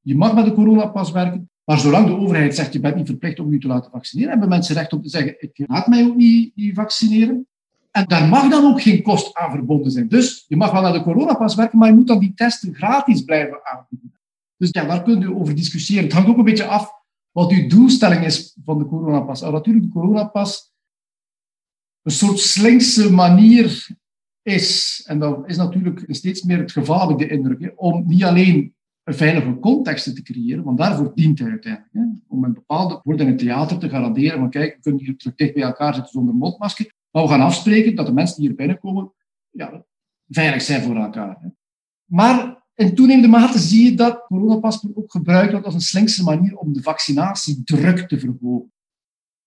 Je 0.00 0.16
mag 0.16 0.34
met 0.34 0.44
de 0.44 0.52
coronapas 0.52 1.10
werken, 1.10 1.50
maar 1.64 1.78
zolang 1.78 2.06
de 2.06 2.16
overheid 2.16 2.54
zegt 2.54 2.72
je 2.72 2.80
bent 2.80 2.96
niet 2.96 3.06
verplicht 3.06 3.38
om 3.38 3.52
je 3.52 3.58
te 3.58 3.66
laten 3.66 3.90
vaccineren, 3.90 4.30
hebben 4.30 4.48
mensen 4.48 4.74
recht 4.74 4.92
om 4.92 5.02
te 5.02 5.08
zeggen 5.08 5.36
ik 5.38 5.64
laat 5.66 5.86
mij 5.86 6.04
ook 6.04 6.16
niet, 6.16 6.56
niet 6.56 6.74
vaccineren. 6.74 7.46
En 7.96 8.04
daar 8.06 8.28
mag 8.28 8.50
dan 8.50 8.64
ook 8.64 8.82
geen 8.82 9.02
kost 9.02 9.34
aan 9.34 9.50
verbonden 9.50 9.90
zijn. 9.90 10.08
Dus 10.08 10.44
je 10.48 10.56
mag 10.56 10.72
wel 10.72 10.82
naar 10.82 10.92
de 10.92 11.02
coronapas 11.02 11.54
werken, 11.54 11.78
maar 11.78 11.88
je 11.88 11.94
moet 11.94 12.06
dan 12.06 12.18
die 12.18 12.34
testen 12.34 12.74
gratis 12.74 13.24
blijven 13.24 13.60
aanbieden. 13.62 14.14
Dus 14.56 14.68
ja, 14.70 14.84
daar 14.84 15.02
kunt 15.02 15.22
u 15.22 15.28
over 15.28 15.54
discussiëren. 15.54 16.04
Het 16.04 16.12
hangt 16.12 16.28
ook 16.28 16.38
een 16.38 16.44
beetje 16.44 16.66
af 16.66 16.90
wat 17.30 17.50
uw 17.50 17.68
doelstelling 17.68 18.24
is 18.24 18.56
van 18.64 18.78
de 18.78 18.86
coronapas. 18.86 19.40
Nou, 19.40 19.52
natuurlijk, 19.52 19.84
de 19.84 19.92
coronapas 19.92 20.72
een 22.02 22.12
soort 22.12 22.38
slinkse 22.38 23.12
manier 23.12 23.86
is, 24.42 25.02
en 25.06 25.18
dat 25.18 25.48
is 25.48 25.56
natuurlijk 25.56 26.04
steeds 26.08 26.42
meer 26.42 26.58
het 26.58 26.72
geval, 26.72 27.00
heb 27.00 27.20
ik 27.20 27.28
de 27.28 27.34
indruk, 27.34 27.72
om 27.76 28.06
niet 28.06 28.24
alleen 28.24 28.74
een 29.04 29.14
veilige 29.14 29.58
context 29.58 30.14
te 30.14 30.22
creëren, 30.22 30.64
want 30.64 30.78
daarvoor 30.78 31.12
dient 31.14 31.38
hij 31.38 31.50
uiteindelijk. 31.50 31.92
Hè, 31.92 32.02
om 32.28 32.44
een 32.44 32.54
bepaalde 32.54 33.00
woord 33.02 33.20
in 33.20 33.26
het 33.26 33.38
theater 33.38 33.78
te 33.78 33.88
garanderen 33.88 34.38
van 34.38 34.50
kijk, 34.50 34.74
we 34.74 34.80
kunnen 34.80 35.04
hier 35.04 35.16
terug 35.16 35.34
dicht 35.34 35.54
bij 35.54 35.62
elkaar 35.62 35.94
zitten 35.94 36.12
zonder 36.12 36.34
mondmasker, 36.34 36.94
maar 37.16 37.24
we 37.24 37.30
gaan 37.30 37.40
afspreken 37.40 37.94
dat 37.94 38.06
de 38.06 38.12
mensen 38.12 38.36
die 38.36 38.46
hier 38.46 38.56
binnenkomen 38.56 39.12
ja, 39.50 39.84
veilig 40.28 40.62
zijn 40.62 40.82
voor 40.82 40.96
elkaar. 40.96 41.36
Hè. 41.40 41.48
Maar 42.04 42.64
in 42.74 42.94
toenemende 42.94 43.28
mate 43.28 43.58
zie 43.58 43.90
je 43.90 43.96
dat 43.96 44.24
coronapaspoort 44.26 44.96
ook 44.96 45.10
gebruikt 45.10 45.50
wordt 45.50 45.66
als 45.66 45.74
een 45.74 45.80
slinkse 45.80 46.22
manier 46.22 46.56
om 46.56 46.72
de 46.72 46.82
vaccinatiedruk 46.82 48.08
te 48.08 48.18
verhogen 48.18 48.72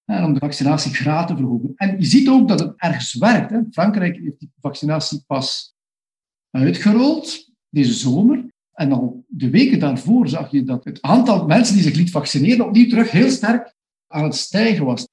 en 0.06 0.24
om 0.24 0.34
de 0.34 0.40
vaccinatiegraad 0.40 1.28
te 1.28 1.36
verhogen. 1.36 1.74
En 1.76 2.00
je 2.00 2.06
ziet 2.06 2.30
ook 2.30 2.48
dat 2.48 2.60
het 2.60 2.74
ergens 2.76 3.14
werkt. 3.14 3.50
Hè. 3.50 3.60
Frankrijk 3.72 4.18
heeft 4.18 4.40
die 4.40 4.52
vaccinatie 4.60 5.24
pas 5.28 5.76
uitgerold 6.52 7.52
deze 7.70 7.94
zomer. 7.94 8.54
En 8.74 8.92
al 8.92 9.26
de 9.28 9.50
weken 9.50 9.80
daarvoor 9.80 10.30
zag 10.30 10.52
je 10.52 10.64
dat 10.64 10.84
het 10.84 11.02
aantal 11.02 11.46
mensen 11.46 11.76
die 11.76 11.84
zich 11.84 11.96
liet 11.96 12.12
vaccineren 12.12 12.66
opnieuw 12.66 12.90
terug 12.90 13.12
heel 13.12 13.30
sterk 13.30 13.76
aan 14.08 14.24
het 14.24 14.36
stijgen 14.36 14.86
was. 14.86 15.08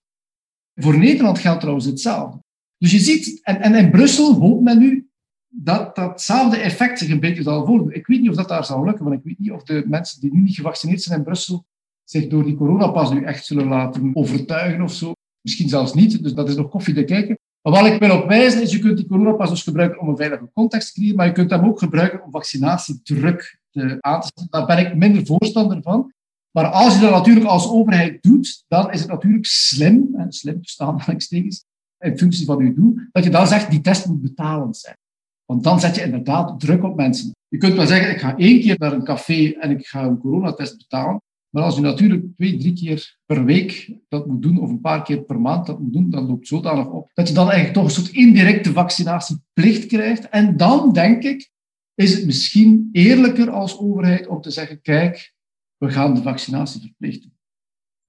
Voor 0.75 0.99
Nederland 0.99 1.38
geldt 1.38 1.61
trouwens 1.61 1.87
hetzelfde. 1.87 2.45
Dus 2.79 2.91
je 2.91 2.99
ziet, 2.99 3.41
en, 3.43 3.61
en 3.61 3.75
in 3.75 3.91
Brussel 3.91 4.35
hoopt 4.35 4.62
men 4.62 4.79
nu 4.79 5.09
dat 5.49 5.97
datzelfde 5.97 6.57
effect 6.57 6.99
zich 6.99 7.11
een 7.11 7.21
beetje 7.21 7.43
zal 7.43 7.67
voordoen. 7.67 7.93
Ik 7.93 8.07
weet 8.07 8.21
niet 8.21 8.31
of 8.31 8.37
dat 8.37 8.49
daar 8.49 8.65
zal 8.65 8.85
lukken, 8.85 9.05
want 9.05 9.17
ik 9.17 9.25
weet 9.25 9.39
niet 9.39 9.51
of 9.51 9.62
de 9.62 9.85
mensen 9.87 10.21
die 10.21 10.33
nu 10.33 10.41
niet 10.41 10.55
gevaccineerd 10.55 11.03
zijn 11.03 11.19
in 11.19 11.25
Brussel 11.25 11.65
zich 12.05 12.27
door 12.27 12.45
die 12.45 12.57
coronapas 12.57 13.12
nu 13.12 13.25
echt 13.25 13.47
zullen 13.47 13.67
laten 13.67 14.11
overtuigen 14.15 14.83
of 14.83 14.93
zo. 14.93 15.12
Misschien 15.41 15.69
zelfs 15.69 15.95
niet, 15.95 16.23
dus 16.23 16.35
dat 16.35 16.49
is 16.49 16.57
nog 16.57 16.71
koffie 16.71 16.95
te 16.95 17.05
kijken. 17.05 17.39
Maar 17.62 17.83
wat 17.83 17.93
ik 17.93 18.01
wil 18.01 18.23
op 18.23 18.29
wijzen 18.29 18.62
is, 18.62 18.73
je 18.73 18.79
kunt 18.79 18.97
die 18.97 19.07
coronapas 19.07 19.51
dus 19.51 19.62
gebruiken 19.62 20.01
om 20.01 20.09
een 20.09 20.17
veilige 20.17 20.51
context 20.53 20.89
te 20.89 20.95
creëren, 20.95 21.17
maar 21.17 21.27
je 21.27 21.33
kunt 21.33 21.51
hem 21.51 21.65
ook 21.65 21.79
gebruiken 21.79 22.25
om 22.25 22.31
vaccinatiedruk 22.31 23.59
te, 23.71 23.97
aan 24.01 24.21
te 24.21 24.27
zetten. 24.35 24.47
Daar 24.51 24.67
ben 24.67 24.87
ik 24.87 24.97
minder 24.97 25.27
voorstander 25.27 25.83
van. 25.83 26.12
Maar 26.51 26.67
als 26.67 26.95
je 26.95 27.01
dat 27.01 27.11
natuurlijk 27.11 27.47
als 27.47 27.69
overheid 27.69 28.23
doet, 28.23 28.65
dan 28.69 28.93
is 28.93 29.01
het 29.01 29.09
natuurlijk 29.09 29.47
slim, 29.47 30.15
en 30.17 30.33
slim 30.33 30.59
staan 30.61 30.89
aanhalingstekens, 30.93 31.65
in 31.99 32.19
functie 32.19 32.47
van 32.47 32.65
je 32.65 32.75
doel, 32.75 32.95
dat 33.13 33.25
je 33.25 33.31
dan 33.31 33.47
zegt, 33.47 33.71
die 33.71 33.81
test 33.81 34.07
moet 34.07 34.23
betalend 34.23 34.77
zijn. 34.77 34.97
Want 35.45 35.65
dan 35.65 35.81
zet 35.81 35.95
je 35.95 36.03
inderdaad 36.03 36.61
druk 36.61 36.85
op 36.85 36.97
mensen. 36.97 37.31
Je 37.49 37.59
kunt 37.59 37.75
wel 37.75 37.87
zeggen, 37.87 38.11
ik 38.11 38.21
ga 38.21 38.37
één 38.37 38.61
keer 38.61 38.75
naar 38.79 38.93
een 38.93 39.05
café 39.05 39.51
en 39.51 39.71
ik 39.71 39.87
ga 39.87 40.05
een 40.05 40.19
coronatest 40.19 40.77
betalen. 40.77 41.21
Maar 41.51 41.63
als 41.65 41.75
je 41.75 41.81
natuurlijk 41.81 42.25
twee, 42.37 42.57
drie 42.57 42.73
keer 42.73 43.19
per 43.27 43.45
week 43.45 43.97
dat 44.09 44.27
moet 44.27 44.43
doen, 44.43 44.61
of 44.61 44.71
een 44.71 44.81
paar 44.81 45.03
keer 45.03 45.23
per 45.23 45.41
maand 45.41 45.67
dat 45.67 45.81
moet 45.81 45.93
doen, 45.93 46.11
dan 46.11 46.27
loopt 46.27 46.47
zodanig 46.47 46.91
op 46.91 47.11
dat 47.15 47.29
je 47.29 47.35
dan 47.35 47.45
eigenlijk 47.51 47.75
toch 47.75 47.85
een 47.85 48.05
soort 48.05 48.15
indirecte 48.15 48.73
vaccinatieplicht 48.73 49.87
krijgt. 49.87 50.29
En 50.29 50.57
dan, 50.57 50.93
denk 50.93 51.23
ik, 51.23 51.51
is 51.95 52.15
het 52.15 52.27
misschien 52.27 52.89
eerlijker 52.93 53.51
als 53.51 53.79
overheid 53.79 54.27
om 54.27 54.41
te 54.41 54.51
zeggen, 54.51 54.81
kijk, 54.81 55.35
we 55.77 55.91
gaan 55.91 56.15
de 56.15 56.23
vaccinatie 56.23 56.81
verplichten. 56.81 57.36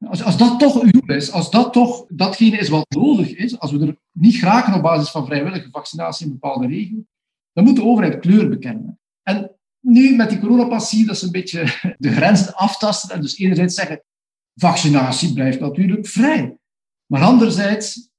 Als, 0.06 0.24
als 0.24 0.38
dat 0.38 0.60
toch 0.60 0.82
uw 0.82 0.92
doel 0.92 1.16
is, 1.16 1.32
als 1.32 1.52
dat 1.52 1.74
toch 1.74 2.06
datgene 2.08 2.58
is 2.58 2.70
wat 2.70 2.86
nodig 2.90 3.36
is, 3.36 3.60
als 3.60 3.72
we 3.72 3.88
er 3.88 3.98
niet 4.12 4.38
graag 4.38 4.76
op 4.76 4.82
basis 4.82 5.10
van 5.10 5.26
vrijwillige 5.26 5.70
vaccinatie 5.72 6.26
in 6.26 6.32
bepaalde 6.32 6.68
regio, 6.68 7.06
dan 7.54 7.64
moet 7.64 7.76
de 7.76 7.84
overheid 7.84 8.20
kleur 8.20 8.50
bekennen. 8.50 9.00
En 9.24 9.52
nu 9.80 10.16
met 10.16 10.30
die 10.30 10.40
coronapassie, 10.40 11.06
dat 11.06 11.18
ze 11.18 11.26
een 11.26 11.32
beetje 11.32 11.66
de 11.98 12.12
grenzen 12.12 12.56
aftasten 12.56 13.16
en 13.16 13.22
dus 13.22 13.38
enerzijds 13.38 13.76
zeggen, 13.76 14.04
vaccinatie 14.56 15.34
blijft 15.34 15.60
natuurlijk 15.60 16.08
vrij. 16.08 16.58
Maar 17.06 17.22
anderzijds 17.22 18.10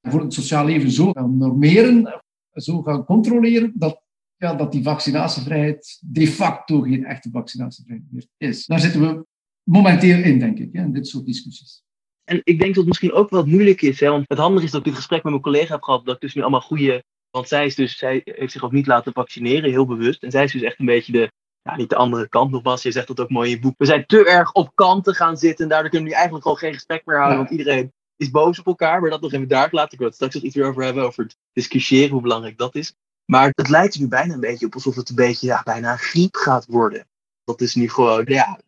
voor 0.00 0.20
het 0.20 0.34
sociaal 0.34 0.64
leven 0.64 0.90
zo 0.90 1.12
gaan 1.12 1.36
normeren, 1.36 2.22
zo 2.52 2.82
gaan 2.82 3.04
controleren, 3.04 3.72
dat, 3.74 4.02
ja, 4.36 4.54
dat 4.54 4.72
die 4.72 4.82
vaccinatievrijheid 4.82 5.98
de 6.00 6.26
facto 6.26 6.80
geen 6.80 7.04
echte 7.04 7.30
vaccinatievrijheid 7.30 8.12
meer 8.12 8.26
is. 8.36 8.66
Daar 8.66 8.80
zitten 8.80 9.00
we 9.00 9.26
momenteel 9.68 10.22
in, 10.22 10.38
denk 10.38 10.58
ik, 10.58 10.72
in 10.72 10.92
dit 10.92 11.08
soort 11.08 11.26
discussies. 11.26 11.82
En 12.24 12.40
ik 12.44 12.58
denk 12.58 12.74
dat 12.74 12.76
het 12.76 12.86
misschien 12.86 13.12
ook 13.12 13.30
wel 13.30 13.44
moeilijk 13.44 13.82
is, 13.82 14.00
hè, 14.00 14.08
want 14.08 14.24
het 14.28 14.38
handige 14.38 14.64
is 14.64 14.70
dat 14.70 14.80
ik 14.80 14.86
dit 14.86 14.96
gesprek 14.96 15.22
met 15.22 15.32
mijn 15.32 15.44
collega 15.44 15.72
heb 15.72 15.82
gehad, 15.82 16.04
dat 16.04 16.14
ik 16.14 16.20
dus 16.20 16.34
nu 16.34 16.42
allemaal 16.42 16.60
goede 16.60 17.04
want 17.30 17.48
zij, 17.48 17.66
is 17.66 17.74
dus, 17.74 17.96
zij 17.96 18.20
heeft 18.24 18.52
zich 18.52 18.64
ook 18.64 18.72
niet 18.72 18.86
laten 18.86 19.12
vaccineren, 19.12 19.70
heel 19.70 19.86
bewust. 19.86 20.22
En 20.22 20.30
zij 20.30 20.44
is 20.44 20.52
dus 20.52 20.62
echt 20.62 20.78
een 20.78 20.86
beetje 20.86 21.12
de, 21.12 21.32
ja, 21.62 21.76
niet 21.76 21.88
de 21.88 21.96
andere 21.96 22.28
kant 22.28 22.50
nog 22.50 22.62
was. 22.62 22.82
Je 22.82 22.92
zegt 22.92 23.06
dat 23.06 23.20
ook 23.20 23.30
mooi 23.30 23.50
in 23.50 23.54
je 23.54 23.60
boek. 23.60 23.74
We 23.78 23.86
zijn 23.86 24.06
te 24.06 24.24
erg 24.24 24.52
op 24.52 24.70
kanten 24.74 25.14
gaan 25.14 25.36
zitten. 25.36 25.64
En 25.64 25.70
daardoor 25.70 25.90
kunnen 25.90 26.08
we 26.08 26.14
eigenlijk 26.14 26.44
gewoon 26.44 26.58
geen 26.58 26.74
gesprek 26.74 27.02
meer 27.04 27.16
houden. 27.16 27.38
Want 27.38 27.50
iedereen 27.50 27.92
is 28.16 28.30
boos 28.30 28.58
op 28.58 28.66
elkaar. 28.66 29.00
Maar 29.00 29.10
dat 29.10 29.20
nog 29.20 29.32
even 29.32 29.48
daar 29.48 29.68
laten. 29.70 29.92
Ik 29.92 29.98
wil 29.98 30.06
het 30.06 30.16
straks 30.16 30.34
nog 30.34 30.42
iets 30.42 30.54
weer 30.54 30.66
over 30.66 30.82
hebben. 30.82 31.04
Over 31.04 31.22
het 31.22 31.36
discussiëren, 31.52 32.10
hoe 32.10 32.22
belangrijk 32.22 32.58
dat 32.58 32.74
is. 32.74 32.94
Maar 33.24 33.52
het 33.54 33.68
lijkt 33.68 33.94
er 33.94 34.00
nu 34.00 34.08
bijna 34.08 34.34
een 34.34 34.40
beetje 34.40 34.66
op 34.66 34.74
alsof 34.74 34.94
het 34.94 35.08
een 35.08 35.14
beetje 35.14 35.46
ja, 35.46 35.62
bijna 35.64 35.96
griep 35.96 36.36
gaat 36.36 36.66
worden. 36.66 37.08
Dat 37.44 37.60
is 37.60 37.74
nu 37.74 37.88
gewoon, 37.88 38.24
ja, 38.26 38.60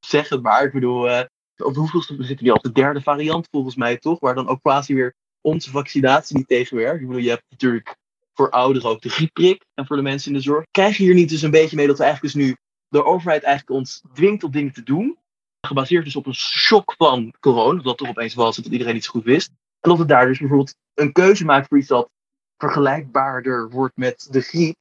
zeg 0.00 0.28
het 0.28 0.42
maar. 0.42 0.64
Ik 0.64 0.72
bedoel, 0.72 1.08
uh, 1.08 1.20
op 1.56 1.74
hoeveelste 1.74 2.16
we 2.16 2.24
zitten 2.24 2.46
nu 2.46 2.52
op 2.52 2.62
de 2.62 2.72
derde 2.72 3.00
variant 3.00 3.48
volgens 3.50 3.76
mij 3.76 3.96
toch? 3.96 4.20
Waar 4.20 4.34
dan 4.34 4.48
ook 4.48 4.60
quasi 4.62 4.94
weer 4.94 5.14
onze 5.40 5.70
vaccinatie 5.70 6.36
niet 6.36 6.48
tegen 6.48 6.76
werkt. 6.76 7.00
Ik 7.00 7.06
bedoel, 7.06 7.22
je 7.22 7.28
hebt 7.28 7.44
natuurlijk 7.48 7.96
voor 8.34 8.50
ouderen 8.50 8.90
ook 8.90 9.00
de 9.00 9.08
griepprik 9.08 9.64
en 9.74 9.86
voor 9.86 9.96
de 9.96 10.02
mensen 10.02 10.30
in 10.30 10.36
de 10.36 10.42
zorg. 10.42 10.64
Krijg 10.70 10.96
je 10.96 11.02
hier 11.02 11.14
niet 11.14 11.28
dus 11.28 11.42
een 11.42 11.50
beetje 11.50 11.76
mee 11.76 11.86
dat 11.86 11.98
we 11.98 12.04
eigenlijk 12.04 12.34
dus 12.34 12.44
nu 12.44 12.56
de 12.88 13.04
overheid 13.04 13.42
eigenlijk 13.42 13.78
ons 13.78 14.02
dwingt 14.14 14.44
om 14.44 14.50
dingen 14.50 14.72
te 14.72 14.82
doen? 14.82 15.18
Gebaseerd 15.60 16.04
dus 16.04 16.16
op 16.16 16.26
een 16.26 16.34
shock 16.34 16.94
van 16.96 17.34
corona, 17.40 17.82
dat 17.82 17.98
toch 17.98 18.08
opeens 18.08 18.34
was 18.34 18.56
dat 18.56 18.66
iedereen 18.66 18.96
iets 18.96 19.08
goed 19.08 19.24
wist. 19.24 19.48
En 19.80 19.90
dat 19.90 19.98
we 19.98 20.04
daar 20.04 20.26
dus 20.26 20.38
bijvoorbeeld 20.38 20.74
een 20.94 21.12
keuze 21.12 21.44
maakt 21.44 21.68
voor 21.68 21.78
iets 21.78 21.88
dat 21.88 22.10
vergelijkbaarder 22.56 23.70
wordt 23.70 23.96
met 23.96 24.28
de 24.30 24.40
griep. 24.40 24.76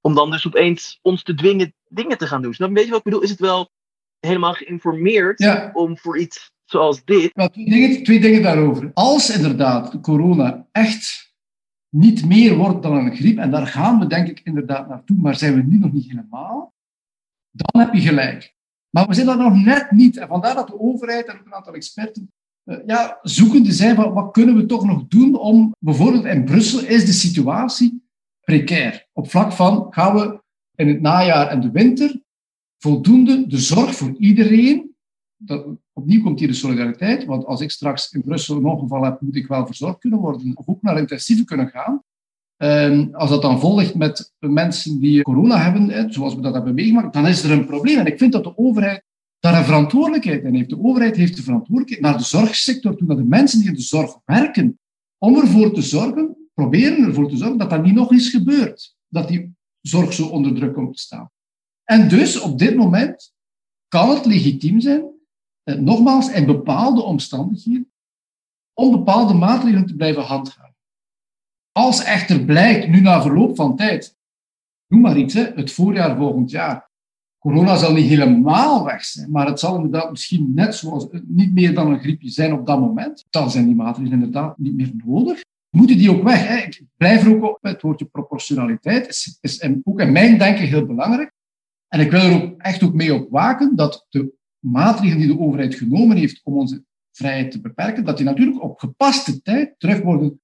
Om 0.00 0.14
dan 0.14 0.30
dus 0.30 0.46
opeens 0.46 0.98
ons 1.02 1.22
te 1.22 1.34
dwingen 1.34 1.74
dingen 1.88 2.18
te 2.18 2.26
gaan 2.26 2.42
doen. 2.42 2.54
Snap 2.54 2.72
weet 2.72 2.84
je 2.84 2.90
wat 2.90 2.98
ik 2.98 3.04
bedoel? 3.04 3.22
Is 3.22 3.30
het 3.30 3.40
wel 3.40 3.68
helemaal 4.20 4.52
geïnformeerd 4.52 5.72
om 5.72 5.98
voor 5.98 6.18
iets 6.18 6.52
zoals 6.64 7.04
dit. 7.04 7.32
twee, 7.34 7.70
dingen, 7.70 8.02
twee 8.02 8.20
dingen 8.20 8.42
daarover. 8.42 8.90
Als 8.94 9.36
inderdaad 9.36 10.00
corona 10.00 10.66
echt 10.72 11.34
niet 11.88 12.26
meer 12.26 12.56
wordt 12.56 12.82
dan 12.82 12.96
een 12.96 13.16
griep, 13.16 13.38
en 13.38 13.50
daar 13.50 13.66
gaan 13.66 13.98
we 13.98 14.06
denk 14.06 14.28
ik 14.28 14.40
inderdaad 14.44 14.88
naartoe, 14.88 15.16
maar 15.16 15.36
zijn 15.36 15.54
we 15.54 15.62
nu 15.62 15.78
nog 15.78 15.92
niet 15.92 16.10
helemaal, 16.10 16.74
dan 17.50 17.82
heb 17.82 17.94
je 17.94 18.00
gelijk. 18.00 18.54
Maar 18.90 19.06
we 19.06 19.14
zijn 19.14 19.26
dat 19.26 19.38
nog 19.38 19.64
net 19.64 19.90
niet. 19.90 20.16
En 20.16 20.28
vandaar 20.28 20.54
dat 20.54 20.66
de 20.66 20.80
overheid 20.80 21.26
en 21.26 21.38
ook 21.38 21.46
een 21.46 21.54
aantal 21.54 21.74
experten 21.74 22.30
uh, 22.64 22.76
ja, 22.86 23.18
zoekende 23.22 23.72
zijn 23.72 23.94
van 23.94 24.12
wat 24.12 24.32
kunnen 24.32 24.56
we 24.56 24.66
toch 24.66 24.84
nog 24.84 25.06
doen 25.06 25.34
om, 25.34 25.74
bijvoorbeeld 25.78 26.24
in 26.24 26.44
Brussel 26.44 26.84
is 26.84 27.06
de 27.06 27.12
situatie 27.12 28.02
precair. 28.40 29.06
Op 29.12 29.30
vlak 29.30 29.52
van 29.52 29.86
gaan 29.90 30.14
we 30.14 30.40
in 30.74 30.88
het 30.88 31.00
najaar 31.00 31.48
en 31.48 31.60
de 31.60 31.70
winter 31.70 32.20
voldoende 32.82 33.46
de 33.46 33.58
zorg 33.58 33.94
voor 33.94 34.14
iedereen. 34.18 34.94
Dat, 35.36 35.66
opnieuw 35.92 36.22
komt 36.22 36.38
hier 36.38 36.48
de 36.48 36.54
solidariteit, 36.54 37.24
want 37.24 37.44
als 37.44 37.60
ik 37.60 37.70
straks 37.70 38.12
in 38.12 38.22
Brussel 38.22 38.56
een 38.56 38.64
ongeval 38.64 39.04
heb, 39.04 39.20
moet 39.20 39.36
ik 39.36 39.46
wel 39.46 39.66
verzorgd 39.66 39.98
kunnen 39.98 40.18
worden 40.18 40.56
of 40.56 40.68
ook 40.68 40.82
naar 40.82 40.98
intensieve 40.98 41.44
kunnen 41.44 41.68
gaan. 41.68 42.02
Als 43.12 43.30
dat 43.30 43.42
dan 43.42 43.60
vol 43.60 43.76
ligt 43.76 43.94
met 43.94 44.32
mensen 44.38 45.00
die 45.00 45.22
corona 45.22 45.58
hebben, 45.58 46.12
zoals 46.12 46.34
we 46.34 46.40
dat 46.40 46.54
hebben 46.54 46.74
meegemaakt, 46.74 47.12
dan 47.12 47.26
is 47.26 47.42
er 47.42 47.50
een 47.50 47.66
probleem. 47.66 47.98
En 47.98 48.06
ik 48.06 48.18
vind 48.18 48.32
dat 48.32 48.44
de 48.44 48.58
overheid 48.58 49.04
daar 49.38 49.58
een 49.58 49.64
verantwoordelijkheid 49.64 50.44
in 50.44 50.54
heeft. 50.54 50.70
De 50.70 50.82
overheid 50.82 51.16
heeft 51.16 51.36
de 51.36 51.42
verantwoordelijkheid 51.42 52.02
naar 52.02 52.18
de 52.18 52.24
zorgsector 52.24 52.96
toe, 52.96 53.06
naar 53.06 53.16
de 53.16 53.24
mensen 53.24 53.58
die 53.58 53.68
in 53.68 53.74
de 53.74 53.80
zorg 53.80 54.18
werken, 54.24 54.78
om 55.18 55.36
ervoor 55.36 55.72
te 55.72 55.82
zorgen, 55.82 56.36
proberen 56.54 57.04
ervoor 57.04 57.28
te 57.28 57.36
zorgen 57.36 57.58
dat 57.58 57.70
dat 57.70 57.84
niet 57.84 57.94
nog 57.94 58.12
eens 58.12 58.28
gebeurt. 58.28 58.96
Dat 59.08 59.28
die 59.28 59.54
zorg 59.80 60.12
zo 60.12 60.26
onder 60.26 60.54
druk 60.54 60.74
komt 60.74 60.96
te 60.96 61.02
staan. 61.02 61.30
En 61.90 62.08
dus 62.08 62.40
op 62.40 62.58
dit 62.58 62.76
moment 62.76 63.34
kan 63.88 64.10
het 64.10 64.26
legitiem 64.26 64.80
zijn, 64.80 65.04
eh, 65.62 65.74
nogmaals, 65.74 66.32
in 66.32 66.46
bepaalde 66.46 67.02
omstandigheden, 67.02 67.92
om 68.74 68.90
bepaalde 68.90 69.34
maatregelen 69.34 69.86
te 69.86 69.96
blijven 69.96 70.22
handhaven. 70.22 70.76
Als 71.72 72.04
echter 72.04 72.44
blijkt, 72.44 72.88
nu 72.88 73.00
na 73.00 73.22
verloop 73.22 73.56
van 73.56 73.76
tijd, 73.76 74.16
noem 74.86 75.00
maar 75.00 75.18
iets, 75.18 75.34
hè, 75.34 75.42
het 75.42 75.72
voorjaar 75.72 76.16
volgend 76.16 76.50
jaar, 76.50 76.90
corona 77.38 77.76
zal 77.76 77.92
niet 77.92 78.08
helemaal 78.08 78.84
weg 78.84 79.04
zijn, 79.04 79.30
maar 79.30 79.46
het 79.46 79.60
zal 79.60 79.76
inderdaad 79.76 80.10
misschien 80.10 80.54
net 80.54 80.74
zoals 80.74 81.06
niet 81.26 81.52
meer 81.52 81.74
dan 81.74 81.92
een 81.92 82.00
griepje 82.00 82.28
zijn 82.28 82.52
op 82.52 82.66
dat 82.66 82.80
moment, 82.80 83.26
dan 83.30 83.50
zijn 83.50 83.66
die 83.66 83.74
maatregelen 83.74 84.18
inderdaad 84.18 84.58
niet 84.58 84.74
meer 84.74 84.92
nodig. 85.04 85.40
Moeten 85.76 85.98
die 85.98 86.10
ook 86.10 86.22
weg? 86.22 86.48
Hè? 86.48 86.56
Ik 86.56 86.82
blijf 86.96 87.24
er 87.24 87.36
ook 87.36 87.44
op, 87.44 87.58
het 87.60 87.82
woordje 87.82 88.04
proportionaliteit 88.04 89.08
is, 89.08 89.38
is 89.40 89.68
ook 89.84 90.00
in 90.00 90.12
mijn 90.12 90.38
denken 90.38 90.66
heel 90.66 90.86
belangrijk. 90.86 91.38
En 91.90 92.00
ik 92.00 92.10
wil 92.10 92.20
er 92.20 92.42
ook 92.42 92.60
echt 92.60 92.82
ook 92.82 92.94
mee 92.94 93.14
op 93.14 93.30
waken 93.30 93.76
dat 93.76 94.06
de 94.08 94.32
maatregelen 94.58 95.18
die 95.18 95.36
de 95.36 95.42
overheid 95.42 95.74
genomen 95.74 96.16
heeft 96.16 96.40
om 96.44 96.54
onze 96.54 96.84
vrijheid 97.10 97.50
te 97.50 97.60
beperken, 97.60 98.04
dat 98.04 98.16
die 98.16 98.26
natuurlijk 98.26 98.62
op 98.62 98.78
gepaste 98.78 99.42
tijd 99.42 99.74
terug 99.78 100.00
worden 100.00 100.40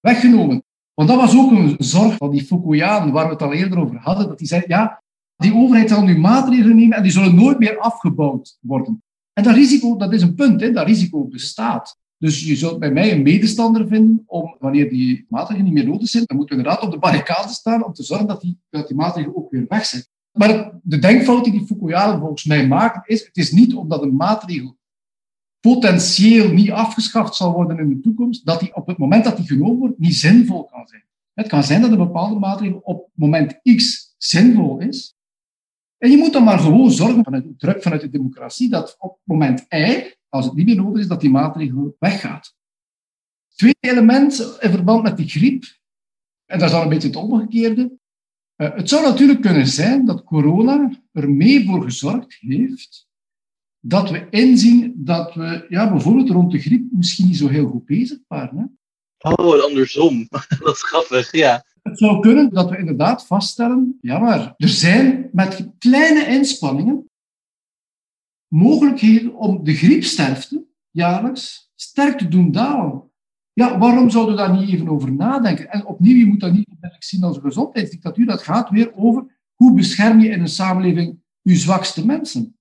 weggenomen. 0.00 0.64
Want 0.94 1.08
dat 1.08 1.18
was 1.18 1.36
ook 1.36 1.50
een 1.50 1.74
zorg 1.78 2.16
van 2.16 2.30
die 2.30 2.44
Fukuyaan, 2.44 3.10
waar 3.10 3.26
we 3.26 3.32
het 3.32 3.42
al 3.42 3.52
eerder 3.52 3.78
over 3.78 3.96
hadden, 3.96 4.28
dat 4.28 4.38
die 4.38 4.46
zei, 4.46 4.62
ja, 4.66 5.02
die 5.36 5.54
overheid 5.54 5.88
zal 5.88 6.02
nu 6.02 6.18
maatregelen 6.18 6.76
nemen 6.76 6.96
en 6.96 7.02
die 7.02 7.12
zullen 7.12 7.34
nooit 7.34 7.58
meer 7.58 7.78
afgebouwd 7.78 8.58
worden. 8.60 9.02
En 9.32 9.42
dat 9.42 9.54
risico, 9.54 9.96
dat 9.96 10.12
is 10.12 10.22
een 10.22 10.34
punt, 10.34 10.60
hè, 10.60 10.72
dat 10.72 10.86
risico 10.86 11.24
bestaat. 11.24 11.98
Dus 12.18 12.44
je 12.44 12.56
zult 12.56 12.78
bij 12.78 12.92
mij 12.92 13.12
een 13.12 13.22
medestander 13.22 13.86
vinden 13.88 14.22
om, 14.26 14.56
wanneer 14.58 14.90
die 14.90 15.26
maatregelen 15.28 15.64
niet 15.72 15.84
meer 15.84 15.92
nodig 15.92 16.08
zijn, 16.08 16.24
dan 16.26 16.36
moeten 16.36 16.56
we 16.56 16.62
inderdaad 16.62 16.86
op 16.86 16.92
de 16.92 16.98
barricade 16.98 17.48
staan 17.48 17.84
om 17.84 17.92
te 17.92 18.02
zorgen 18.02 18.26
dat 18.26 18.40
die, 18.40 18.58
dat 18.70 18.88
die 18.88 18.96
maatregelen 18.96 19.36
ook 19.36 19.50
weer 19.50 19.64
weg 19.68 19.84
zijn. 19.84 20.04
Maar 20.38 20.72
de 20.82 20.98
denkfout 20.98 21.44
die 21.44 21.66
Fukuyama 21.66 22.18
volgens 22.18 22.44
mij 22.44 22.66
maakt, 22.66 23.08
is: 23.08 23.26
het 23.26 23.36
is 23.36 23.52
niet 23.52 23.74
omdat 23.74 24.02
een 24.02 24.16
maatregel 24.16 24.76
potentieel 25.60 26.52
niet 26.52 26.70
afgeschaft 26.70 27.34
zal 27.34 27.52
worden 27.52 27.78
in 27.78 27.88
de 27.88 28.00
toekomst, 28.00 28.46
dat 28.46 28.60
die 28.60 28.76
op 28.76 28.86
het 28.86 28.98
moment 28.98 29.24
dat 29.24 29.36
die 29.36 29.46
genomen 29.46 29.78
wordt 29.78 29.98
niet 29.98 30.14
zinvol 30.14 30.64
kan 30.64 30.86
zijn. 30.86 31.04
Het 31.32 31.46
kan 31.46 31.64
zijn 31.64 31.80
dat 31.80 31.90
een 31.90 31.96
bepaalde 31.96 32.38
maatregel 32.38 32.78
op 32.78 33.10
moment 33.14 33.60
X 33.76 34.14
zinvol 34.18 34.80
is. 34.80 35.16
En 35.98 36.10
je 36.10 36.16
moet 36.16 36.32
dan 36.32 36.44
maar 36.44 36.58
gewoon 36.58 36.90
zorgen 36.90 37.24
vanuit 37.24 37.44
de 37.44 37.56
druk 37.56 37.82
vanuit 37.82 38.00
de 38.00 38.10
democratie 38.10 38.68
dat 38.68 38.96
op 38.98 39.18
moment 39.22 39.66
Y, 39.68 40.14
als 40.28 40.44
het 40.44 40.54
niet 40.54 40.66
meer 40.66 40.76
nodig 40.76 41.00
is, 41.00 41.08
dat 41.08 41.20
die 41.20 41.30
maatregel 41.30 41.96
weggaat. 41.98 42.54
Tweede 43.54 43.78
element 43.80 44.56
in 44.60 44.70
verband 44.70 45.02
met 45.02 45.16
die 45.16 45.28
griep, 45.28 45.64
en 46.46 46.58
dat 46.58 46.70
is 46.70 46.76
een 46.76 46.88
beetje 46.88 47.08
het 47.08 47.16
omgekeerde. 47.16 47.98
Eh, 48.64 48.76
het 48.76 48.88
zou 48.88 49.02
natuurlijk 49.02 49.40
kunnen 49.40 49.66
zijn 49.66 50.06
dat 50.06 50.24
corona 50.24 50.90
er 51.12 51.30
mee 51.30 51.66
voor 51.66 51.82
gezorgd 51.82 52.36
heeft 52.40 53.06
dat 53.80 54.10
we 54.10 54.26
inzien 54.30 54.92
dat 54.96 55.34
we 55.34 55.66
ja, 55.68 55.90
bijvoorbeeld 55.90 56.30
rond 56.30 56.52
de 56.52 56.58
griep 56.58 56.86
misschien 56.90 57.26
niet 57.26 57.36
zo 57.36 57.48
heel 57.48 57.66
goed 57.66 57.84
bezig 57.84 58.18
waren. 58.28 58.58
Hè? 58.58 59.30
Oh, 59.30 59.64
andersom. 59.64 60.26
dat 60.64 60.74
is 60.74 60.82
grappig, 60.82 61.32
ja. 61.32 61.64
Het 61.82 61.98
zou 61.98 62.20
kunnen 62.20 62.50
dat 62.50 62.70
we 62.70 62.78
inderdaad 62.78 63.26
vaststellen, 63.26 63.98
ja 64.00 64.18
maar, 64.18 64.54
er 64.56 64.68
zijn 64.68 65.28
met 65.32 65.68
kleine 65.78 66.26
inspanningen 66.26 67.10
mogelijkheden 68.48 69.34
om 69.34 69.64
de 69.64 69.74
griepsterfte 69.74 70.66
jaarlijks 70.90 71.72
sterk 71.74 72.18
te 72.18 72.28
doen 72.28 72.52
dalen. 72.52 73.10
Ja, 73.54 73.78
waarom 73.78 74.10
zouden 74.10 74.34
we 74.34 74.40
daar 74.40 74.56
niet 74.58 74.68
even 74.68 74.88
over 74.88 75.12
nadenken? 75.12 75.70
En 75.70 75.86
opnieuw, 75.86 76.16
je 76.16 76.26
moet 76.26 76.40
dat 76.40 76.52
niet 76.52 76.66
zien 76.98 77.22
als 77.22 77.36
een 77.36 77.42
gezondheidsdictatuur. 77.42 78.26
Dat 78.26 78.42
gaat 78.42 78.70
weer 78.70 78.94
over 78.94 79.26
hoe 79.54 79.74
bescherm 79.74 80.20
je 80.20 80.28
in 80.28 80.40
een 80.40 80.48
samenleving 80.48 81.18
je 81.42 81.56
zwakste 81.56 82.06
mensen. 82.06 82.56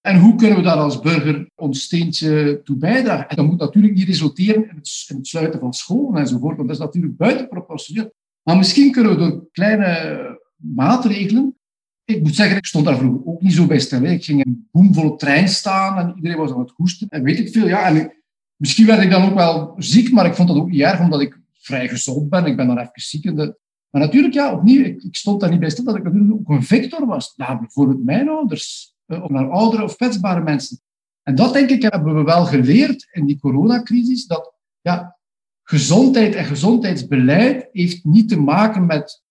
En 0.00 0.18
hoe 0.18 0.34
kunnen 0.34 0.56
we 0.56 0.62
daar 0.62 0.76
als 0.76 1.00
burger 1.00 1.50
ons 1.54 1.82
steentje 1.82 2.60
toe 2.64 2.76
bijdragen? 2.76 3.28
En 3.28 3.36
dat 3.36 3.46
moet 3.46 3.58
natuurlijk 3.58 3.94
niet 3.94 4.06
resulteren 4.06 4.62
in 4.62 4.76
het, 4.76 5.06
in 5.08 5.16
het 5.16 5.26
sluiten 5.26 5.60
van 5.60 5.72
scholen 5.72 6.20
enzovoort, 6.20 6.56
want 6.56 6.68
dat 6.68 6.78
is 6.78 6.84
natuurlijk 6.84 7.16
buitenproportioneel. 7.16 8.12
Maar 8.42 8.56
misschien 8.56 8.92
kunnen 8.92 9.12
we 9.12 9.18
door 9.18 9.48
kleine 9.52 10.40
maatregelen. 10.56 11.56
Ik 12.04 12.22
moet 12.22 12.34
zeggen, 12.34 12.56
ik 12.56 12.66
stond 12.66 12.84
daar 12.84 12.98
vroeger 12.98 13.26
ook 13.26 13.40
niet 13.40 13.52
zo 13.52 13.66
bij 13.66 13.78
stil. 13.78 14.02
Ik 14.02 14.24
ging 14.24 14.44
in 14.44 14.50
een 14.50 14.68
boemvolle 14.70 15.16
trein 15.16 15.48
staan 15.48 15.98
en 15.98 16.12
iedereen 16.16 16.38
was 16.38 16.52
aan 16.52 16.60
het 16.60 16.72
hoesten. 16.76 17.08
En 17.08 17.22
weet 17.22 17.38
ik 17.38 17.48
veel, 17.48 17.68
ja. 17.68 17.86
En 17.86 18.12
misschien 18.60 18.86
werd 18.86 19.02
ik 19.02 19.10
dan 19.10 19.30
ook 19.30 19.34
wel 19.34 19.74
ziek, 19.76 20.12
maar 20.12 20.26
ik 20.26 20.34
vond 20.34 20.48
dat 20.48 20.56
ook 20.56 20.70
niet 20.70 20.80
erg, 20.80 21.00
omdat 21.00 21.20
ik 21.20 21.38
vrij 21.52 21.88
gezond 21.88 22.28
ben. 22.28 22.46
Ik 22.46 22.56
ben 22.56 22.66
dan 22.66 22.78
even 22.78 22.90
ziek. 22.94 23.34
Maar 23.34 24.02
natuurlijk, 24.02 24.34
ja, 24.34 24.52
opnieuw, 24.52 24.84
ik, 24.84 25.02
ik, 25.02 25.16
stond 25.16 25.40
daar 25.40 25.50
niet 25.50 25.60
bij 25.60 25.70
stil 25.70 25.84
dat 25.84 25.96
ik 25.96 26.02
natuurlijk 26.02 26.32
ook 26.32 26.48
een 26.48 26.62
victor 26.62 27.06
was. 27.06 27.32
Nou, 27.36 27.58
bijvoorbeeld 27.58 28.04
mijn 28.04 28.28
ouders, 28.28 28.94
eh, 29.06 29.22
of 29.22 29.30
naar 29.30 29.50
oudere 29.50 29.82
of 29.82 29.96
kwetsbare 29.96 30.40
mensen. 30.40 30.80
En 31.22 31.34
dat, 31.34 31.52
denk 31.52 31.70
ik, 31.70 31.82
hebben 31.82 32.14
we 32.14 32.22
wel 32.22 32.44
geleerd 32.44 33.08
in 33.12 33.26
die 33.26 33.38
coronacrisis, 33.38 34.26
dat 34.26 34.54
ja, 34.80 35.16
gezondheid 35.62 36.34
en 36.34 36.44
gezondheidsbeleid 36.44 37.68
heeft 37.72 38.04
niet 38.04 38.28
te 38.28 38.40
maken 38.40 38.86
met 38.86 39.22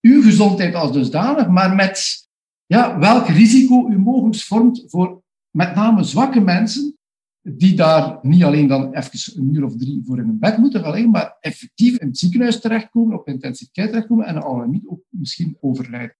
uw 0.00 0.22
gezondheid 0.22 0.74
als 0.74 0.92
dusdanig, 0.92 1.48
maar 1.48 1.74
met 1.74 2.28
ja, 2.66 2.98
welk 2.98 3.26
risico 3.26 3.88
u 3.88 3.98
mogelijk 3.98 4.36
vormt 4.36 4.84
voor 4.86 5.22
met 5.50 5.74
name 5.74 6.02
zwakke 6.02 6.40
mensen, 6.40 6.98
die 7.42 7.74
daar 7.74 8.18
niet 8.22 8.44
alleen 8.44 8.66
dan 8.66 8.94
even 8.94 9.42
een 9.42 9.54
uur 9.54 9.64
of 9.64 9.76
drie 9.76 10.02
voor 10.04 10.18
in 10.18 10.28
een 10.28 10.38
bed 10.38 10.56
moeten 10.56 10.84
alleen, 10.84 11.10
maar 11.10 11.36
effectief 11.40 11.98
in 11.98 12.06
het 12.06 12.18
ziekenhuis 12.18 12.60
terechtkomen, 12.60 13.18
op 13.18 13.28
intensiteit 13.28 13.88
terechtkomen 13.88 14.26
en 14.26 14.42
al 14.42 14.66
niet 14.66 14.86
ook 14.86 15.00
misschien 15.08 15.56
overlijden. 15.60 16.16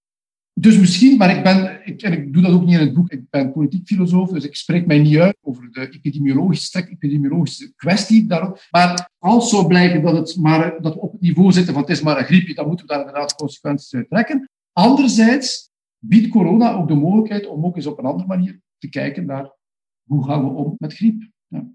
Dus 0.55 0.79
misschien, 0.79 1.16
maar 1.16 1.37
ik 1.37 1.43
ben, 1.43 1.81
ik, 1.85 2.03
en 2.03 2.12
ik 2.12 2.33
doe 2.33 2.43
dat 2.43 2.53
ook 2.53 2.64
niet 2.64 2.75
in 2.75 2.81
het 2.81 2.95
boek, 2.95 3.11
ik 3.11 3.31
ben 3.31 3.53
politiek 3.53 3.87
filosoof, 3.87 4.31
dus 4.31 4.45
ik 4.45 4.57
spreek 4.57 4.87
mij 4.87 4.99
niet 4.99 5.18
uit 5.18 5.37
over 5.41 5.73
de 5.73 5.91
epidemiologische, 5.91 6.89
epidemiologische 6.91 7.73
kwestie 7.77 8.27
daarop. 8.27 8.66
Maar 8.70 9.11
als 9.18 9.51
zou 9.51 9.66
blijken 9.66 10.03
dat, 10.03 10.16
het 10.16 10.37
maar, 10.37 10.83
dat 10.83 10.95
we 10.95 11.01
op 11.01 11.12
het 11.12 11.20
niveau 11.20 11.53
zitten 11.53 11.73
van 11.73 11.83
het 11.83 11.91
is 11.91 12.03
maar 12.03 12.18
een 12.18 12.25
griepje, 12.25 12.55
dan 12.55 12.66
moeten 12.66 12.87
we 12.87 12.93
daar 12.93 13.01
inderdaad 13.01 13.35
consequenties 13.35 13.95
uit 13.95 14.09
trekken. 14.09 14.51
Anderzijds 14.73 15.70
biedt 15.99 16.29
corona 16.29 16.73
ook 16.73 16.89
de 16.89 16.95
mogelijkheid 16.95 17.47
om 17.47 17.64
ook 17.64 17.77
eens 17.77 17.87
op 17.87 17.99
een 17.99 18.05
andere 18.05 18.29
manier 18.29 18.61
te 18.79 18.89
kijken 18.89 19.27
naar 19.27 19.51
hoe 20.13 20.25
gaan 20.25 20.45
we 20.45 20.51
om 20.51 20.75
met 20.79 20.95
griep. 20.95 21.31
Ja. 21.47 21.71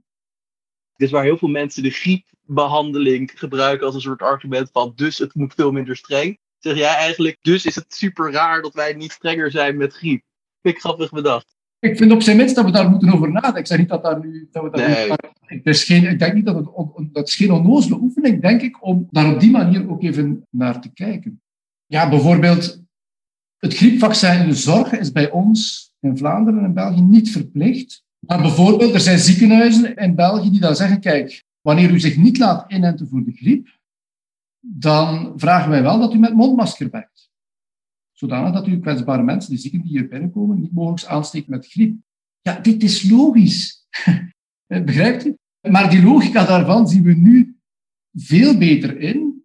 Is 0.95 1.11
waar 1.11 1.23
heel 1.23 1.37
veel 1.37 1.47
mensen 1.47 1.83
de 1.83 1.89
griepbehandeling 1.89 3.31
gebruiken 3.35 3.85
als 3.85 3.95
een 3.95 4.01
soort 4.01 4.21
argument 4.21 4.69
van 4.71 4.93
dus 4.95 5.17
het 5.17 5.35
moet 5.35 5.53
veel 5.53 5.71
minder 5.71 5.95
streng 5.95 6.37
zeg 6.59 6.77
jij 6.77 6.95
eigenlijk, 6.95 7.37
dus 7.41 7.65
is 7.65 7.75
het 7.75 7.93
super 7.93 8.31
raar 8.31 8.61
dat 8.61 8.73
wij 8.73 8.93
niet 8.93 9.11
strenger 9.11 9.51
zijn 9.51 9.77
met 9.77 9.93
griep. 9.93 10.23
Vind 10.61 10.75
ik 10.75 10.81
grappig 10.81 11.11
bedacht. 11.11 11.55
Ik 11.79 11.97
vind 11.97 12.11
op 12.11 12.21
zijn 12.21 12.37
minst 12.37 12.55
dat 12.55 12.65
we 12.65 12.71
daar 12.71 12.89
moeten 12.89 13.13
over 13.13 13.31
nadenken. 13.31 13.59
Ik 13.59 13.67
zeg 13.67 13.77
niet 13.77 13.89
dat, 13.89 14.03
daar 14.03 14.19
nu, 14.19 14.47
dat 14.51 14.63
we 14.63 14.69
daar 14.69 14.89
nee. 14.89 15.11
ik, 15.47 15.65
is 15.65 15.83
geen, 15.83 16.09
ik 16.09 16.19
denk 16.19 16.33
niet 16.33 16.45
dat 16.45 16.55
het 16.55 16.67
dat 17.13 17.27
is 17.27 17.35
geen 17.35 17.51
onnozele 17.51 17.99
oefening, 17.99 18.41
denk 18.41 18.61
ik, 18.61 18.83
om 18.85 19.07
daar 19.09 19.33
op 19.33 19.39
die 19.39 19.51
manier 19.51 19.89
ook 19.89 20.03
even 20.03 20.45
naar 20.49 20.81
te 20.81 20.93
kijken. 20.93 21.41
Ja, 21.85 22.09
bijvoorbeeld 22.09 22.83
het 23.57 23.73
griepvaccin 23.73 24.39
in 24.39 24.47
de 24.47 24.55
zorg 24.55 24.91
is 24.91 25.11
bij 25.11 25.31
ons 25.31 25.91
in 25.99 26.17
Vlaanderen 26.17 26.63
en 26.63 26.73
België 26.73 27.01
niet 27.01 27.31
verplicht. 27.31 28.03
Maar 28.19 28.41
bijvoorbeeld, 28.41 28.93
er 28.93 28.99
zijn 28.99 29.19
ziekenhuizen 29.19 29.95
in 29.95 30.15
België 30.15 30.49
die 30.49 30.59
dan 30.59 30.75
zeggen, 30.75 30.99
kijk, 30.99 31.43
wanneer 31.61 31.91
u 31.91 31.99
zich 31.99 32.17
niet 32.17 32.37
laat 32.37 32.71
inenten 32.71 33.07
voor 33.07 33.23
de 33.23 33.31
griep, 33.31 33.79
dan 34.59 35.33
vragen 35.35 35.69
wij 35.69 35.81
wel 35.81 35.99
dat 35.99 36.13
u 36.13 36.19
met 36.19 36.33
mondmasker 36.33 36.89
werkt. 36.89 37.29
Zodanig 38.11 38.53
dat 38.53 38.67
u 38.67 38.79
kwetsbare 38.79 39.23
mensen, 39.23 39.51
de 39.51 39.59
zieken 39.59 39.81
die 39.81 39.89
hier 39.89 40.07
binnenkomen, 40.07 40.59
niet 40.59 40.73
mogelijk 40.73 41.05
aansteekt 41.05 41.47
met 41.47 41.67
griep. 41.67 41.97
Ja, 42.41 42.59
dit 42.59 42.83
is 42.83 43.09
logisch. 43.09 43.87
Begrijpt 44.67 45.25
u? 45.25 45.37
Maar 45.69 45.89
die 45.89 46.03
logica 46.03 46.45
daarvan 46.45 46.87
zien 46.87 47.03
we 47.03 47.13
nu 47.13 47.57
veel 48.13 48.57
beter 48.57 48.99
in, 48.99 49.43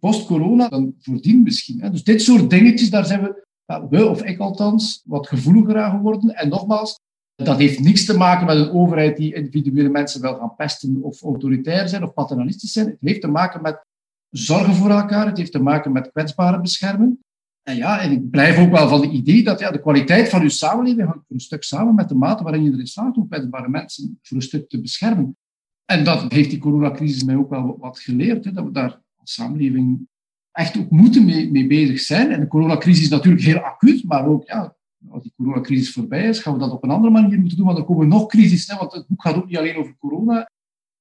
post-corona, 0.00 0.68
dan 0.68 0.94
voordien 0.98 1.42
misschien. 1.42 1.90
Dus 1.90 2.04
dit 2.04 2.22
soort 2.22 2.50
dingetjes, 2.50 2.90
daar 2.90 3.06
zijn 3.06 3.22
we, 3.22 3.46
we 3.90 4.06
of 4.06 4.22
ik 4.22 4.38
althans, 4.38 5.02
wat 5.04 5.28
gevoeliger 5.28 5.82
aan 5.82 5.96
geworden. 5.96 6.34
En 6.34 6.48
nogmaals, 6.48 7.00
dat 7.36 7.58
heeft 7.58 7.80
niks 7.80 8.04
te 8.04 8.16
maken 8.16 8.46
met 8.46 8.56
een 8.56 8.70
overheid 8.70 9.16
die 9.16 9.34
individuele 9.34 9.88
mensen 9.88 10.20
wil 10.20 10.34
gaan 10.34 10.54
pesten 10.56 11.02
of 11.02 11.22
autoritair 11.22 11.88
zijn 11.88 12.02
of 12.02 12.12
paternalistisch 12.12 12.72
zijn. 12.72 12.86
Het 12.86 12.96
heeft 13.00 13.20
te 13.20 13.28
maken 13.28 13.62
met 13.62 13.84
zorgen 14.30 14.74
voor 14.74 14.90
elkaar. 14.90 15.26
Het 15.26 15.36
heeft 15.36 15.52
te 15.52 15.62
maken 15.62 15.92
met 15.92 16.10
kwetsbare 16.10 16.60
bescherming. 16.60 17.18
En 17.62 17.76
ja, 17.76 18.00
en 18.00 18.12
ik 18.12 18.30
blijf 18.30 18.58
ook 18.58 18.70
wel 18.70 18.88
van 18.88 19.00
het 19.00 19.12
idee 19.12 19.42
dat 19.42 19.58
ja, 19.58 19.70
de 19.70 19.80
kwaliteit 19.80 20.28
van 20.28 20.42
uw 20.42 20.48
samenleving 20.48 21.06
hangt 21.06 21.24
voor 21.26 21.36
een 21.36 21.40
stuk 21.40 21.62
samen 21.62 21.94
met 21.94 22.08
de 22.08 22.14
mate 22.14 22.42
waarin 22.42 22.64
je 22.64 22.72
erin 22.72 22.86
slaagt 22.86 23.16
om 23.16 23.28
kwetsbare 23.28 23.68
mensen 23.68 24.18
voor 24.22 24.36
een 24.36 24.42
stuk 24.42 24.68
te 24.68 24.80
beschermen. 24.80 25.36
En 25.84 26.04
dat 26.04 26.32
heeft 26.32 26.50
die 26.50 26.58
coronacrisis 26.58 27.24
mij 27.24 27.36
ook 27.36 27.50
wel 27.50 27.76
wat 27.78 27.98
geleerd, 27.98 28.44
hè, 28.44 28.52
dat 28.52 28.64
we 28.64 28.70
daar 28.70 29.00
als 29.16 29.32
samenleving 29.32 30.08
echt 30.52 30.78
ook 30.78 30.90
moeten 30.90 31.24
mee, 31.24 31.50
mee 31.50 31.66
bezig 31.66 32.00
zijn. 32.00 32.30
En 32.30 32.40
de 32.40 32.46
coronacrisis 32.46 33.02
is 33.02 33.08
natuurlijk 33.08 33.44
heel 33.44 33.58
acuut, 33.58 34.04
maar 34.04 34.26
ook 34.26 34.46
ja, 34.46 34.75
als 35.08 35.22
die 35.22 35.32
coronacrisis 35.36 35.92
voorbij 35.92 36.28
is, 36.28 36.38
gaan 36.38 36.52
we 36.52 36.58
dat 36.58 36.70
op 36.70 36.82
een 36.82 36.90
andere 36.90 37.12
manier 37.12 37.38
moeten 37.38 37.56
doen, 37.56 37.66
want 37.66 37.78
dan 37.78 37.86
komen 37.86 38.08
nog 38.08 38.26
crisis. 38.26 38.66
Hè, 38.66 38.76
want 38.76 38.92
het 38.92 39.06
boek 39.06 39.22
gaat 39.22 39.34
ook 39.34 39.46
niet 39.46 39.56
alleen 39.56 39.76
over 39.76 39.96
corona. 39.98 40.50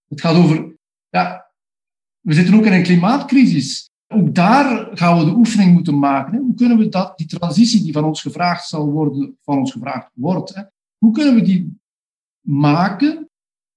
Het 0.08 0.22
gaat 0.22 0.36
over 0.36 0.78
ja, 1.10 1.52
we 2.20 2.34
zitten 2.34 2.56
ook 2.56 2.66
in 2.66 2.74
een 2.74 2.84
klimaatcrisis. 2.84 3.89
Ook 4.08 4.36
daar 4.36 4.98
gaan 4.98 5.20
we 5.20 5.26
de 5.26 5.36
oefening 5.36 5.74
moeten 5.74 6.00
maken. 6.00 6.38
Hoe 6.39 6.54
kunnen 6.54 6.78
we 6.78 6.89
dat, 6.89 7.18
die 7.18 7.28
transitie 7.28 7.84
die 7.84 7.93
van 7.93 8.04
ons 8.04 8.22
gevraagd 8.22 8.68
zal 8.68 8.91
worden, 8.91 9.38
van 9.41 9.58
ons 9.58 9.72
gevraagd 9.72 10.12
wordt, 10.14 10.70
hoe 10.98 11.12
kunnen 11.12 11.36
we 11.36 11.41
die 11.41 11.78
maken 12.41 13.30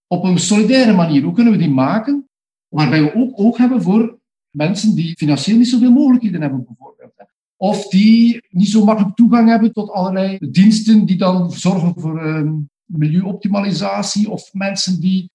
op 0.06 0.24
een 0.24 0.38
solidaire 0.38 0.92
manier? 0.92 1.22
Hoe 1.22 1.34
kunnen 1.34 1.52
we 1.52 1.58
die 1.58 1.70
maken 1.70 2.28
waarbij 2.68 3.02
we 3.02 3.14
ook 3.14 3.40
oog 3.40 3.56
hebben 3.56 3.82
voor 3.82 4.18
mensen 4.50 4.94
die 4.94 5.16
financieel 5.16 5.56
niet 5.56 5.68
zoveel 5.68 5.92
mogelijkheden 5.92 6.40
hebben, 6.40 6.64
bijvoorbeeld. 6.64 6.97
Of 7.60 7.88
die 7.88 8.46
niet 8.50 8.68
zo 8.68 8.84
makkelijk 8.84 9.16
toegang 9.16 9.48
hebben 9.48 9.72
tot 9.72 9.90
allerlei 9.90 10.38
diensten 10.50 11.04
die 11.04 11.16
dan 11.16 11.52
zorgen 11.52 11.94
voor 11.96 12.26
um, 12.26 12.70
milieuoptimalisatie, 12.84 14.30
of 14.30 14.52
mensen 14.52 15.00
die 15.00 15.30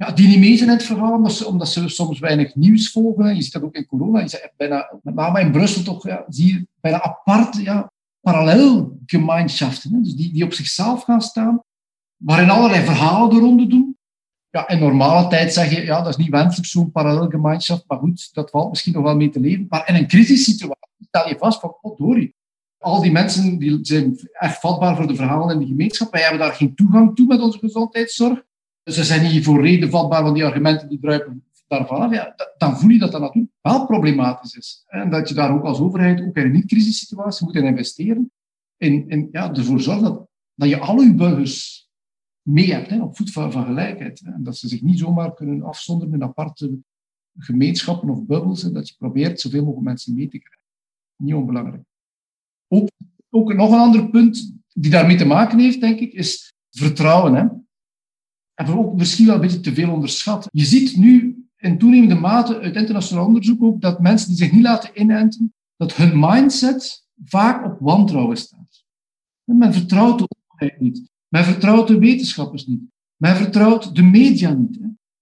ja, 0.00 0.10
die 0.10 0.28
niet 0.28 0.38
mee 0.38 0.58
in 0.58 0.68
het 0.68 0.82
verhaal, 0.82 1.22
omdat 1.46 1.68
ze, 1.68 1.88
soms 1.88 2.18
weinig 2.18 2.54
nieuws 2.54 2.90
volgen. 2.90 3.36
Je 3.36 3.42
ziet 3.42 3.52
dat 3.52 3.62
ook 3.62 3.74
in 3.74 3.86
corona. 3.86 4.20
Je 4.20 4.28
ziet 4.28 4.52
bijna, 4.56 4.92
met 5.02 5.14
name 5.14 5.40
in 5.40 5.52
Brussel 5.52 5.82
toch, 5.82 6.06
ja, 6.06 6.24
zie 6.28 6.52
je 6.52 6.66
bijna 6.80 7.02
apart, 7.02 7.56
ja, 7.56 7.92
parallelgemeenschaften. 8.20 10.02
Dus 10.02 10.14
die, 10.14 10.32
die 10.32 10.44
op 10.44 10.52
zichzelf 10.52 11.02
gaan 11.02 11.20
staan, 11.20 11.62
waarin 12.16 12.50
allerlei 12.50 12.84
verhalen 12.84 13.30
de 13.30 13.40
ronde 13.40 13.66
doen. 13.66 13.89
Ja, 14.50 14.68
in 14.68 14.78
normale 14.78 15.28
tijd 15.28 15.52
zeg 15.52 15.70
je, 15.70 15.84
ja, 15.84 15.98
dat 15.98 16.08
is 16.08 16.16
niet 16.16 16.30
wenselijk, 16.30 16.68
zo'n 16.68 16.90
parallelgemeenschap, 16.90 17.84
maar 17.86 17.98
goed, 17.98 18.28
dat 18.32 18.50
valt 18.50 18.70
misschien 18.70 18.92
nog 18.92 19.02
wel 19.02 19.16
mee 19.16 19.30
te 19.30 19.40
leven. 19.40 19.66
Maar 19.68 19.88
in 19.88 19.94
een 19.94 20.06
crisissituatie 20.06 21.06
stel 21.08 21.28
je 21.28 21.38
vast 21.38 21.60
van, 21.60 21.76
oh, 21.80 21.98
Dori, 21.98 22.32
al 22.78 23.00
die 23.00 23.12
mensen 23.12 23.58
die 23.58 23.78
zijn 23.82 24.18
echt 24.32 24.60
vatbaar 24.60 24.96
voor 24.96 25.06
de 25.06 25.14
verhalen 25.14 25.54
in 25.54 25.60
de 25.60 25.66
gemeenschap. 25.66 26.12
Wij 26.12 26.20
hebben 26.20 26.40
daar 26.40 26.54
geen 26.54 26.74
toegang 26.74 27.16
toe 27.16 27.26
met 27.26 27.40
onze 27.40 27.58
gezondheidszorg 27.58 28.42
ze 28.84 29.04
zijn 29.04 29.22
niet 29.22 29.44
voor 29.44 29.62
reden 29.62 29.90
vatbaar, 29.90 30.22
van 30.22 30.34
die 30.34 30.44
argumenten 30.44 30.88
die 30.88 31.00
druipen 31.00 31.44
daarvan 31.68 32.00
af. 32.00 32.12
Ja, 32.12 32.34
dan 32.56 32.78
voel 32.78 32.90
je 32.90 32.98
dat 32.98 33.12
dat 33.12 33.20
natuurlijk 33.20 33.52
wel 33.60 33.86
problematisch 33.86 34.54
is. 34.54 34.84
En 34.86 35.10
dat 35.10 35.28
je 35.28 35.34
daar 35.34 35.54
ook 35.54 35.64
als 35.64 35.80
overheid, 35.80 36.20
ook 36.20 36.36
in 36.36 36.44
een 36.44 36.52
niet-crisissituatie, 36.52 37.46
moet 37.46 37.54
in 37.54 37.64
investeren. 37.64 38.32
En, 38.76 39.04
en 39.08 39.28
ja, 39.32 39.52
ervoor 39.52 39.80
zorgen 39.80 40.02
dat, 40.02 40.26
dat 40.54 40.68
je 40.68 40.78
al 40.78 41.00
je 41.00 41.14
burgers 41.14 41.79
mee 42.52 42.72
hebt, 42.72 43.00
op 43.00 43.16
voet 43.16 43.32
van, 43.32 43.52
gelijkheid. 43.52 44.20
Hè. 44.20 44.32
En 44.32 44.42
dat 44.42 44.56
ze 44.56 44.68
zich 44.68 44.82
niet 44.82 44.98
zomaar 44.98 45.34
kunnen 45.34 45.62
afzonderen 45.62 46.14
in 46.14 46.22
aparte 46.22 46.78
gemeenschappen 47.36 48.10
of 48.10 48.26
bubbels. 48.26 48.62
En 48.64 48.72
dat 48.72 48.88
je 48.88 48.94
probeert 48.98 49.40
zoveel 49.40 49.60
mogelijk 49.60 49.86
mensen 49.86 50.14
mee 50.14 50.28
te 50.28 50.38
krijgen. 50.38 50.66
Niet 51.16 51.34
onbelangrijk. 51.34 51.84
Ook, 52.68 52.88
ook 53.30 53.52
nog 53.52 53.72
een 53.72 53.78
ander 53.78 54.10
punt 54.10 54.54
die 54.72 54.90
daarmee 54.90 55.16
te 55.16 55.24
maken 55.24 55.58
heeft, 55.58 55.80
denk 55.80 56.00
ik, 56.00 56.12
is 56.12 56.52
vertrouwen. 56.70 57.34
Hè 57.34 57.46
we 58.66 58.78
ook 58.78 58.96
misschien 58.96 59.26
wel 59.26 59.34
een 59.34 59.40
beetje 59.40 59.60
te 59.60 59.74
veel 59.74 59.92
onderschat. 59.92 60.48
Je 60.52 60.64
ziet 60.64 60.96
nu 60.96 61.44
in 61.56 61.78
toenemende 61.78 62.14
mate 62.14 62.60
uit 62.60 62.76
internationaal 62.76 63.26
onderzoek 63.26 63.62
ook 63.62 63.80
dat 63.80 64.00
mensen 64.00 64.28
die 64.28 64.36
zich 64.36 64.52
niet 64.52 64.62
laten 64.62 65.00
inenten, 65.00 65.54
dat 65.76 65.94
hun 65.94 66.18
mindset 66.18 67.06
vaak 67.24 67.64
op 67.64 67.76
wantrouwen 67.80 68.36
staat. 68.36 68.84
men 69.44 69.72
vertrouwt 69.72 70.18
de 70.18 70.28
overheid 70.38 70.80
niet. 70.80 71.10
Men 71.30 71.44
vertrouwt 71.44 71.88
de 71.88 71.98
wetenschappers 71.98 72.66
niet. 72.66 72.80
Men 73.16 73.36
vertrouwt 73.36 73.94
de 73.94 74.02
media 74.02 74.52
niet. 74.52 74.78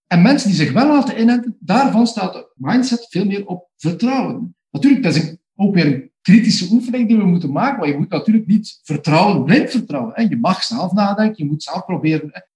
En 0.07 0.23
mensen 0.23 0.49
die 0.49 0.57
zich 0.57 0.73
wel 0.73 0.87
laten 0.87 1.21
inenten, 1.21 1.57
daarvan 1.61 2.07
staat 2.07 2.33
de 2.33 2.53
mindset 2.55 3.07
veel 3.11 3.25
meer 3.25 3.47
op 3.47 3.69
vertrouwen. 3.77 4.57
Natuurlijk, 4.71 5.03
dat 5.03 5.15
is 5.15 5.37
ook 5.55 5.75
weer 5.75 5.87
een 5.87 6.11
kritische 6.21 6.73
oefening 6.73 7.09
die 7.09 7.17
we 7.17 7.25
moeten 7.25 7.53
maken, 7.53 7.79
maar 7.79 7.89
je 7.89 7.99
moet 7.99 8.09
natuurlijk 8.09 8.47
niet 8.47 8.81
vertrouwen, 8.83 9.45
blind 9.45 9.71
vertrouwen. 9.71 10.29
Je 10.29 10.37
mag 10.37 10.63
zelf 10.63 10.93
nadenken, 10.93 11.45
je 11.45 11.51
moet 11.51 11.63
zelf 11.63 11.85
proberen. 11.85 12.47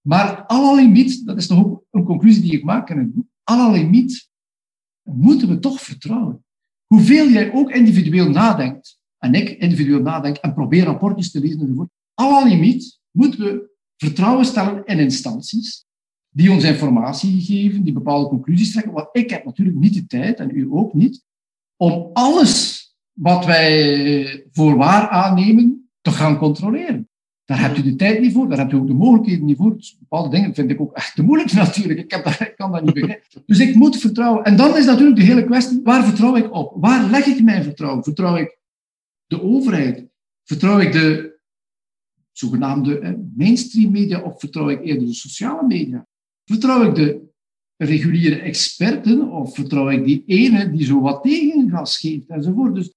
Maar 0.00 0.44
alle 0.46 0.76
limiet, 0.80 1.26
dat 1.26 1.36
is 1.36 1.46
toch 1.46 1.64
ook 1.64 1.84
een 1.90 2.04
conclusie 2.04 2.42
die 2.42 2.52
ik 2.52 2.64
maak 2.64 2.90
in 2.90 2.98
het 2.98 3.14
boek, 3.14 3.26
alle 3.44 3.72
limiet 3.72 4.28
moeten 5.02 5.48
we 5.48 5.58
toch 5.58 5.80
vertrouwen. 5.80 6.44
Hoeveel 6.86 7.28
jij 7.28 7.52
ook 7.52 7.70
individueel 7.70 8.30
nadenkt, 8.30 9.00
en 9.18 9.34
ik 9.34 9.48
individueel 9.48 10.02
nadenk 10.02 10.36
en 10.36 10.54
probeer 10.54 10.84
rapportjes 10.84 11.30
te 11.30 11.40
lezen 11.40 11.60
enzovoort, 11.60 11.90
alle 12.14 12.48
limiet 12.48 12.97
moeten 13.18 13.40
we 13.40 13.70
vertrouwen 13.96 14.44
stellen 14.44 14.82
in 14.84 14.98
instanties 14.98 15.86
die 16.28 16.50
ons 16.50 16.64
informatie 16.64 17.40
geven, 17.40 17.82
die 17.82 17.92
bepaalde 17.92 18.28
conclusies 18.28 18.72
trekken. 18.72 18.92
Want 18.92 19.08
ik 19.12 19.30
heb 19.30 19.44
natuurlijk 19.44 19.78
niet 19.78 19.94
de 19.94 20.06
tijd, 20.06 20.38
en 20.38 20.50
u 20.56 20.68
ook 20.70 20.94
niet, 20.94 21.24
om 21.76 22.10
alles 22.12 22.86
wat 23.12 23.44
wij 23.44 24.46
voor 24.50 24.76
waar 24.76 25.08
aannemen 25.08 25.90
te 26.00 26.10
gaan 26.10 26.38
controleren. 26.38 27.08
Daar 27.44 27.60
hebt 27.60 27.78
u 27.78 27.82
de 27.82 27.96
tijd 27.96 28.20
niet 28.20 28.32
voor, 28.32 28.48
daar 28.48 28.58
hebt 28.58 28.72
u 28.72 28.76
ook 28.76 28.86
de 28.86 28.94
mogelijkheden 28.94 29.44
niet 29.44 29.56
voor. 29.56 29.76
Dus 29.76 29.96
bepaalde 29.98 30.36
dingen 30.36 30.54
vind 30.54 30.70
ik 30.70 30.80
ook 30.80 30.92
echt 30.92 31.14
te 31.14 31.22
moeilijk 31.22 31.52
natuurlijk. 31.62 31.98
Ik, 31.98 32.10
heb 32.10 32.24
dat, 32.24 32.40
ik 32.40 32.54
kan 32.56 32.72
dat 32.72 32.84
niet 32.84 32.94
begrijpen. 32.94 33.42
Dus 33.46 33.58
ik 33.58 33.74
moet 33.74 33.96
vertrouwen. 33.96 34.44
En 34.44 34.56
dan 34.56 34.76
is 34.76 34.84
natuurlijk 34.84 35.16
de 35.16 35.22
hele 35.22 35.44
kwestie, 35.44 35.80
waar 35.82 36.04
vertrouw 36.04 36.36
ik 36.36 36.54
op? 36.54 36.72
Waar 36.76 37.10
leg 37.10 37.26
ik 37.26 37.42
mijn 37.42 37.62
vertrouwen? 37.62 38.04
Vertrouw 38.04 38.36
ik 38.36 38.58
de 39.26 39.42
overheid? 39.42 40.06
Vertrouw 40.44 40.78
ik 40.78 40.92
de 40.92 41.37
zogenaamde 42.38 43.24
mainstream 43.36 43.90
media 43.90 44.22
of 44.22 44.40
vertrouw 44.40 44.68
ik 44.68 44.84
eerder 44.84 45.06
de 45.06 45.14
sociale 45.14 45.66
media? 45.66 46.06
Vertrouw 46.44 46.88
ik 46.88 46.94
de 46.94 47.26
reguliere 47.76 48.38
experten 48.38 49.30
of 49.30 49.54
vertrouw 49.54 49.90
ik 49.90 50.04
die 50.04 50.22
ene 50.26 50.70
die 50.70 50.84
zo 50.84 51.00
wat 51.00 51.22
tegengas 51.22 51.98
geeft 51.98 52.28
enzovoort? 52.28 52.74
Dus 52.74 52.92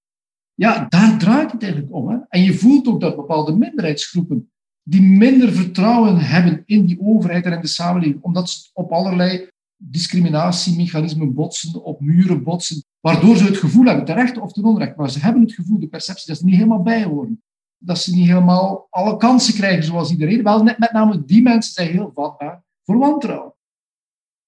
ja, 0.54 0.86
daar 0.88 1.18
draait 1.18 1.52
het 1.52 1.62
eigenlijk 1.62 1.94
om. 1.94 2.08
Hè? 2.08 2.16
En 2.28 2.42
je 2.42 2.54
voelt 2.54 2.88
ook 2.88 3.00
dat 3.00 3.16
bepaalde 3.16 3.56
minderheidsgroepen 3.56 4.50
die 4.82 5.02
minder 5.02 5.52
vertrouwen 5.52 6.16
hebben 6.16 6.62
in 6.66 6.86
die 6.86 7.00
overheid 7.00 7.44
en 7.44 7.52
in 7.52 7.60
de 7.60 7.66
samenleving, 7.66 8.22
omdat 8.22 8.50
ze 8.50 8.70
op 8.72 8.90
allerlei 8.92 9.48
discriminatiemechanismen 9.76 11.34
botsen, 11.34 11.84
op 11.84 12.00
muren 12.00 12.42
botsen, 12.42 12.84
waardoor 13.00 13.36
ze 13.36 13.44
het 13.44 13.56
gevoel 13.56 13.84
hebben, 13.84 14.04
terecht 14.04 14.38
of 14.38 14.52
ten 14.52 14.64
onrecht, 14.64 14.96
maar 14.96 15.10
ze 15.10 15.18
hebben 15.18 15.42
het 15.42 15.52
gevoel, 15.52 15.78
de 15.78 15.88
perceptie, 15.88 16.26
dat 16.26 16.38
ze 16.38 16.44
niet 16.44 16.54
helemaal 16.54 16.82
bij 16.82 17.04
horen. 17.04 17.42
Dat 17.84 17.98
ze 17.98 18.14
niet 18.14 18.26
helemaal 18.26 18.86
alle 18.90 19.16
kansen 19.16 19.54
krijgen 19.54 19.84
zoals 19.84 20.10
iedereen. 20.10 20.42
Wel, 20.42 20.62
net 20.62 20.78
met 20.78 20.92
name 20.92 21.24
die 21.24 21.42
mensen 21.42 21.72
zijn 21.72 21.90
heel 21.90 22.10
vatbaar 22.14 22.62
voor 22.84 22.98
wantrouwen. 22.98 23.54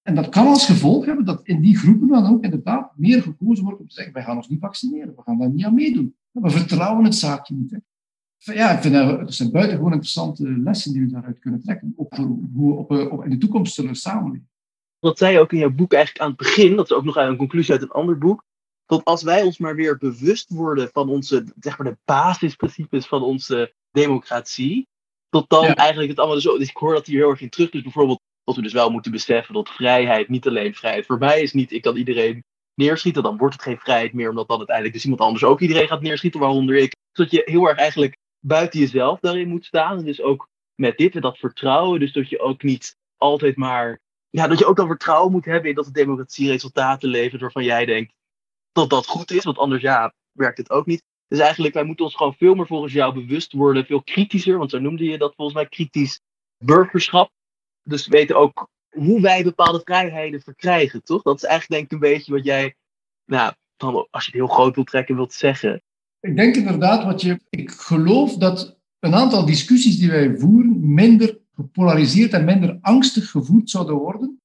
En 0.01 0.15
dat 0.15 0.29
kan 0.29 0.47
als 0.47 0.65
gevolg 0.65 1.05
hebben 1.05 1.25
dat 1.25 1.47
in 1.47 1.61
die 1.61 1.77
groepen 1.77 2.07
dan 2.07 2.25
ook 2.33 2.43
inderdaad 2.43 2.97
meer 2.97 3.21
gekozen 3.21 3.63
wordt 3.63 3.79
om 3.79 3.87
te 3.87 3.93
zeggen, 3.93 4.13
wij 4.13 4.23
gaan 4.23 4.35
ons 4.35 4.47
niet 4.47 4.59
vaccineren, 4.59 5.15
we 5.15 5.21
gaan 5.21 5.37
daar 5.37 5.49
niet 5.49 5.65
aan 5.65 5.73
meedoen. 5.73 6.15
We 6.31 6.49
vertrouwen 6.49 7.03
het 7.03 7.15
zaakje 7.15 7.55
niet. 7.55 7.79
Ja, 8.37 8.71
ik 8.71 8.81
vind 8.81 8.93
dat, 8.93 9.33
zijn 9.33 9.51
buitengewoon 9.51 9.91
interessante 9.91 10.59
lessen 10.59 10.93
die 10.93 11.01
we 11.01 11.11
daaruit 11.11 11.39
kunnen 11.39 11.61
trekken, 11.61 11.93
op 11.95 12.15
hoe 12.53 12.73
op, 12.73 12.91
op, 12.91 13.23
in 13.23 13.29
de 13.29 13.37
toekomst 13.37 13.73
zullen 13.73 13.95
samenleven. 13.95 14.49
Wat 14.99 15.17
zei 15.17 15.33
je 15.33 15.39
ook 15.39 15.51
in 15.51 15.59
jouw 15.59 15.73
boek 15.73 15.93
eigenlijk 15.93 16.23
aan 16.23 16.29
het 16.29 16.37
begin, 16.37 16.75
dat 16.75 16.85
is 16.85 16.95
ook 16.95 17.03
nog 17.03 17.15
een 17.15 17.37
conclusie 17.37 17.73
uit 17.73 17.81
een 17.81 17.89
ander 17.91 18.17
boek, 18.17 18.43
dat 18.85 19.03
als 19.03 19.23
wij 19.23 19.43
ons 19.43 19.57
maar 19.57 19.75
weer 19.75 19.97
bewust 19.97 20.49
worden 20.49 20.89
van 20.93 21.09
onze, 21.09 21.45
zeg 21.59 21.77
maar, 21.77 21.87
de 21.91 21.97
basisprincipes 22.05 23.07
van 23.07 23.23
onze 23.23 23.73
democratie, 23.91 24.87
tot 25.29 25.49
dan 25.49 25.65
eigenlijk 25.65 26.09
het 26.09 26.19
allemaal 26.19 26.39
zo. 26.39 26.57
Dus 26.57 26.69
ik 26.69 26.77
hoor 26.77 26.93
dat 26.93 27.05
hier 27.05 27.19
heel 27.19 27.29
erg 27.29 27.41
in 27.41 27.49
terug. 27.49 27.69
Dus 27.69 27.81
bijvoorbeeld 27.81 28.21
dat 28.43 28.55
we 28.55 28.61
dus 28.61 28.73
wel 28.73 28.89
moeten 28.89 29.11
beseffen 29.11 29.53
dat 29.53 29.69
vrijheid 29.69 30.29
niet 30.29 30.47
alleen 30.47 30.75
vrijheid 30.75 31.05
voor 31.05 31.17
mij 31.17 31.41
is. 31.41 31.53
Niet 31.53 31.71
ik 31.71 31.81
kan 31.81 31.95
iedereen 31.95 32.43
neerschieten, 32.73 33.23
dan 33.23 33.37
wordt 33.37 33.53
het 33.53 33.63
geen 33.63 33.79
vrijheid 33.79 34.13
meer, 34.13 34.29
omdat 34.29 34.47
dan 34.47 34.57
uiteindelijk 34.57 34.95
dus 34.95 35.05
iemand 35.05 35.21
anders 35.21 35.43
ook 35.43 35.59
iedereen 35.59 35.87
gaat 35.87 36.01
neerschieten, 36.01 36.39
waaronder 36.39 36.75
ik. 36.75 36.95
Dus 37.11 37.29
dat 37.29 37.31
je 37.31 37.51
heel 37.51 37.67
erg 37.67 37.77
eigenlijk 37.77 38.17
buiten 38.39 38.79
jezelf 38.79 39.19
daarin 39.19 39.47
moet 39.47 39.65
staan. 39.65 39.97
En 39.97 40.05
dus 40.05 40.21
ook 40.21 40.47
met 40.75 40.97
dit, 40.97 41.21
dat 41.21 41.37
vertrouwen. 41.37 41.99
Dus 41.99 42.13
dat 42.13 42.29
je 42.29 42.39
ook 42.39 42.63
niet 42.63 42.95
altijd 43.17 43.55
maar. 43.55 43.99
Ja, 44.29 44.47
dat 44.47 44.59
je 44.59 44.65
ook 44.65 44.75
dan 44.75 44.87
vertrouwen 44.87 45.31
moet 45.31 45.45
hebben 45.45 45.69
in 45.69 45.75
dat 45.75 45.85
de 45.85 45.91
democratie 45.91 46.49
resultaten 46.49 47.09
levert 47.09 47.41
waarvan 47.41 47.63
jij 47.63 47.85
denkt 47.85 48.13
dat 48.75 48.89
dat 48.89 49.07
goed 49.07 49.31
is. 49.31 49.43
Want 49.43 49.57
anders, 49.57 49.81
ja, 49.81 50.13
werkt 50.31 50.57
het 50.57 50.69
ook 50.69 50.85
niet. 50.85 51.03
Dus 51.27 51.39
eigenlijk, 51.39 51.73
wij 51.73 51.83
moeten 51.83 52.05
ons 52.05 52.15
gewoon 52.15 52.35
veel 52.35 52.55
meer 52.55 52.67
volgens 52.67 52.93
jou 52.93 53.13
bewust 53.13 53.53
worden. 53.53 53.85
Veel 53.85 54.03
kritischer, 54.03 54.57
want 54.57 54.69
zo 54.69 54.79
noemde 54.79 55.03
je 55.03 55.17
dat 55.17 55.35
volgens 55.35 55.57
mij 55.57 55.67
kritisch 55.67 56.21
burgerschap 56.57 57.31
dus 57.83 58.07
weten 58.07 58.35
ook 58.35 58.69
hoe 58.89 59.21
wij 59.21 59.43
bepaalde 59.43 59.81
vrijheden 59.83 60.41
verkrijgen, 60.41 61.03
toch? 61.03 61.21
Dat 61.21 61.35
is 61.35 61.43
eigenlijk 61.43 61.71
denk 61.71 61.85
ik 61.85 61.91
een 61.91 62.13
beetje 62.13 62.33
wat 62.33 62.45
jij, 62.45 62.75
nou, 63.25 63.53
als 64.09 64.25
je 64.25 64.31
het 64.31 64.33
heel 64.33 64.47
groot 64.47 64.75
wilt 64.75 64.87
trekken, 64.87 65.15
wilt 65.15 65.33
zeggen. 65.33 65.81
Ik 66.19 66.35
denk 66.35 66.55
inderdaad 66.55 67.03
wat 67.03 67.21
je. 67.21 67.39
Ik 67.49 67.71
geloof 67.71 68.37
dat 68.37 68.79
een 68.99 69.15
aantal 69.15 69.45
discussies 69.45 69.97
die 69.97 70.09
wij 70.09 70.37
voeren 70.37 70.93
minder 70.93 71.39
gepolariseerd 71.55 72.33
en 72.33 72.45
minder 72.45 72.77
angstig 72.81 73.29
gevoerd 73.31 73.69
zouden 73.69 73.95
worden. 73.95 74.41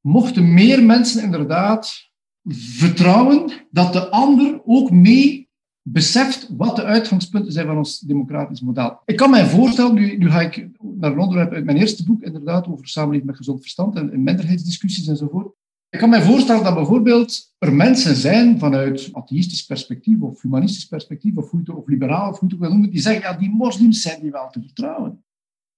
Mochten 0.00 0.54
meer 0.54 0.82
mensen 0.82 1.22
inderdaad 1.22 2.10
vertrouwen 2.48 3.52
dat 3.70 3.92
de 3.92 4.08
ander 4.08 4.60
ook 4.64 4.90
mee 4.90 5.50
beseft 5.82 6.48
wat 6.56 6.76
de 6.76 6.84
uitgangspunten 6.84 7.52
zijn 7.52 7.66
van 7.66 7.76
ons 7.76 8.00
democratisch 8.00 8.60
model. 8.60 9.00
Ik 9.04 9.16
kan 9.16 9.30
mij 9.30 9.46
voorstellen, 9.46 9.94
nu, 9.94 10.16
nu 10.16 10.30
ga 10.30 10.40
ik 10.40 10.68
naar 10.80 11.12
een 11.12 11.18
onderwerp 11.18 11.52
uit 11.52 11.64
mijn 11.64 11.76
eerste 11.76 12.04
boek, 12.04 12.22
inderdaad, 12.22 12.66
over 12.68 12.88
samenleving 12.88 13.26
met 13.26 13.36
gezond 13.36 13.60
verstand 13.60 13.96
en, 13.96 14.12
en 14.12 14.22
minderheidsdiscussies 14.22 15.06
enzovoort. 15.06 15.54
Ik 15.88 15.98
kan 15.98 16.10
mij 16.10 16.22
voorstellen 16.22 16.64
dat 16.64 16.74
bijvoorbeeld 16.74 17.54
er 17.58 17.72
mensen 17.72 18.16
zijn 18.16 18.58
vanuit 18.58 19.08
atheïstisch 19.12 19.64
perspectief 19.64 20.20
of 20.20 20.42
humanistisch 20.42 20.86
perspectief 20.86 21.36
of, 21.36 21.52
of 21.52 21.86
liberaal 21.86 22.30
of 22.30 22.38
hoe 22.38 22.48
je 22.48 22.56
het 22.60 22.70
noemen, 22.70 22.90
die 22.90 23.00
zeggen, 23.00 23.22
ja, 23.22 23.32
die 23.32 23.50
moslims 23.50 24.00
zijn 24.00 24.20
die 24.20 24.30
wel 24.30 24.50
te 24.50 24.60
vertrouwen. 24.60 25.24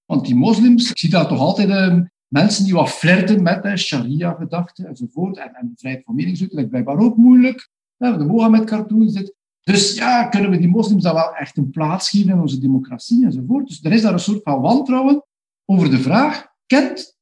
Want 0.04 0.26
die 0.26 0.34
moslims, 0.34 0.90
ik 0.90 0.98
zie 0.98 1.10
dat 1.10 1.28
toch 1.28 1.38
altijd 1.38 1.68
uh, 1.68 2.00
mensen 2.34 2.64
die 2.64 2.74
wat 2.74 2.90
flirten 2.90 3.42
met 3.42 3.78
sharia-gedachten 3.78 4.86
enzovoort 4.86 5.36
en, 5.36 5.54
en 5.54 5.72
vrijheid 5.76 6.04
van 6.04 6.14
meningsuiting, 6.14 6.60
is 6.60 6.68
blijkbaar 6.68 6.98
ook 6.98 7.16
moeilijk. 7.16 7.68
Ja, 7.96 8.16
de 8.16 8.24
Mohammed-cartoon 8.24 9.08
zit. 9.08 9.34
Dus 9.62 9.94
ja, 9.94 10.28
kunnen 10.28 10.50
we 10.50 10.58
die 10.58 10.68
moslims 10.68 11.02
dan 11.02 11.14
wel 11.14 11.34
echt 11.34 11.56
een 11.56 11.70
plaats 11.70 12.10
geven 12.10 12.30
in 12.30 12.40
onze 12.40 12.60
democratie 12.60 13.24
enzovoort. 13.24 13.66
Dus 13.66 13.82
er 13.82 13.92
is 13.92 14.02
daar 14.02 14.12
een 14.12 14.18
soort 14.18 14.42
van 14.42 14.60
wantrouwen 14.60 15.24
over 15.64 15.90
de 15.90 15.98
vraag, 15.98 16.46
kent 16.66 17.16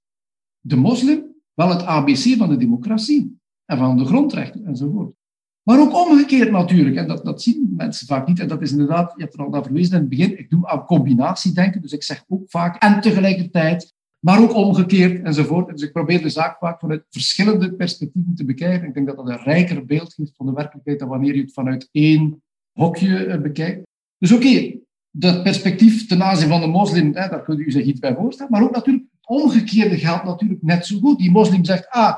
de 0.60 0.76
moslim 0.76 1.24
wel 1.54 1.68
het 1.68 1.82
ABC 1.82 2.36
van 2.36 2.48
de 2.48 2.56
democratie 2.56 3.40
en 3.64 3.78
van 3.78 3.96
de 3.96 4.04
grondrechten 4.04 4.66
enzovoort. 4.66 5.14
Maar 5.62 5.80
ook 5.80 5.94
omgekeerd 5.94 6.50
natuurlijk, 6.50 6.96
en 6.96 7.06
dat, 7.06 7.24
dat 7.24 7.42
zien 7.42 7.72
mensen 7.76 8.06
vaak 8.06 8.28
niet. 8.28 8.40
En 8.40 8.48
dat 8.48 8.62
is 8.62 8.70
inderdaad, 8.70 9.12
je 9.16 9.22
hebt 9.22 9.34
er 9.34 9.44
al 9.44 9.50
naar 9.50 9.62
verwezen 9.62 9.94
in 9.94 10.00
het 10.00 10.08
begin, 10.08 10.38
ik 10.38 10.50
doe 10.50 10.68
aan 10.68 10.84
combinatiedenken, 10.84 11.82
dus 11.82 11.92
ik 11.92 12.02
zeg 12.02 12.24
ook 12.28 12.50
vaak 12.50 12.82
en 12.82 13.00
tegelijkertijd, 13.00 13.91
maar 14.24 14.40
ook 14.42 14.54
omgekeerd 14.54 15.24
enzovoort. 15.24 15.68
Dus 15.68 15.82
ik 15.82 15.92
probeer 15.92 16.22
de 16.22 16.28
zaak 16.28 16.58
vaak 16.58 16.80
vanuit 16.80 17.04
verschillende 17.10 17.72
perspectieven 17.72 18.34
te 18.34 18.44
bekijken. 18.44 18.88
Ik 18.88 18.94
denk 18.94 19.06
dat 19.06 19.16
dat 19.16 19.28
een 19.28 19.42
rijker 19.42 19.86
beeld 19.86 20.14
geeft 20.14 20.36
van 20.36 20.46
de 20.46 20.52
werkelijkheid 20.52 20.98
dan 20.98 21.08
wanneer 21.08 21.34
je 21.34 21.40
het 21.40 21.52
vanuit 21.52 21.88
één 21.92 22.42
hokje 22.72 23.26
eh, 23.26 23.40
bekijkt. 23.40 23.86
Dus 24.18 24.32
oké, 24.32 24.78
dat 25.10 25.42
perspectief 25.42 26.06
ten 26.06 26.22
aanzien 26.22 26.48
van 26.48 26.60
de 26.60 26.66
moslim, 26.66 27.12
daar 27.12 27.42
kunt 27.42 27.58
u 27.58 27.70
zich 27.70 27.84
iets 27.84 28.00
bij 28.00 28.14
voorstellen. 28.14 28.52
Maar 28.52 28.62
ook 28.62 28.74
natuurlijk 28.74 29.04
het 29.10 29.28
omgekeerde 29.28 29.98
geldt 29.98 30.24
natuurlijk 30.24 30.62
net 30.62 30.86
zo 30.86 30.98
goed. 30.98 31.18
Die 31.18 31.30
moslim 31.30 31.64
zegt, 31.64 31.88
ah, 31.88 32.16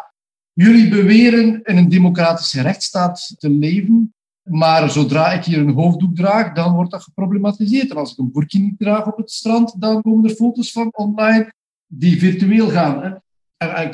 jullie 0.53 0.89
beweren 0.89 1.63
in 1.63 1.77
een 1.77 1.89
democratische 1.89 2.63
rechtsstaat 2.63 3.35
te 3.39 3.51
leven, 3.51 4.15
maar 4.43 4.91
zodra 4.91 5.33
ik 5.33 5.45
hier 5.45 5.59
een 5.59 5.75
hoofddoek 5.75 6.15
draag, 6.15 6.53
dan 6.53 6.75
wordt 6.75 6.91
dat 6.91 7.03
geproblematiseerd. 7.03 7.91
En 7.91 7.97
als 7.97 8.13
ik 8.13 8.19
een 8.19 8.33
burkini 8.33 8.75
draag 8.79 9.07
op 9.07 9.17
het 9.17 9.31
strand, 9.31 9.81
dan 9.81 10.03
komen 10.03 10.31
er 10.31 10.37
foto's 10.37 10.73
van 10.73 10.89
online 10.93 11.53
die 11.99 12.19
virtueel 12.19 12.69
gaan. 12.69 13.03
Hè. 13.03 13.11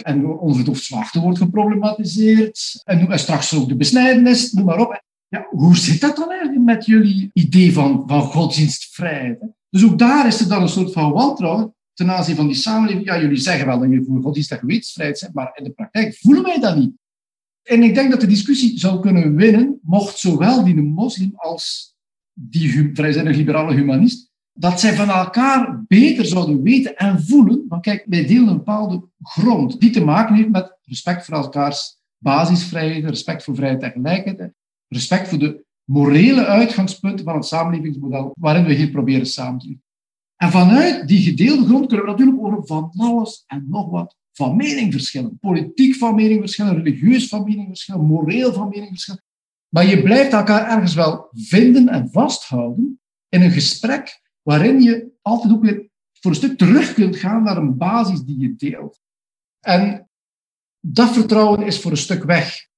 En, 0.02 0.26
onverdoofd 0.26 0.84
zwachten 0.84 1.20
wordt 1.20 1.38
geproblematiseerd. 1.38 2.80
En, 2.84 3.10
en 3.10 3.18
straks 3.18 3.54
ook 3.54 3.68
de 3.68 3.76
besnijdenis, 3.76 4.52
noem 4.52 4.64
maar 4.64 4.80
op. 4.80 5.02
Ja, 5.28 5.46
hoe 5.50 5.76
zit 5.76 6.00
dat 6.00 6.16
dan 6.16 6.30
eigenlijk 6.30 6.64
met 6.64 6.86
jullie 6.86 7.30
idee 7.32 7.72
van, 7.72 8.02
van 8.06 8.20
godsdienstvrijheid? 8.20 9.38
Dus 9.70 9.84
ook 9.84 9.98
daar 9.98 10.26
is 10.26 10.40
er 10.40 10.48
dan 10.48 10.62
een 10.62 10.68
soort 10.68 10.92
van 10.92 11.12
wantrouwen 11.12 11.74
ten 11.94 12.10
aanzien 12.10 12.36
van 12.36 12.46
die 12.46 12.56
samenleving. 12.56 13.06
Ja, 13.06 13.20
jullie 13.20 13.36
zeggen 13.36 13.66
wel 13.66 13.78
dat 13.78 13.88
jullie 13.88 14.04
voor 14.04 14.22
godsdienst 14.22 14.52
en 14.52 14.58
gewetensvrijheid 14.58 15.18
zijn, 15.18 15.30
maar 15.34 15.52
in 15.54 15.64
de 15.64 15.70
praktijk 15.70 16.16
voelen 16.16 16.42
wij 16.42 16.60
dat 16.60 16.76
niet. 16.76 16.92
En 17.62 17.82
ik 17.82 17.94
denk 17.94 18.10
dat 18.10 18.20
de 18.20 18.26
discussie 18.26 18.78
zou 18.78 19.00
kunnen 19.00 19.34
winnen, 19.34 19.78
mocht 19.82 20.18
zowel 20.18 20.64
die 20.64 20.74
moslim 20.74 21.32
als 21.36 21.94
die 22.32 22.90
vrijzinnig 22.92 23.36
liberale 23.36 23.74
humanist 23.74 24.29
dat 24.60 24.80
zij 24.80 24.94
van 24.94 25.10
elkaar 25.10 25.84
beter 25.86 26.24
zouden 26.24 26.62
weten 26.62 26.96
en 26.96 27.22
voelen. 27.22 27.64
Want 27.68 27.82
kijk, 27.82 28.04
wij 28.08 28.26
delen 28.26 28.48
een 28.48 28.56
bepaalde 28.56 29.08
grond 29.22 29.80
die 29.80 29.90
te 29.90 30.04
maken 30.04 30.34
heeft 30.34 30.48
met 30.48 30.78
respect 30.82 31.24
voor 31.24 31.34
elkaars 31.34 31.98
basisvrijheden, 32.18 33.10
respect 33.10 33.44
voor 33.44 33.54
vrijheid 33.54 33.82
en 33.82 33.90
gelijkheid, 33.90 34.52
respect 34.88 35.28
voor 35.28 35.38
de 35.38 35.64
morele 35.84 36.46
uitgangspunten 36.46 37.24
van 37.24 37.34
het 37.34 37.44
samenlevingsmodel 37.44 38.32
waarin 38.38 38.64
we 38.64 38.72
hier 38.72 38.90
proberen 38.90 39.26
samen 39.26 39.58
te 39.58 39.66
leven. 39.66 39.84
En 40.36 40.50
vanuit 40.50 41.08
die 41.08 41.22
gedeelde 41.22 41.64
grond 41.64 41.86
kunnen 41.86 42.06
we 42.06 42.10
natuurlijk 42.10 42.40
over 42.40 42.66
van 42.66 42.92
alles 42.96 43.44
en 43.46 43.66
nog 43.68 43.90
wat 43.90 44.16
van 44.32 44.56
mening 44.56 44.92
verschillen. 44.92 45.38
Politiek 45.38 45.94
van 45.94 46.14
mening 46.14 46.40
verschillen, 46.40 46.82
religieus 46.82 47.28
van 47.28 47.44
mening 47.44 47.66
verschillen, 47.66 48.06
moreel 48.06 48.52
van 48.52 48.68
mening 48.68 48.88
verschillen. 48.88 49.24
Maar 49.68 49.86
je 49.86 50.02
blijft 50.02 50.32
elkaar 50.32 50.70
ergens 50.70 50.94
wel 50.94 51.28
vinden 51.32 51.88
en 51.88 52.08
vasthouden 52.10 53.00
in 53.28 53.42
een 53.42 53.50
gesprek 53.50 54.19
waarin 54.42 54.80
je 54.80 55.10
altijd 55.22 55.52
ook 55.52 55.62
weer 55.62 55.88
voor 56.12 56.30
een 56.30 56.36
stuk 56.36 56.58
terug 56.58 56.94
kunt 56.94 57.16
gaan 57.16 57.42
naar 57.42 57.56
een 57.56 57.76
basis 57.76 58.20
die 58.20 58.38
je 58.38 58.54
deelt. 58.56 59.00
En 59.60 60.08
dat 60.80 61.12
vertrouwen 61.12 61.62
is 61.62 61.80
voor 61.80 61.90
een 61.90 61.96
stuk 61.96 62.24
weg 62.24 62.68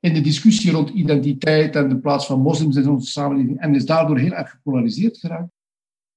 in 0.00 0.14
de 0.14 0.20
discussie 0.20 0.72
rond 0.72 0.90
identiteit 0.90 1.76
en 1.76 1.88
de 1.88 1.98
plaats 1.98 2.26
van 2.26 2.40
moslims 2.40 2.76
in 2.76 2.88
onze 2.88 3.10
samenleving 3.10 3.60
en 3.60 3.74
is 3.74 3.86
daardoor 3.86 4.18
heel 4.18 4.32
erg 4.32 4.50
gepolariseerd 4.50 5.18
geraakt. 5.18 5.52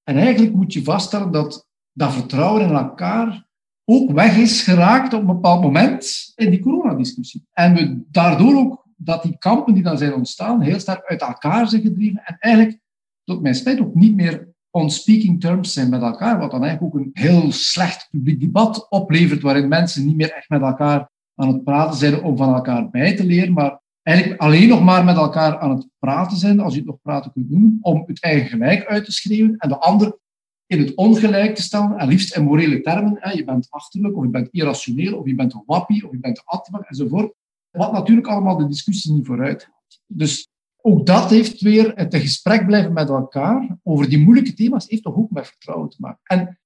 En 0.02 0.16
eigenlijk 0.16 0.54
moet 0.54 0.72
je 0.72 0.82
vaststellen 0.82 1.30
dat 1.30 1.68
dat 1.92 2.12
vertrouwen 2.12 2.62
in 2.62 2.74
elkaar 2.74 3.48
ook 3.84 4.10
weg 4.10 4.36
is 4.36 4.62
geraakt 4.62 5.12
op 5.12 5.20
een 5.20 5.26
bepaald 5.26 5.62
moment 5.62 6.32
in 6.34 6.50
die 6.50 6.60
coronadiscussie. 6.60 7.46
En 7.52 7.74
we 7.74 8.02
daardoor 8.10 8.56
ook 8.56 8.86
dat 8.96 9.22
die 9.22 9.38
kampen 9.38 9.74
die 9.74 9.82
dan 9.82 9.98
zijn 9.98 10.14
ontstaan 10.14 10.60
heel 10.60 10.80
sterk 10.80 11.04
uit 11.04 11.20
elkaar 11.20 11.68
zijn 11.68 11.82
gedreven 11.82 12.24
en 12.24 12.36
eigenlijk, 12.38 12.78
tot 13.24 13.42
mijn 13.42 13.54
spijt, 13.54 13.80
ook 13.80 13.94
niet 13.94 14.14
meer 14.14 14.53
on 14.74 14.90
speaking 14.90 15.40
terms 15.40 15.72
zijn 15.72 15.90
met 15.90 16.02
elkaar, 16.02 16.38
wat 16.38 16.50
dan 16.50 16.64
eigenlijk 16.64 16.94
ook 16.94 17.00
een 17.00 17.10
heel 17.12 17.52
slecht 17.52 18.08
publiek 18.10 18.40
debat 18.40 18.86
oplevert, 18.90 19.42
waarin 19.42 19.68
mensen 19.68 20.06
niet 20.06 20.16
meer 20.16 20.32
echt 20.32 20.48
met 20.48 20.60
elkaar 20.60 21.10
aan 21.34 21.48
het 21.48 21.64
praten 21.64 21.98
zijn 21.98 22.22
om 22.22 22.36
van 22.36 22.54
elkaar 22.54 22.90
bij 22.90 23.16
te 23.16 23.24
leren, 23.24 23.52
maar 23.52 23.80
eigenlijk 24.02 24.40
alleen 24.40 24.68
nog 24.68 24.82
maar 24.82 25.04
met 25.04 25.16
elkaar 25.16 25.58
aan 25.58 25.70
het 25.70 25.88
praten 25.98 26.36
zijn, 26.36 26.60
als 26.60 26.72
je 26.72 26.78
het 26.78 26.88
nog 26.88 27.00
praten 27.02 27.32
kunt 27.32 27.50
doen, 27.50 27.78
om 27.80 28.02
het 28.06 28.22
eigen 28.22 28.48
gelijk 28.48 28.84
uit 28.84 29.04
te 29.04 29.12
schreeuwen 29.12 29.56
en 29.56 29.68
de 29.68 29.78
ander 29.78 30.18
in 30.66 30.78
het 30.78 30.94
ongelijk 30.94 31.54
te 31.54 31.62
stellen, 31.62 31.98
en 31.98 32.08
liefst 32.08 32.36
in 32.36 32.44
morele 32.44 32.80
termen. 32.80 33.16
Hè. 33.20 33.30
Je 33.30 33.44
bent 33.44 33.66
achterlijk, 33.70 34.16
of 34.16 34.24
je 34.24 34.30
bent 34.30 34.48
irrationeel, 34.50 35.18
of 35.18 35.26
je 35.26 35.34
bent 35.34 35.54
een 35.54 35.62
wappie, 35.66 36.06
of 36.06 36.12
je 36.12 36.18
bent 36.18 36.42
atma, 36.44 36.78
enzovoort. 36.78 37.34
Wat 37.70 37.92
natuurlijk 37.92 38.26
allemaal 38.26 38.56
de 38.56 38.68
discussie 38.68 39.12
niet 39.12 39.26
vooruit 39.26 39.68
Dus 40.06 40.48
ook 40.86 41.06
dat 41.06 41.30
heeft 41.30 41.60
weer 41.60 41.92
het 41.94 42.14
gesprek 42.14 42.66
blijven 42.66 42.92
met 42.92 43.08
elkaar 43.08 43.78
over 43.82 44.08
die 44.08 44.18
moeilijke 44.18 44.54
thema's, 44.54 44.88
heeft 44.88 45.02
toch 45.02 45.16
ook 45.16 45.30
met 45.30 45.46
vertrouwen 45.46 45.88
te 45.88 45.96
maken. 45.98 46.20
En 46.24 46.58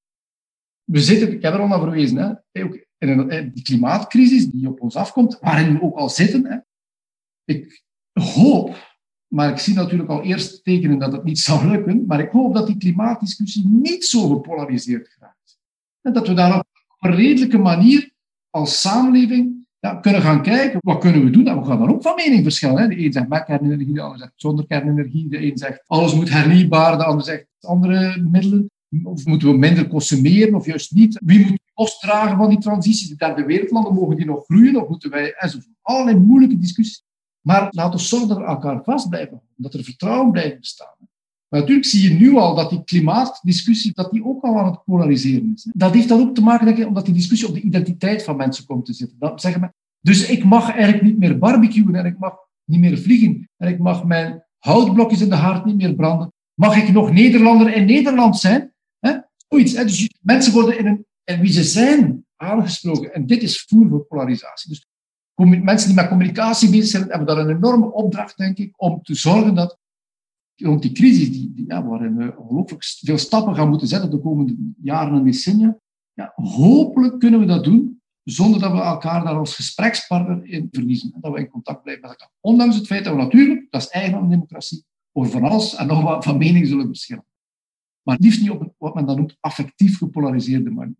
we 0.84 1.00
zitten, 1.00 1.32
ik 1.32 1.42
heb 1.42 1.54
er 1.54 1.60
al 1.60 1.68
naar 1.68 1.80
verwezen, 1.80 2.16
hè, 2.52 2.64
ook 2.64 2.86
in 2.98 3.08
een, 3.08 3.52
die 3.52 3.62
klimaatcrisis 3.62 4.46
die 4.46 4.68
op 4.68 4.80
ons 4.80 4.96
afkomt, 4.96 5.38
waarin 5.40 5.74
we 5.74 5.82
ook 5.82 5.96
al 5.96 6.08
zitten. 6.08 6.46
Hè. 6.46 6.58
Ik 7.44 7.84
hoop, 8.12 8.96
maar 9.26 9.50
ik 9.50 9.58
zie 9.58 9.74
natuurlijk 9.74 10.10
al 10.10 10.22
eerst 10.22 10.64
tekenen 10.64 10.98
dat 10.98 11.12
het 11.12 11.24
niet 11.24 11.38
zal 11.38 11.66
lukken, 11.66 12.06
maar 12.06 12.20
ik 12.20 12.30
hoop 12.30 12.54
dat 12.54 12.66
die 12.66 12.76
klimaatdiscussie 12.76 13.68
niet 13.68 14.04
zo 14.04 14.28
gepolariseerd 14.28 15.08
geraakt. 15.08 15.58
En 16.00 16.12
dat 16.12 16.28
we 16.28 16.34
daar 16.34 16.58
op 16.58 16.66
een 16.98 17.14
redelijke 17.14 17.58
manier 17.58 18.12
als 18.50 18.80
samenleving 18.80 19.66
ja, 19.80 19.94
kunnen 19.94 20.22
gaan 20.22 20.42
kijken, 20.42 20.78
wat 20.82 20.98
kunnen 20.98 21.24
we 21.24 21.30
doen? 21.30 21.46
En 21.46 21.58
we 21.60 21.66
gaan 21.66 21.78
dan 21.78 21.90
ook 21.90 22.02
van 22.02 22.14
mening 22.14 22.42
verschillen. 22.42 22.78
Hè. 22.78 22.88
De 22.88 23.04
een 23.04 23.12
zegt 23.12 23.28
met 23.28 23.44
kernenergie, 23.44 23.94
de 23.94 24.00
ander 24.00 24.18
zegt 24.18 24.32
zonder 24.36 24.66
kernenergie. 24.66 25.28
De 25.28 25.46
een 25.46 25.58
zegt 25.58 25.82
alles 25.86 26.14
moet 26.14 26.30
hernieuwbaar, 26.30 26.98
de 26.98 27.04
ander 27.04 27.24
zegt 27.24 27.46
andere 27.60 28.20
middelen. 28.30 28.70
Of 29.02 29.24
moeten 29.24 29.48
we 29.48 29.56
minder 29.56 29.88
consumeren 29.88 30.54
of 30.54 30.66
juist 30.66 30.92
niet? 30.92 31.20
Wie 31.24 31.40
moet 31.40 31.50
de 31.50 31.72
kost 31.74 32.00
dragen 32.00 32.36
van 32.36 32.48
die 32.48 32.58
transitie? 32.58 33.08
De 33.08 33.16
derde 33.16 33.44
wereldlanden, 33.44 33.94
mogen 33.94 34.16
die 34.16 34.26
nog 34.26 34.44
groeien 34.44 34.82
of 34.82 34.88
moeten 34.88 35.10
wij... 35.10 35.34
Enzovoort. 35.36 35.74
Allerlei 35.82 36.16
moeilijke 36.18 36.58
discussies. 36.58 37.04
Maar 37.40 37.68
laten 37.70 37.98
we 37.98 38.04
zorgen 38.04 38.28
dat 38.28 38.38
elkaar 38.38 38.84
vast 38.84 39.08
blijven 39.08 39.42
dat 39.56 39.74
er 39.74 39.84
vertrouwen 39.84 40.30
blijft 40.30 40.58
bestaan. 40.58 40.94
Maar 41.48 41.60
natuurlijk 41.60 41.86
zie 41.86 42.12
je 42.12 42.18
nu 42.18 42.36
al 42.36 42.54
dat 42.54 42.70
die 42.70 42.84
klimaatdiscussie 42.84 43.92
dat 43.94 44.10
die 44.10 44.24
ook 44.24 44.42
al 44.42 44.58
aan 44.58 44.66
het 44.66 44.84
polariseren 44.84 45.52
is. 45.54 45.68
Dat 45.72 45.94
heeft 45.94 46.08
dan 46.08 46.20
ook 46.20 46.34
te 46.34 46.42
maken, 46.42 46.66
denk 46.66 46.78
ik, 46.78 46.86
omdat 46.86 47.04
die 47.04 47.14
discussie 47.14 47.48
op 47.48 47.54
de 47.54 47.60
identiteit 47.60 48.22
van 48.22 48.36
mensen 48.36 48.66
komt 48.66 48.84
te 48.84 48.92
zitten. 48.92 49.16
Dat 49.18 49.40
zeggen 49.40 49.72
dus 50.00 50.28
ik 50.28 50.44
mag 50.44 50.70
eigenlijk 50.70 51.02
niet 51.02 51.18
meer 51.18 51.38
barbecuen 51.38 51.94
en 51.94 52.06
ik 52.06 52.18
mag 52.18 52.36
niet 52.64 52.80
meer 52.80 52.98
vliegen 52.98 53.48
en 53.56 53.68
ik 53.68 53.78
mag 53.78 54.04
mijn 54.04 54.44
houtblokjes 54.58 55.20
in 55.20 55.28
de 55.28 55.34
haard 55.34 55.64
niet 55.64 55.76
meer 55.76 55.94
branden. 55.94 56.32
Mag 56.54 56.76
ik 56.76 56.92
nog 56.92 57.12
Nederlander 57.12 57.74
in 57.74 57.84
Nederland 57.84 58.38
zijn? 58.38 58.72
Hè? 58.98 59.18
Zoiets. 59.48 59.72
Dus 59.74 60.10
mensen 60.20 60.52
worden 60.52 60.78
in, 60.78 60.86
een, 60.86 61.06
in 61.24 61.40
wie 61.40 61.52
ze 61.52 61.62
zijn 61.62 62.24
aangesproken. 62.36 63.14
En 63.14 63.26
dit 63.26 63.42
is 63.42 63.64
voer 63.68 63.88
voor 63.88 64.04
polarisatie. 64.04 64.68
Dus 64.70 64.86
mensen 65.62 65.88
die 65.88 65.96
met 65.96 66.08
communicatie 66.08 66.70
bezig 66.70 66.86
zijn, 66.86 67.08
hebben 67.08 67.26
daar 67.26 67.38
een 67.38 67.56
enorme 67.56 67.92
opdracht, 67.92 68.36
denk 68.36 68.58
ik, 68.58 68.82
om 68.82 69.02
te 69.02 69.14
zorgen 69.14 69.54
dat 69.54 69.78
rond 70.66 70.82
die 70.82 70.92
crisis, 70.92 71.30
die, 71.30 71.64
waarin 71.66 72.16
we 72.16 72.36
ongelooflijk 72.36 72.84
veel 72.84 73.18
stappen 73.18 73.54
gaan 73.54 73.68
moeten 73.68 73.88
zetten 73.88 74.10
de 74.10 74.20
komende 74.20 74.56
jaren 74.82 75.14
en 75.14 75.24
decennia, 75.24 75.78
ja, 76.12 76.32
hopelijk 76.34 77.18
kunnen 77.18 77.40
we 77.40 77.46
dat 77.46 77.64
doen 77.64 78.00
zonder 78.24 78.60
dat 78.60 78.72
we 78.72 78.80
elkaar 78.80 79.24
daar 79.24 79.36
als 79.36 79.54
gesprekspartner 79.54 80.44
in 80.44 80.68
verliezen. 80.70 81.12
En 81.14 81.20
dat 81.20 81.32
we 81.32 81.38
in 81.38 81.48
contact 81.48 81.82
blijven 81.82 82.02
met 82.02 82.10
elkaar. 82.10 82.30
Ondanks 82.40 82.76
het 82.76 82.86
feit 82.86 83.04
dat 83.04 83.14
we 83.14 83.22
natuurlijk, 83.22 83.66
dat 83.70 83.82
is 83.82 83.88
eigen 83.88 84.14
aan 84.14 84.22
de 84.22 84.34
democratie, 84.34 84.84
over 85.12 85.32
van 85.32 85.42
alles 85.42 85.74
en 85.74 85.86
nog 85.86 86.02
wat 86.02 86.24
van 86.24 86.38
mening 86.38 86.66
zullen 86.66 86.86
verschillen. 86.86 87.26
Maar 88.02 88.16
liefst 88.20 88.40
niet 88.40 88.50
op 88.50 88.74
wat 88.78 88.94
men 88.94 89.06
dan 89.06 89.16
noemt 89.16 89.36
affectief 89.40 89.98
gepolariseerde 89.98 90.70
manier. 90.70 90.96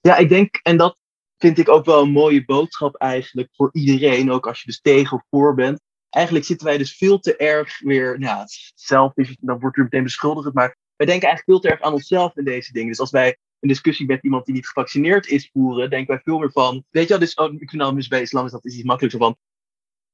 Ja, 0.00 0.16
ik 0.16 0.28
denk, 0.28 0.60
en 0.62 0.76
dat 0.76 0.98
vind 1.36 1.58
ik 1.58 1.68
ook 1.68 1.84
wel 1.84 2.02
een 2.02 2.12
mooie 2.12 2.44
boodschap 2.44 2.94
eigenlijk 2.94 3.48
voor 3.52 3.70
iedereen, 3.72 4.30
ook 4.30 4.46
als 4.46 4.58
je 4.58 4.66
dus 4.66 4.80
tegen 4.80 5.16
of 5.16 5.24
voor 5.30 5.54
bent. 5.54 5.80
Eigenlijk 6.10 6.44
zitten 6.44 6.66
wij 6.66 6.78
dus 6.78 6.96
veel 6.96 7.18
te 7.18 7.36
erg 7.36 7.80
weer, 7.80 8.18
nou, 8.18 8.44
zelf 8.74 9.16
is, 9.16 9.36
dan 9.40 9.58
wordt 9.58 9.76
u 9.76 9.82
meteen 9.82 10.02
beschuldigd, 10.02 10.54
maar 10.54 10.76
wij 10.96 11.06
denken 11.06 11.28
eigenlijk 11.28 11.44
veel 11.44 11.70
te 11.70 11.76
erg 11.76 11.86
aan 11.86 11.92
onszelf 11.92 12.36
in 12.36 12.44
deze 12.44 12.72
dingen. 12.72 12.88
Dus 12.88 13.00
als 13.00 13.10
wij 13.10 13.38
een 13.60 13.68
discussie 13.68 14.06
met 14.06 14.22
iemand 14.22 14.44
die 14.44 14.54
niet 14.54 14.66
gevaccineerd 14.66 15.26
is 15.26 15.50
voeren, 15.52 15.90
denken 15.90 16.14
wij 16.14 16.22
veel 16.24 16.38
meer 16.38 16.52
van, 16.52 16.84
weet 16.90 17.02
je 17.02 17.08
wel, 17.08 17.18
dus 17.18 17.34
oh, 17.34 17.52
ik 17.52 17.70
vind 17.70 17.82
nou, 17.82 18.08
bij 18.08 18.20
islam 18.20 18.44
is 18.44 18.50
dat 18.50 18.64
is 18.64 18.74
iets 18.74 18.84
makkelijker 18.84 19.20
van, 19.20 19.36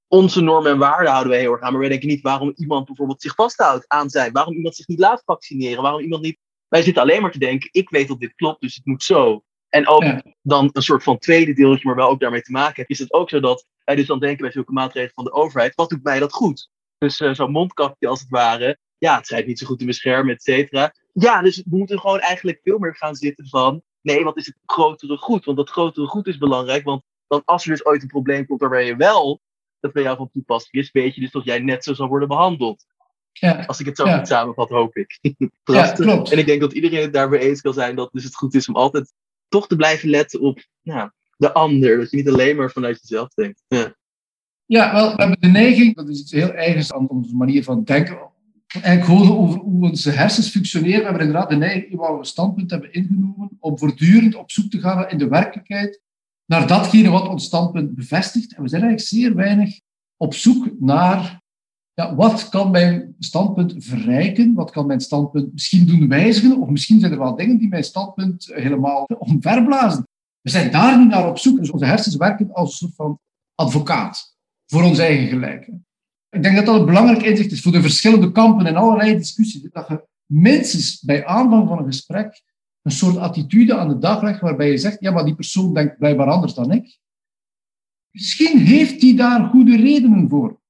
onze 0.08 0.40
normen 0.40 0.72
en 0.72 0.78
waarden 0.78 1.10
houden 1.10 1.32
we 1.32 1.38
heel 1.38 1.52
erg 1.52 1.60
aan, 1.60 1.70
maar 1.70 1.80
wij 1.80 1.88
denken 1.88 2.08
niet 2.08 2.20
waarom 2.20 2.52
iemand 2.56 2.86
bijvoorbeeld 2.86 3.22
zich 3.22 3.34
vasthoudt 3.34 3.88
aan 3.88 4.10
zijn, 4.10 4.32
waarom 4.32 4.54
iemand 4.54 4.76
zich 4.76 4.86
niet 4.86 4.98
laat 4.98 5.22
vaccineren, 5.24 5.82
waarom 5.82 6.00
iemand 6.00 6.22
niet, 6.22 6.38
wij 6.68 6.82
zitten 6.82 7.02
alleen 7.02 7.22
maar 7.22 7.30
te 7.30 7.38
denken, 7.38 7.68
ik 7.72 7.90
weet 7.90 8.08
dat 8.08 8.20
dit 8.20 8.34
klopt, 8.34 8.60
dus 8.60 8.74
het 8.74 8.86
moet 8.86 9.02
zo. 9.02 9.44
En 9.72 9.88
ook 9.88 10.04
dan 10.42 10.70
een 10.72 10.82
soort 10.82 11.02
van 11.02 11.18
tweede 11.18 11.52
deeltje, 11.52 11.86
maar 11.86 11.96
wel 11.96 12.08
ook 12.08 12.20
daarmee 12.20 12.42
te 12.42 12.52
maken 12.52 12.74
heeft, 12.76 12.90
is 12.90 12.98
het 12.98 13.12
ook 13.12 13.28
zo 13.28 13.40
dat 13.40 13.66
wij 13.84 13.94
dus 13.94 14.06
dan 14.06 14.20
denken 14.20 14.40
bij 14.40 14.50
zulke 14.50 14.72
maatregelen 14.72 15.14
van 15.14 15.24
de 15.24 15.32
overheid, 15.32 15.74
wat 15.74 15.90
doet 15.90 16.02
mij 16.02 16.18
dat 16.18 16.32
goed? 16.32 16.70
Dus 16.98 17.20
uh, 17.20 17.34
zo'n 17.34 17.50
mondkapje 17.50 18.08
als 18.08 18.20
het 18.20 18.28
ware, 18.28 18.78
ja, 18.98 19.16
het 19.16 19.26
schijnt 19.26 19.46
niet 19.46 19.58
zo 19.58 19.66
goed 19.66 19.78
te 19.78 19.84
beschermen, 19.84 20.34
et 20.34 20.42
cetera. 20.42 20.94
Ja, 21.12 21.42
dus 21.42 21.56
we 21.56 21.76
moeten 21.76 22.00
gewoon 22.00 22.20
eigenlijk 22.20 22.60
veel 22.62 22.78
meer 22.78 22.96
gaan 22.96 23.14
zitten 23.14 23.48
van, 23.48 23.82
nee, 24.00 24.24
wat 24.24 24.36
is 24.36 24.46
het 24.46 24.56
grotere 24.66 25.16
goed? 25.16 25.44
Want 25.44 25.56
dat 25.56 25.70
grotere 25.70 26.06
goed 26.06 26.26
is 26.26 26.38
belangrijk, 26.38 26.84
want 26.84 27.02
dan 27.26 27.42
als 27.44 27.64
er 27.64 27.70
dus 27.70 27.84
ooit 27.84 28.02
een 28.02 28.08
probleem 28.08 28.46
komt 28.46 28.60
waarbij 28.60 28.86
je 28.86 28.96
wel 28.96 29.40
dat 29.80 29.92
bij 29.92 30.02
jou 30.02 30.16
van 30.16 30.30
toepassing 30.30 30.82
is, 30.82 30.90
weet 30.90 31.14
je 31.14 31.20
dus 31.20 31.30
dat 31.30 31.44
jij 31.44 31.58
net 31.58 31.84
zo 31.84 31.94
zal 31.94 32.08
worden 32.08 32.28
behandeld. 32.28 32.84
Ja. 33.32 33.64
Als 33.64 33.80
ik 33.80 33.86
het 33.86 33.96
zo 33.96 34.04
goed 34.04 34.28
samenvat, 34.28 34.68
hoop 34.68 34.96
ik. 34.96 35.18
ja, 35.64 35.92
klopt. 35.92 36.32
En 36.32 36.38
ik 36.38 36.46
denk 36.46 36.60
dat 36.60 36.72
iedereen 36.72 37.02
het 37.02 37.12
daarbij 37.12 37.38
eens 37.38 37.60
kan 37.60 37.72
zijn 37.72 37.96
dat 37.96 38.12
dus 38.12 38.24
het 38.24 38.36
goed 38.36 38.54
is 38.54 38.68
om 38.68 38.76
altijd 38.76 39.12
toch 39.52 39.66
te 39.66 39.76
blijven 39.76 40.08
letten 40.08 40.40
op 40.40 40.64
nou, 40.82 41.10
de 41.36 41.52
ander. 41.52 41.98
Dat 41.98 42.10
je 42.10 42.16
niet 42.16 42.28
alleen 42.28 42.56
maar 42.56 42.70
vanuit 42.70 42.98
jezelf 43.00 43.28
denkt. 43.28 43.62
Ja. 43.68 43.96
ja, 44.66 44.92
wel, 44.92 45.16
we 45.16 45.22
hebben 45.22 45.40
de 45.40 45.48
neiging, 45.48 45.94
dat 45.94 46.08
is 46.08 46.20
iets 46.20 46.32
heel 46.32 46.52
eigens 46.52 46.92
aan 46.92 47.08
onze 47.08 47.34
manier 47.34 47.64
van 47.64 47.84
denken. 47.84 48.30
Eigenlijk 48.66 49.04
gewoon 49.04 49.38
over 49.38 49.58
hoe 49.58 49.88
onze 49.88 50.10
hersens 50.10 50.50
functioneren. 50.50 50.98
We 50.98 51.04
hebben 51.04 51.26
inderdaad 51.26 51.50
de 51.50 51.56
neiging, 51.56 51.94
waar 51.94 52.12
we 52.12 52.18
een 52.18 52.24
standpunt 52.24 52.70
hebben 52.70 52.92
ingenomen, 52.92 53.50
om 53.60 53.78
voortdurend 53.78 54.34
op 54.34 54.50
zoek 54.50 54.70
te 54.70 54.80
gaan 54.80 55.08
in 55.08 55.18
de 55.18 55.28
werkelijkheid 55.28 56.00
naar 56.46 56.66
datgene 56.66 57.10
wat 57.10 57.28
ons 57.28 57.44
standpunt 57.44 57.94
bevestigt. 57.94 58.54
En 58.54 58.62
we 58.62 58.68
zijn 58.68 58.82
eigenlijk 58.82 59.10
zeer 59.10 59.34
weinig 59.34 59.80
op 60.16 60.34
zoek 60.34 60.80
naar 60.80 61.41
ja, 61.94 62.14
wat 62.14 62.48
kan 62.48 62.70
mijn 62.70 63.14
standpunt 63.18 63.74
verrijken? 63.78 64.54
Wat 64.54 64.70
kan 64.70 64.86
mijn 64.86 65.00
standpunt 65.00 65.52
misschien 65.52 65.86
doen 65.86 66.08
wijzigen? 66.08 66.60
Of 66.60 66.68
misschien 66.68 67.00
zijn 67.00 67.12
er 67.12 67.18
wel 67.18 67.36
dingen 67.36 67.58
die 67.58 67.68
mijn 67.68 67.84
standpunt 67.84 68.50
helemaal 68.54 69.04
omverblazen. 69.04 70.06
We 70.40 70.50
zijn 70.50 70.70
daar 70.70 70.98
niet 70.98 71.08
naar 71.08 71.28
op 71.28 71.38
zoek. 71.38 71.58
Dus 71.58 71.70
onze 71.70 71.84
hersens 71.84 72.16
werken 72.16 72.52
als 72.52 72.70
een 72.70 72.76
soort 72.76 72.94
van 72.94 73.18
advocaat 73.54 74.36
voor 74.66 74.82
ons 74.82 74.98
eigen 74.98 75.28
gelijk. 75.28 75.70
Ik 76.30 76.42
denk 76.42 76.56
dat 76.56 76.66
dat 76.66 76.80
een 76.80 76.86
belangrijk 76.86 77.22
inzicht 77.22 77.52
is 77.52 77.62
voor 77.62 77.72
de 77.72 77.80
verschillende 77.80 78.32
kampen 78.32 78.66
en 78.66 78.76
allerlei 78.76 79.16
discussies. 79.16 79.70
Dat 79.70 79.88
je 79.88 80.08
minstens 80.26 81.00
bij 81.00 81.26
aanvang 81.26 81.68
van 81.68 81.78
een 81.78 81.84
gesprek 81.84 82.42
een 82.82 82.92
soort 82.92 83.16
attitude 83.16 83.76
aan 83.76 83.88
de 83.88 83.98
dag 83.98 84.22
legt 84.22 84.40
waarbij 84.40 84.70
je 84.70 84.78
zegt, 84.78 85.00
ja, 85.00 85.10
maar 85.10 85.24
die 85.24 85.34
persoon 85.34 85.74
denkt 85.74 85.98
blijkbaar 85.98 86.30
anders 86.30 86.54
dan 86.54 86.72
ik. 86.72 86.98
Misschien 88.10 88.58
heeft 88.58 89.02
hij 89.02 89.16
daar 89.16 89.48
goede 89.48 89.76
redenen 89.76 90.28
voor 90.28 90.61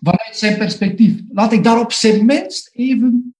vanuit 0.00 0.36
zijn 0.36 0.58
perspectief. 0.58 1.20
Laat 1.32 1.52
ik 1.52 1.64
daar 1.64 1.80
op 1.80 1.92
zijn 1.92 2.26
minst 2.26 2.70
even 2.72 3.34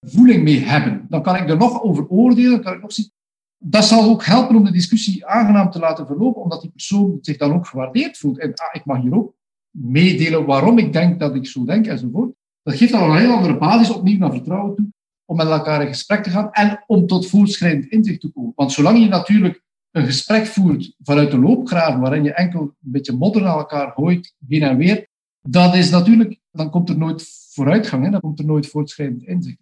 voeling 0.00 0.42
mee 0.42 0.60
hebben. 0.60 1.06
Dan 1.08 1.22
kan 1.22 1.36
ik 1.36 1.48
er 1.48 1.56
nog 1.56 1.82
over 1.82 2.08
oordelen. 2.08 2.62
Kan 2.62 2.74
ik 2.74 2.82
nog 2.82 2.92
zien. 2.92 3.10
Dat 3.58 3.84
zal 3.84 4.10
ook 4.10 4.24
helpen 4.24 4.56
om 4.56 4.64
de 4.64 4.72
discussie 4.72 5.26
aangenaam 5.26 5.70
te 5.70 5.78
laten 5.78 6.06
verlopen, 6.06 6.42
omdat 6.42 6.60
die 6.60 6.70
persoon 6.70 7.18
zich 7.20 7.36
dan 7.36 7.52
ook 7.52 7.66
gewaardeerd 7.66 8.18
voelt. 8.18 8.38
En 8.38 8.54
ah, 8.54 8.68
ik 8.72 8.84
mag 8.84 9.00
hier 9.00 9.14
ook 9.14 9.34
meedelen 9.70 10.46
waarom 10.46 10.78
ik 10.78 10.92
denk 10.92 11.20
dat 11.20 11.34
ik 11.34 11.46
zo 11.46 11.64
denk 11.64 11.86
enzovoort. 11.86 12.34
Dat 12.62 12.76
geeft 12.76 12.92
dan 12.92 13.10
een 13.10 13.18
heel 13.18 13.32
andere 13.32 13.58
basis 13.58 13.90
opnieuw 13.90 14.18
naar 14.18 14.32
vertrouwen 14.32 14.76
toe, 14.76 14.86
om 15.24 15.36
met 15.36 15.46
elkaar 15.46 15.80
in 15.82 15.88
gesprek 15.88 16.22
te 16.22 16.30
gaan 16.30 16.52
en 16.52 16.84
om 16.86 17.06
tot 17.06 17.26
voortschrijdend 17.26 17.86
inzicht 17.86 18.20
te 18.20 18.32
komen. 18.32 18.52
Want 18.54 18.72
zolang 18.72 18.98
je 18.98 19.08
natuurlijk 19.08 19.62
een 19.90 20.04
gesprek 20.04 20.46
voert 20.46 20.94
vanuit 21.02 21.30
de 21.30 21.38
loopgraven, 21.38 22.00
waarin 22.00 22.24
je 22.24 22.32
enkel 22.32 22.60
een 22.60 22.74
beetje 22.78 23.12
modder 23.12 23.42
naar 23.42 23.56
elkaar 23.56 23.92
gooit, 23.92 24.34
heen 24.48 24.62
en 24.62 24.76
weer, 24.76 25.08
dat 25.50 25.74
is 25.74 25.90
natuurlijk, 25.90 26.40
dan 26.50 26.70
komt 26.70 26.88
er 26.88 26.98
nooit 26.98 27.48
vooruitgang, 27.50 28.04
hè? 28.04 28.10
dan 28.10 28.20
komt 28.20 28.38
er 28.38 28.44
nooit 28.44 28.66
voortschrijdend 28.66 29.22
inzicht. 29.22 29.58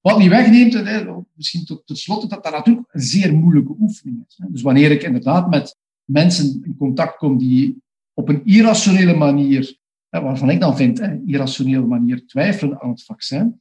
Wat 0.00 0.18
niet 0.18 0.28
wegneemt, 0.28 0.72
hè, 0.72 1.04
misschien 1.34 1.64
tot, 1.64 1.82
slot, 1.84 2.30
dat 2.30 2.44
dat 2.44 2.52
natuurlijk 2.52 2.88
een 2.90 3.00
zeer 3.00 3.34
moeilijke 3.34 3.74
oefening 3.78 4.24
is. 4.28 4.40
Dus 4.48 4.62
wanneer 4.62 4.90
ik 4.90 5.02
inderdaad 5.02 5.50
met 5.50 5.76
mensen 6.04 6.62
in 6.64 6.76
contact 6.76 7.16
kom 7.16 7.38
die 7.38 7.82
op 8.14 8.28
een 8.28 8.44
irrationele 8.44 9.14
manier, 9.14 9.78
waarvan 10.08 10.50
ik 10.50 10.60
dan 10.60 10.76
vind, 10.76 10.98
hè, 10.98 11.20
irrationele 11.26 11.86
manier 11.86 12.26
twijfelen 12.26 12.80
aan 12.80 12.90
het 12.90 13.04
vaccin. 13.04 13.60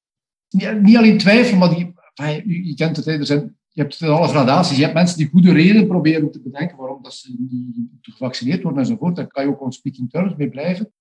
Niet, 0.81 0.97
alleen 0.97 1.17
twijfelen, 1.17 1.59
maar 1.59 1.75
die, 1.75 1.93
je, 2.67 2.73
kent 2.75 2.95
het, 2.95 3.05
hè, 3.05 3.13
je 3.13 3.81
hebt 3.81 4.01
alle 4.01 4.27
gradaties. 4.27 4.77
Je 4.77 4.83
hebt 4.83 4.95
mensen 4.95 5.17
die 5.17 5.29
goede 5.29 5.51
reden 5.51 5.87
proberen 5.87 6.31
te 6.31 6.41
bedenken 6.41 6.77
waarom 6.77 7.03
dat 7.03 7.13
ze 7.13 7.35
niet 7.37 7.87
gevaccineerd 8.01 8.63
worden 8.63 8.81
enzovoort. 8.81 9.15
Daar 9.15 9.27
kan 9.27 9.43
je 9.43 9.49
ook 9.49 9.61
on 9.61 9.71
speaking 9.71 10.09
terms 10.09 10.35
mee 10.35 10.49
blijven. 10.49 10.91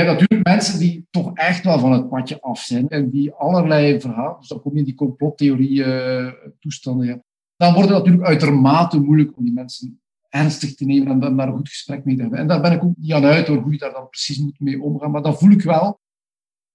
Hebt 0.00 0.10
natuurlijk 0.10 0.48
mensen 0.48 0.78
die 0.78 1.06
toch 1.10 1.30
echt 1.34 1.64
wel 1.64 1.78
van 1.78 1.92
het 1.92 2.08
padje 2.08 2.40
af 2.40 2.60
zijn 2.60 2.88
en 2.88 3.10
die 3.10 3.32
allerlei 3.32 4.00
verhalen, 4.00 4.36
dus 4.38 4.48
dan 4.48 4.60
kom 4.60 4.72
je 4.72 4.78
in 4.78 4.84
die 4.84 4.94
complottheorie 4.94 5.84
uh, 5.84 6.32
toestanden. 6.60 7.06
Ja. 7.06 7.22
Dan 7.56 7.74
wordt 7.74 7.88
het 7.88 7.98
natuurlijk 7.98 8.24
uitermate 8.24 9.00
moeilijk 9.00 9.36
om 9.36 9.44
die 9.44 9.52
mensen 9.52 10.00
ernstig 10.28 10.74
te 10.74 10.84
nemen 10.84 11.22
en 11.22 11.36
daar 11.36 11.48
een 11.48 11.54
goed 11.54 11.68
gesprek 11.68 12.04
mee 12.04 12.14
te 12.14 12.20
hebben. 12.20 12.38
En 12.38 12.46
daar 12.46 12.60
ben 12.60 12.72
ik 12.72 12.84
ook 12.84 12.96
niet 12.96 13.12
aan 13.12 13.24
uit 13.24 13.46
hoor, 13.46 13.56
hoe 13.56 13.72
je 13.72 13.78
daar 13.78 13.92
dan 13.92 14.08
precies 14.08 14.38
moet 14.38 14.60
mee 14.60 14.82
omgaan. 14.82 15.10
Maar 15.10 15.22
dan 15.22 15.38
voel 15.38 15.50
ik 15.50 15.62
wel, 15.62 16.00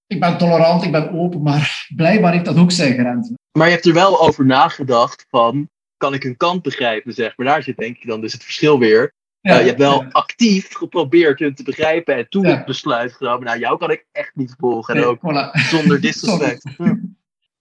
ik 0.08 0.20
ben 0.20 0.38
tolerant, 0.38 0.84
ik 0.84 0.92
ben 0.92 1.12
open, 1.12 1.42
maar 1.42 1.88
blijkbaar 1.96 2.32
heeft 2.32 2.46
dat 2.46 2.58
ook 2.58 2.72
zijn 2.72 2.94
grenzen. 2.94 3.38
Maar 3.58 3.68
je 3.68 3.74
hebt 3.74 3.86
er 3.86 3.94
wel 3.94 4.22
over 4.22 4.46
nagedacht 4.46 5.26
van, 5.30 5.70
kan 5.98 6.14
ik 6.14 6.24
een 6.24 6.38
kant 6.38 6.62
begrijpen, 6.62 7.14
zeg 7.14 7.38
maar. 7.38 7.46
Daar 7.46 7.64
zit 7.64 7.78
denk 7.78 7.98
ik 7.98 8.08
dan 8.08 8.22
dus 8.22 8.34
het 8.34 8.44
verschil 8.44 8.80
weer. 8.80 9.14
Ja, 9.50 9.56
uh, 9.56 9.62
je 9.62 9.68
hebt 9.68 9.80
wel 9.80 10.04
actief 10.12 10.74
geprobeerd 10.74 11.40
hun 11.40 11.56
te 11.56 11.64
begrijpen 11.64 12.16
en 12.16 12.30
toen 12.30 12.46
het 12.46 12.66
besluit 12.66 13.14
genomen. 13.14 13.46
Nou, 13.46 13.60
jou 13.60 13.78
kan 13.78 13.92
ik 13.92 14.06
echt 14.12 14.36
niet 14.36 14.56
volgen. 14.58 14.96
En 14.96 15.04
ook 15.04 15.20
zonder 15.54 16.02
disrespect. 16.08 16.64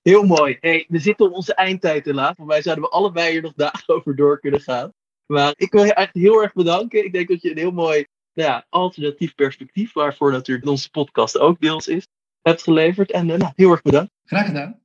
Heel 0.02 0.22
mooi. 0.22 0.56
Hey, 0.60 0.84
we 0.88 0.98
zitten 0.98 1.26
op 1.26 1.32
onze 1.32 1.54
eindtijd 1.54 2.04
helaas. 2.04 2.36
Want 2.36 2.48
wij 2.48 2.62
zouden 2.62 2.84
we 2.84 2.90
allebei 2.90 3.30
hier 3.30 3.42
nog 3.42 3.54
dagen 3.66 3.94
over 3.94 4.16
door 4.16 4.40
kunnen 4.40 4.60
gaan. 4.60 4.92
Maar 5.26 5.52
ik 5.56 5.72
wil 5.72 5.84
je 5.84 5.94
eigenlijk 5.94 6.26
heel 6.26 6.42
erg 6.42 6.52
bedanken. 6.52 7.04
Ik 7.04 7.12
denk 7.12 7.28
dat 7.28 7.42
je 7.42 7.50
een 7.50 7.58
heel 7.58 7.70
mooi 7.70 8.06
nou 8.32 8.50
ja, 8.50 8.66
alternatief 8.68 9.34
perspectief, 9.34 9.92
waarvoor 9.92 10.32
natuurlijk 10.32 10.68
onze 10.68 10.90
podcast 10.90 11.38
ook 11.38 11.60
deels 11.60 11.88
is, 11.88 12.06
hebt 12.42 12.62
geleverd. 12.62 13.10
En 13.10 13.28
uh, 13.28 13.36
nou, 13.36 13.52
heel 13.56 13.70
erg 13.70 13.82
bedankt. 13.82 14.12
Graag 14.24 14.46
gedaan. 14.46 14.80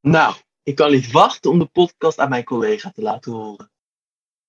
Nou, 0.00 0.34
ik 0.62 0.74
kan 0.74 0.90
niet 0.90 1.10
wachten 1.10 1.50
om 1.50 1.58
de 1.58 1.66
podcast 1.66 2.18
aan 2.18 2.28
mijn 2.28 2.44
collega 2.44 2.90
te 2.90 3.02
laten 3.02 3.32
horen. 3.32 3.70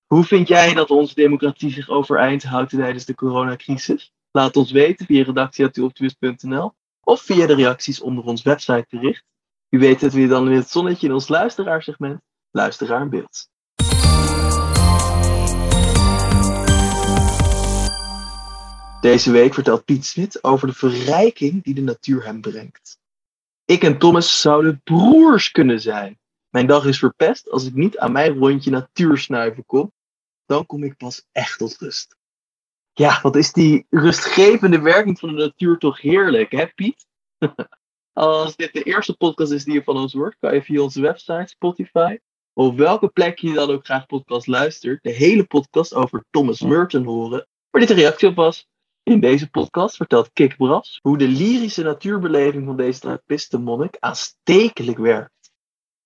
Hoe 0.08 0.24
vind 0.24 0.47
jij 0.47 0.74
dat 0.74 0.89
onze 0.89 1.14
democratie 1.14 1.72
zich 1.72 1.89
overeind 1.89 2.43
houdt 2.43 2.70
tijdens 2.70 3.05
de 3.05 3.16
coronacrisis? 3.16 4.12
Laat 4.32 4.55
ons 4.55 4.72
weten 4.72 5.05
via 5.05 5.24
redactie.optimist.nl 5.24 6.74
of 7.01 7.22
via 7.22 7.45
de 7.45 7.55
reacties 7.55 8.01
onder 8.01 8.24
ons 8.24 8.41
website 8.41 8.86
bericht. 8.89 9.24
U 9.70 9.80
weet 9.80 10.01
het 10.01 10.14
weer 10.14 10.28
dan 10.28 10.49
in 10.49 10.55
het 10.55 10.70
zonnetje 10.70 11.08
in 11.08 11.14
ons 11.14 11.28
luisteraarsegment 11.28 12.22
Luisteraar 12.51 13.01
in 13.01 13.10
Beeld. 13.10 13.49
Deze 19.01 19.32
week 19.32 19.53
vertelt 19.53 19.86
Piet 19.86 20.05
Smit 20.05 20.43
over 20.43 20.68
de 20.68 20.74
verrijking 20.74 21.64
die 21.64 21.74
de 21.74 21.82
natuur 21.82 22.26
hem 22.26 22.41
brengt. 22.41 22.97
Ik 23.66 23.84
en 23.84 23.97
Thomas 23.97 24.41
zouden 24.41 24.82
broers 24.84 25.51
kunnen 25.51 25.82
zijn. 25.82 26.20
Mijn 26.49 26.68
dag 26.68 26.86
is 26.86 26.99
verpest 26.99 27.51
als 27.51 27.66
ik 27.66 27.74
niet 27.74 27.97
aan 27.97 28.12
mijn 28.12 28.38
rondje 28.38 28.72
natuursnuiven 28.72 29.66
kom. 29.66 29.91
Dan 30.48 30.66
kom 30.66 30.84
ik 30.84 30.98
pas 30.98 31.28
echt 31.32 31.58
tot 31.58 31.78
rust. 31.78 32.18
Ja, 32.93 33.20
wat 33.22 33.36
is 33.36 33.54
die 33.54 33.86
rustgevende 33.89 34.80
werking 34.80 35.20
van 35.20 35.30
de 35.30 35.36
natuur 35.36 35.78
toch 35.78 36.02
heerlijk, 36.02 36.52
hè 36.52 36.68
Piet? 36.68 37.06
Als 38.14 38.56
dit 38.56 38.74
de 38.74 38.84
eerste 38.84 39.18
podcast 39.18 39.52
is 39.52 39.64
die 39.64 39.74
je 39.74 39.84
van 39.84 39.98
ons 39.98 40.14
hoort, 40.14 40.38
kan 40.39 40.54
je 40.54 40.64
via 40.64 40.82
onze 40.82 41.02
website, 41.02 41.48
Spotify, 41.48 42.18
of 42.54 42.76
welke 42.76 43.08
plek 43.08 43.39
je 43.39 43.54
dan 43.54 43.70
ook 43.70 43.86
graag 43.86 44.06
podcast 44.06 44.48
luistert, 44.48 45.04
de 45.04 45.12
hele 45.12 45.43
podcast 45.43 45.93
over 45.93 46.26
Thomas 46.30 46.62
Merton 46.62 47.04
horen, 47.04 47.48
waar 47.70 47.82
dit 47.82 47.89
een 47.89 47.95
reactie 47.95 48.28
op 48.28 48.36
was. 48.36 48.68
In 49.04 49.20
deze 49.20 49.50
podcast 49.50 49.95
vertelt 49.95 50.34
Kik 50.34 50.58
Bras 50.58 51.00
hoe 51.02 51.18
de 51.18 51.28
lyrische 51.28 51.84
natuurbeleving 51.84 52.66
van 52.66 52.78
deze 52.78 53.00
trappistenmonnik 53.00 53.98
aanstekelijk 54.00 54.98
werkt. 54.98 55.52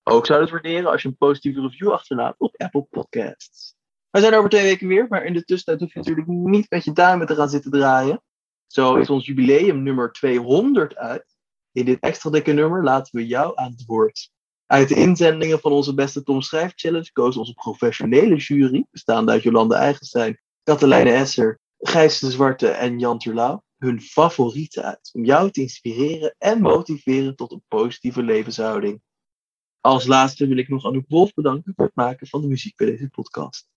Ook 0.04 0.26
zou 0.26 0.42
het 0.42 0.50
waarderen 0.50 0.92
als 0.92 1.02
je 1.02 1.08
een 1.08 1.18
positieve 1.18 1.62
review 1.62 1.92
achterlaat 1.92 2.36
op 2.38 2.56
Apple 2.58 2.88
Podcasts. 2.90 3.76
We 4.12 4.20
zijn 4.20 4.34
over 4.34 4.50
twee 4.50 4.64
weken 4.64 4.88
weer, 4.88 5.06
maar 5.10 5.26
in 5.26 5.34
de 5.34 5.44
tussentijd 5.44 5.80
hoef 5.80 5.94
je 5.94 6.00
natuurlijk 6.00 6.28
niet 6.28 6.70
met 6.70 6.84
je 6.84 6.92
duimen 6.92 7.28
te 7.28 7.36
gaan 7.36 7.50
zitten 7.50 7.72
draaien. 7.72 8.24
Zo 8.68 8.96
is 8.96 9.10
ons 9.10 9.26
jubileum 9.26 9.84
nummer 9.84 10.12
200 10.12 10.96
uit. 10.96 11.36
In 11.72 11.86
dit 11.86 12.00
extra 12.00 12.30
dikke 12.30 12.52
nummer 12.52 12.84
laten 12.84 13.20
we 13.20 13.28
jou 13.28 13.52
aan 13.56 13.72
het 13.72 13.86
woord. 13.86 14.32
Uit 14.66 14.90
de 14.90 14.96
inzendingen 14.96 15.60
van 15.60 15.72
onze 15.72 15.94
beste 15.94 16.24
Tom 16.24 16.42
Schrijf 16.42 16.72
Challenge 16.76 17.12
koos 17.12 17.38
onze 17.38 17.54
professionele 17.54 18.36
jury, 18.36 18.86
bestaande 18.92 19.32
uit 19.32 19.44
Jolande 19.44 19.76
Eigenstein, 19.76 20.42
Katelijne 20.64 21.12
Esser, 21.12 21.60
Gijs 21.78 22.20
de 22.20 22.32
Zwarte 22.32 22.68
en 22.68 23.00
Jan 23.00 23.20
Terlouw 23.20 23.64
hun 23.82 24.02
favorieten 24.02 24.84
uit. 24.84 25.10
Om 25.14 25.26
jou 25.26 25.52
te 25.52 25.62
inspireren 25.62 26.36
en 26.38 26.62
motiveren 26.62 27.36
tot 27.36 27.52
een 27.52 27.64
positieve 27.68 28.24
levenshouding. 28.24 29.02
Als 29.80 30.06
laatste 30.06 30.48
wil 30.48 30.58
ik 30.58 30.68
nog 30.68 30.86
Anouk 30.86 31.06
Wolf 31.08 31.34
bedanken 31.34 31.74
voor 31.76 31.86
het 31.86 31.96
maken 31.96 32.28
van 32.28 32.42
de 32.42 32.48
muziek 32.48 32.76
bij 32.76 32.88
deze 32.88 33.10
podcast. 33.10 33.68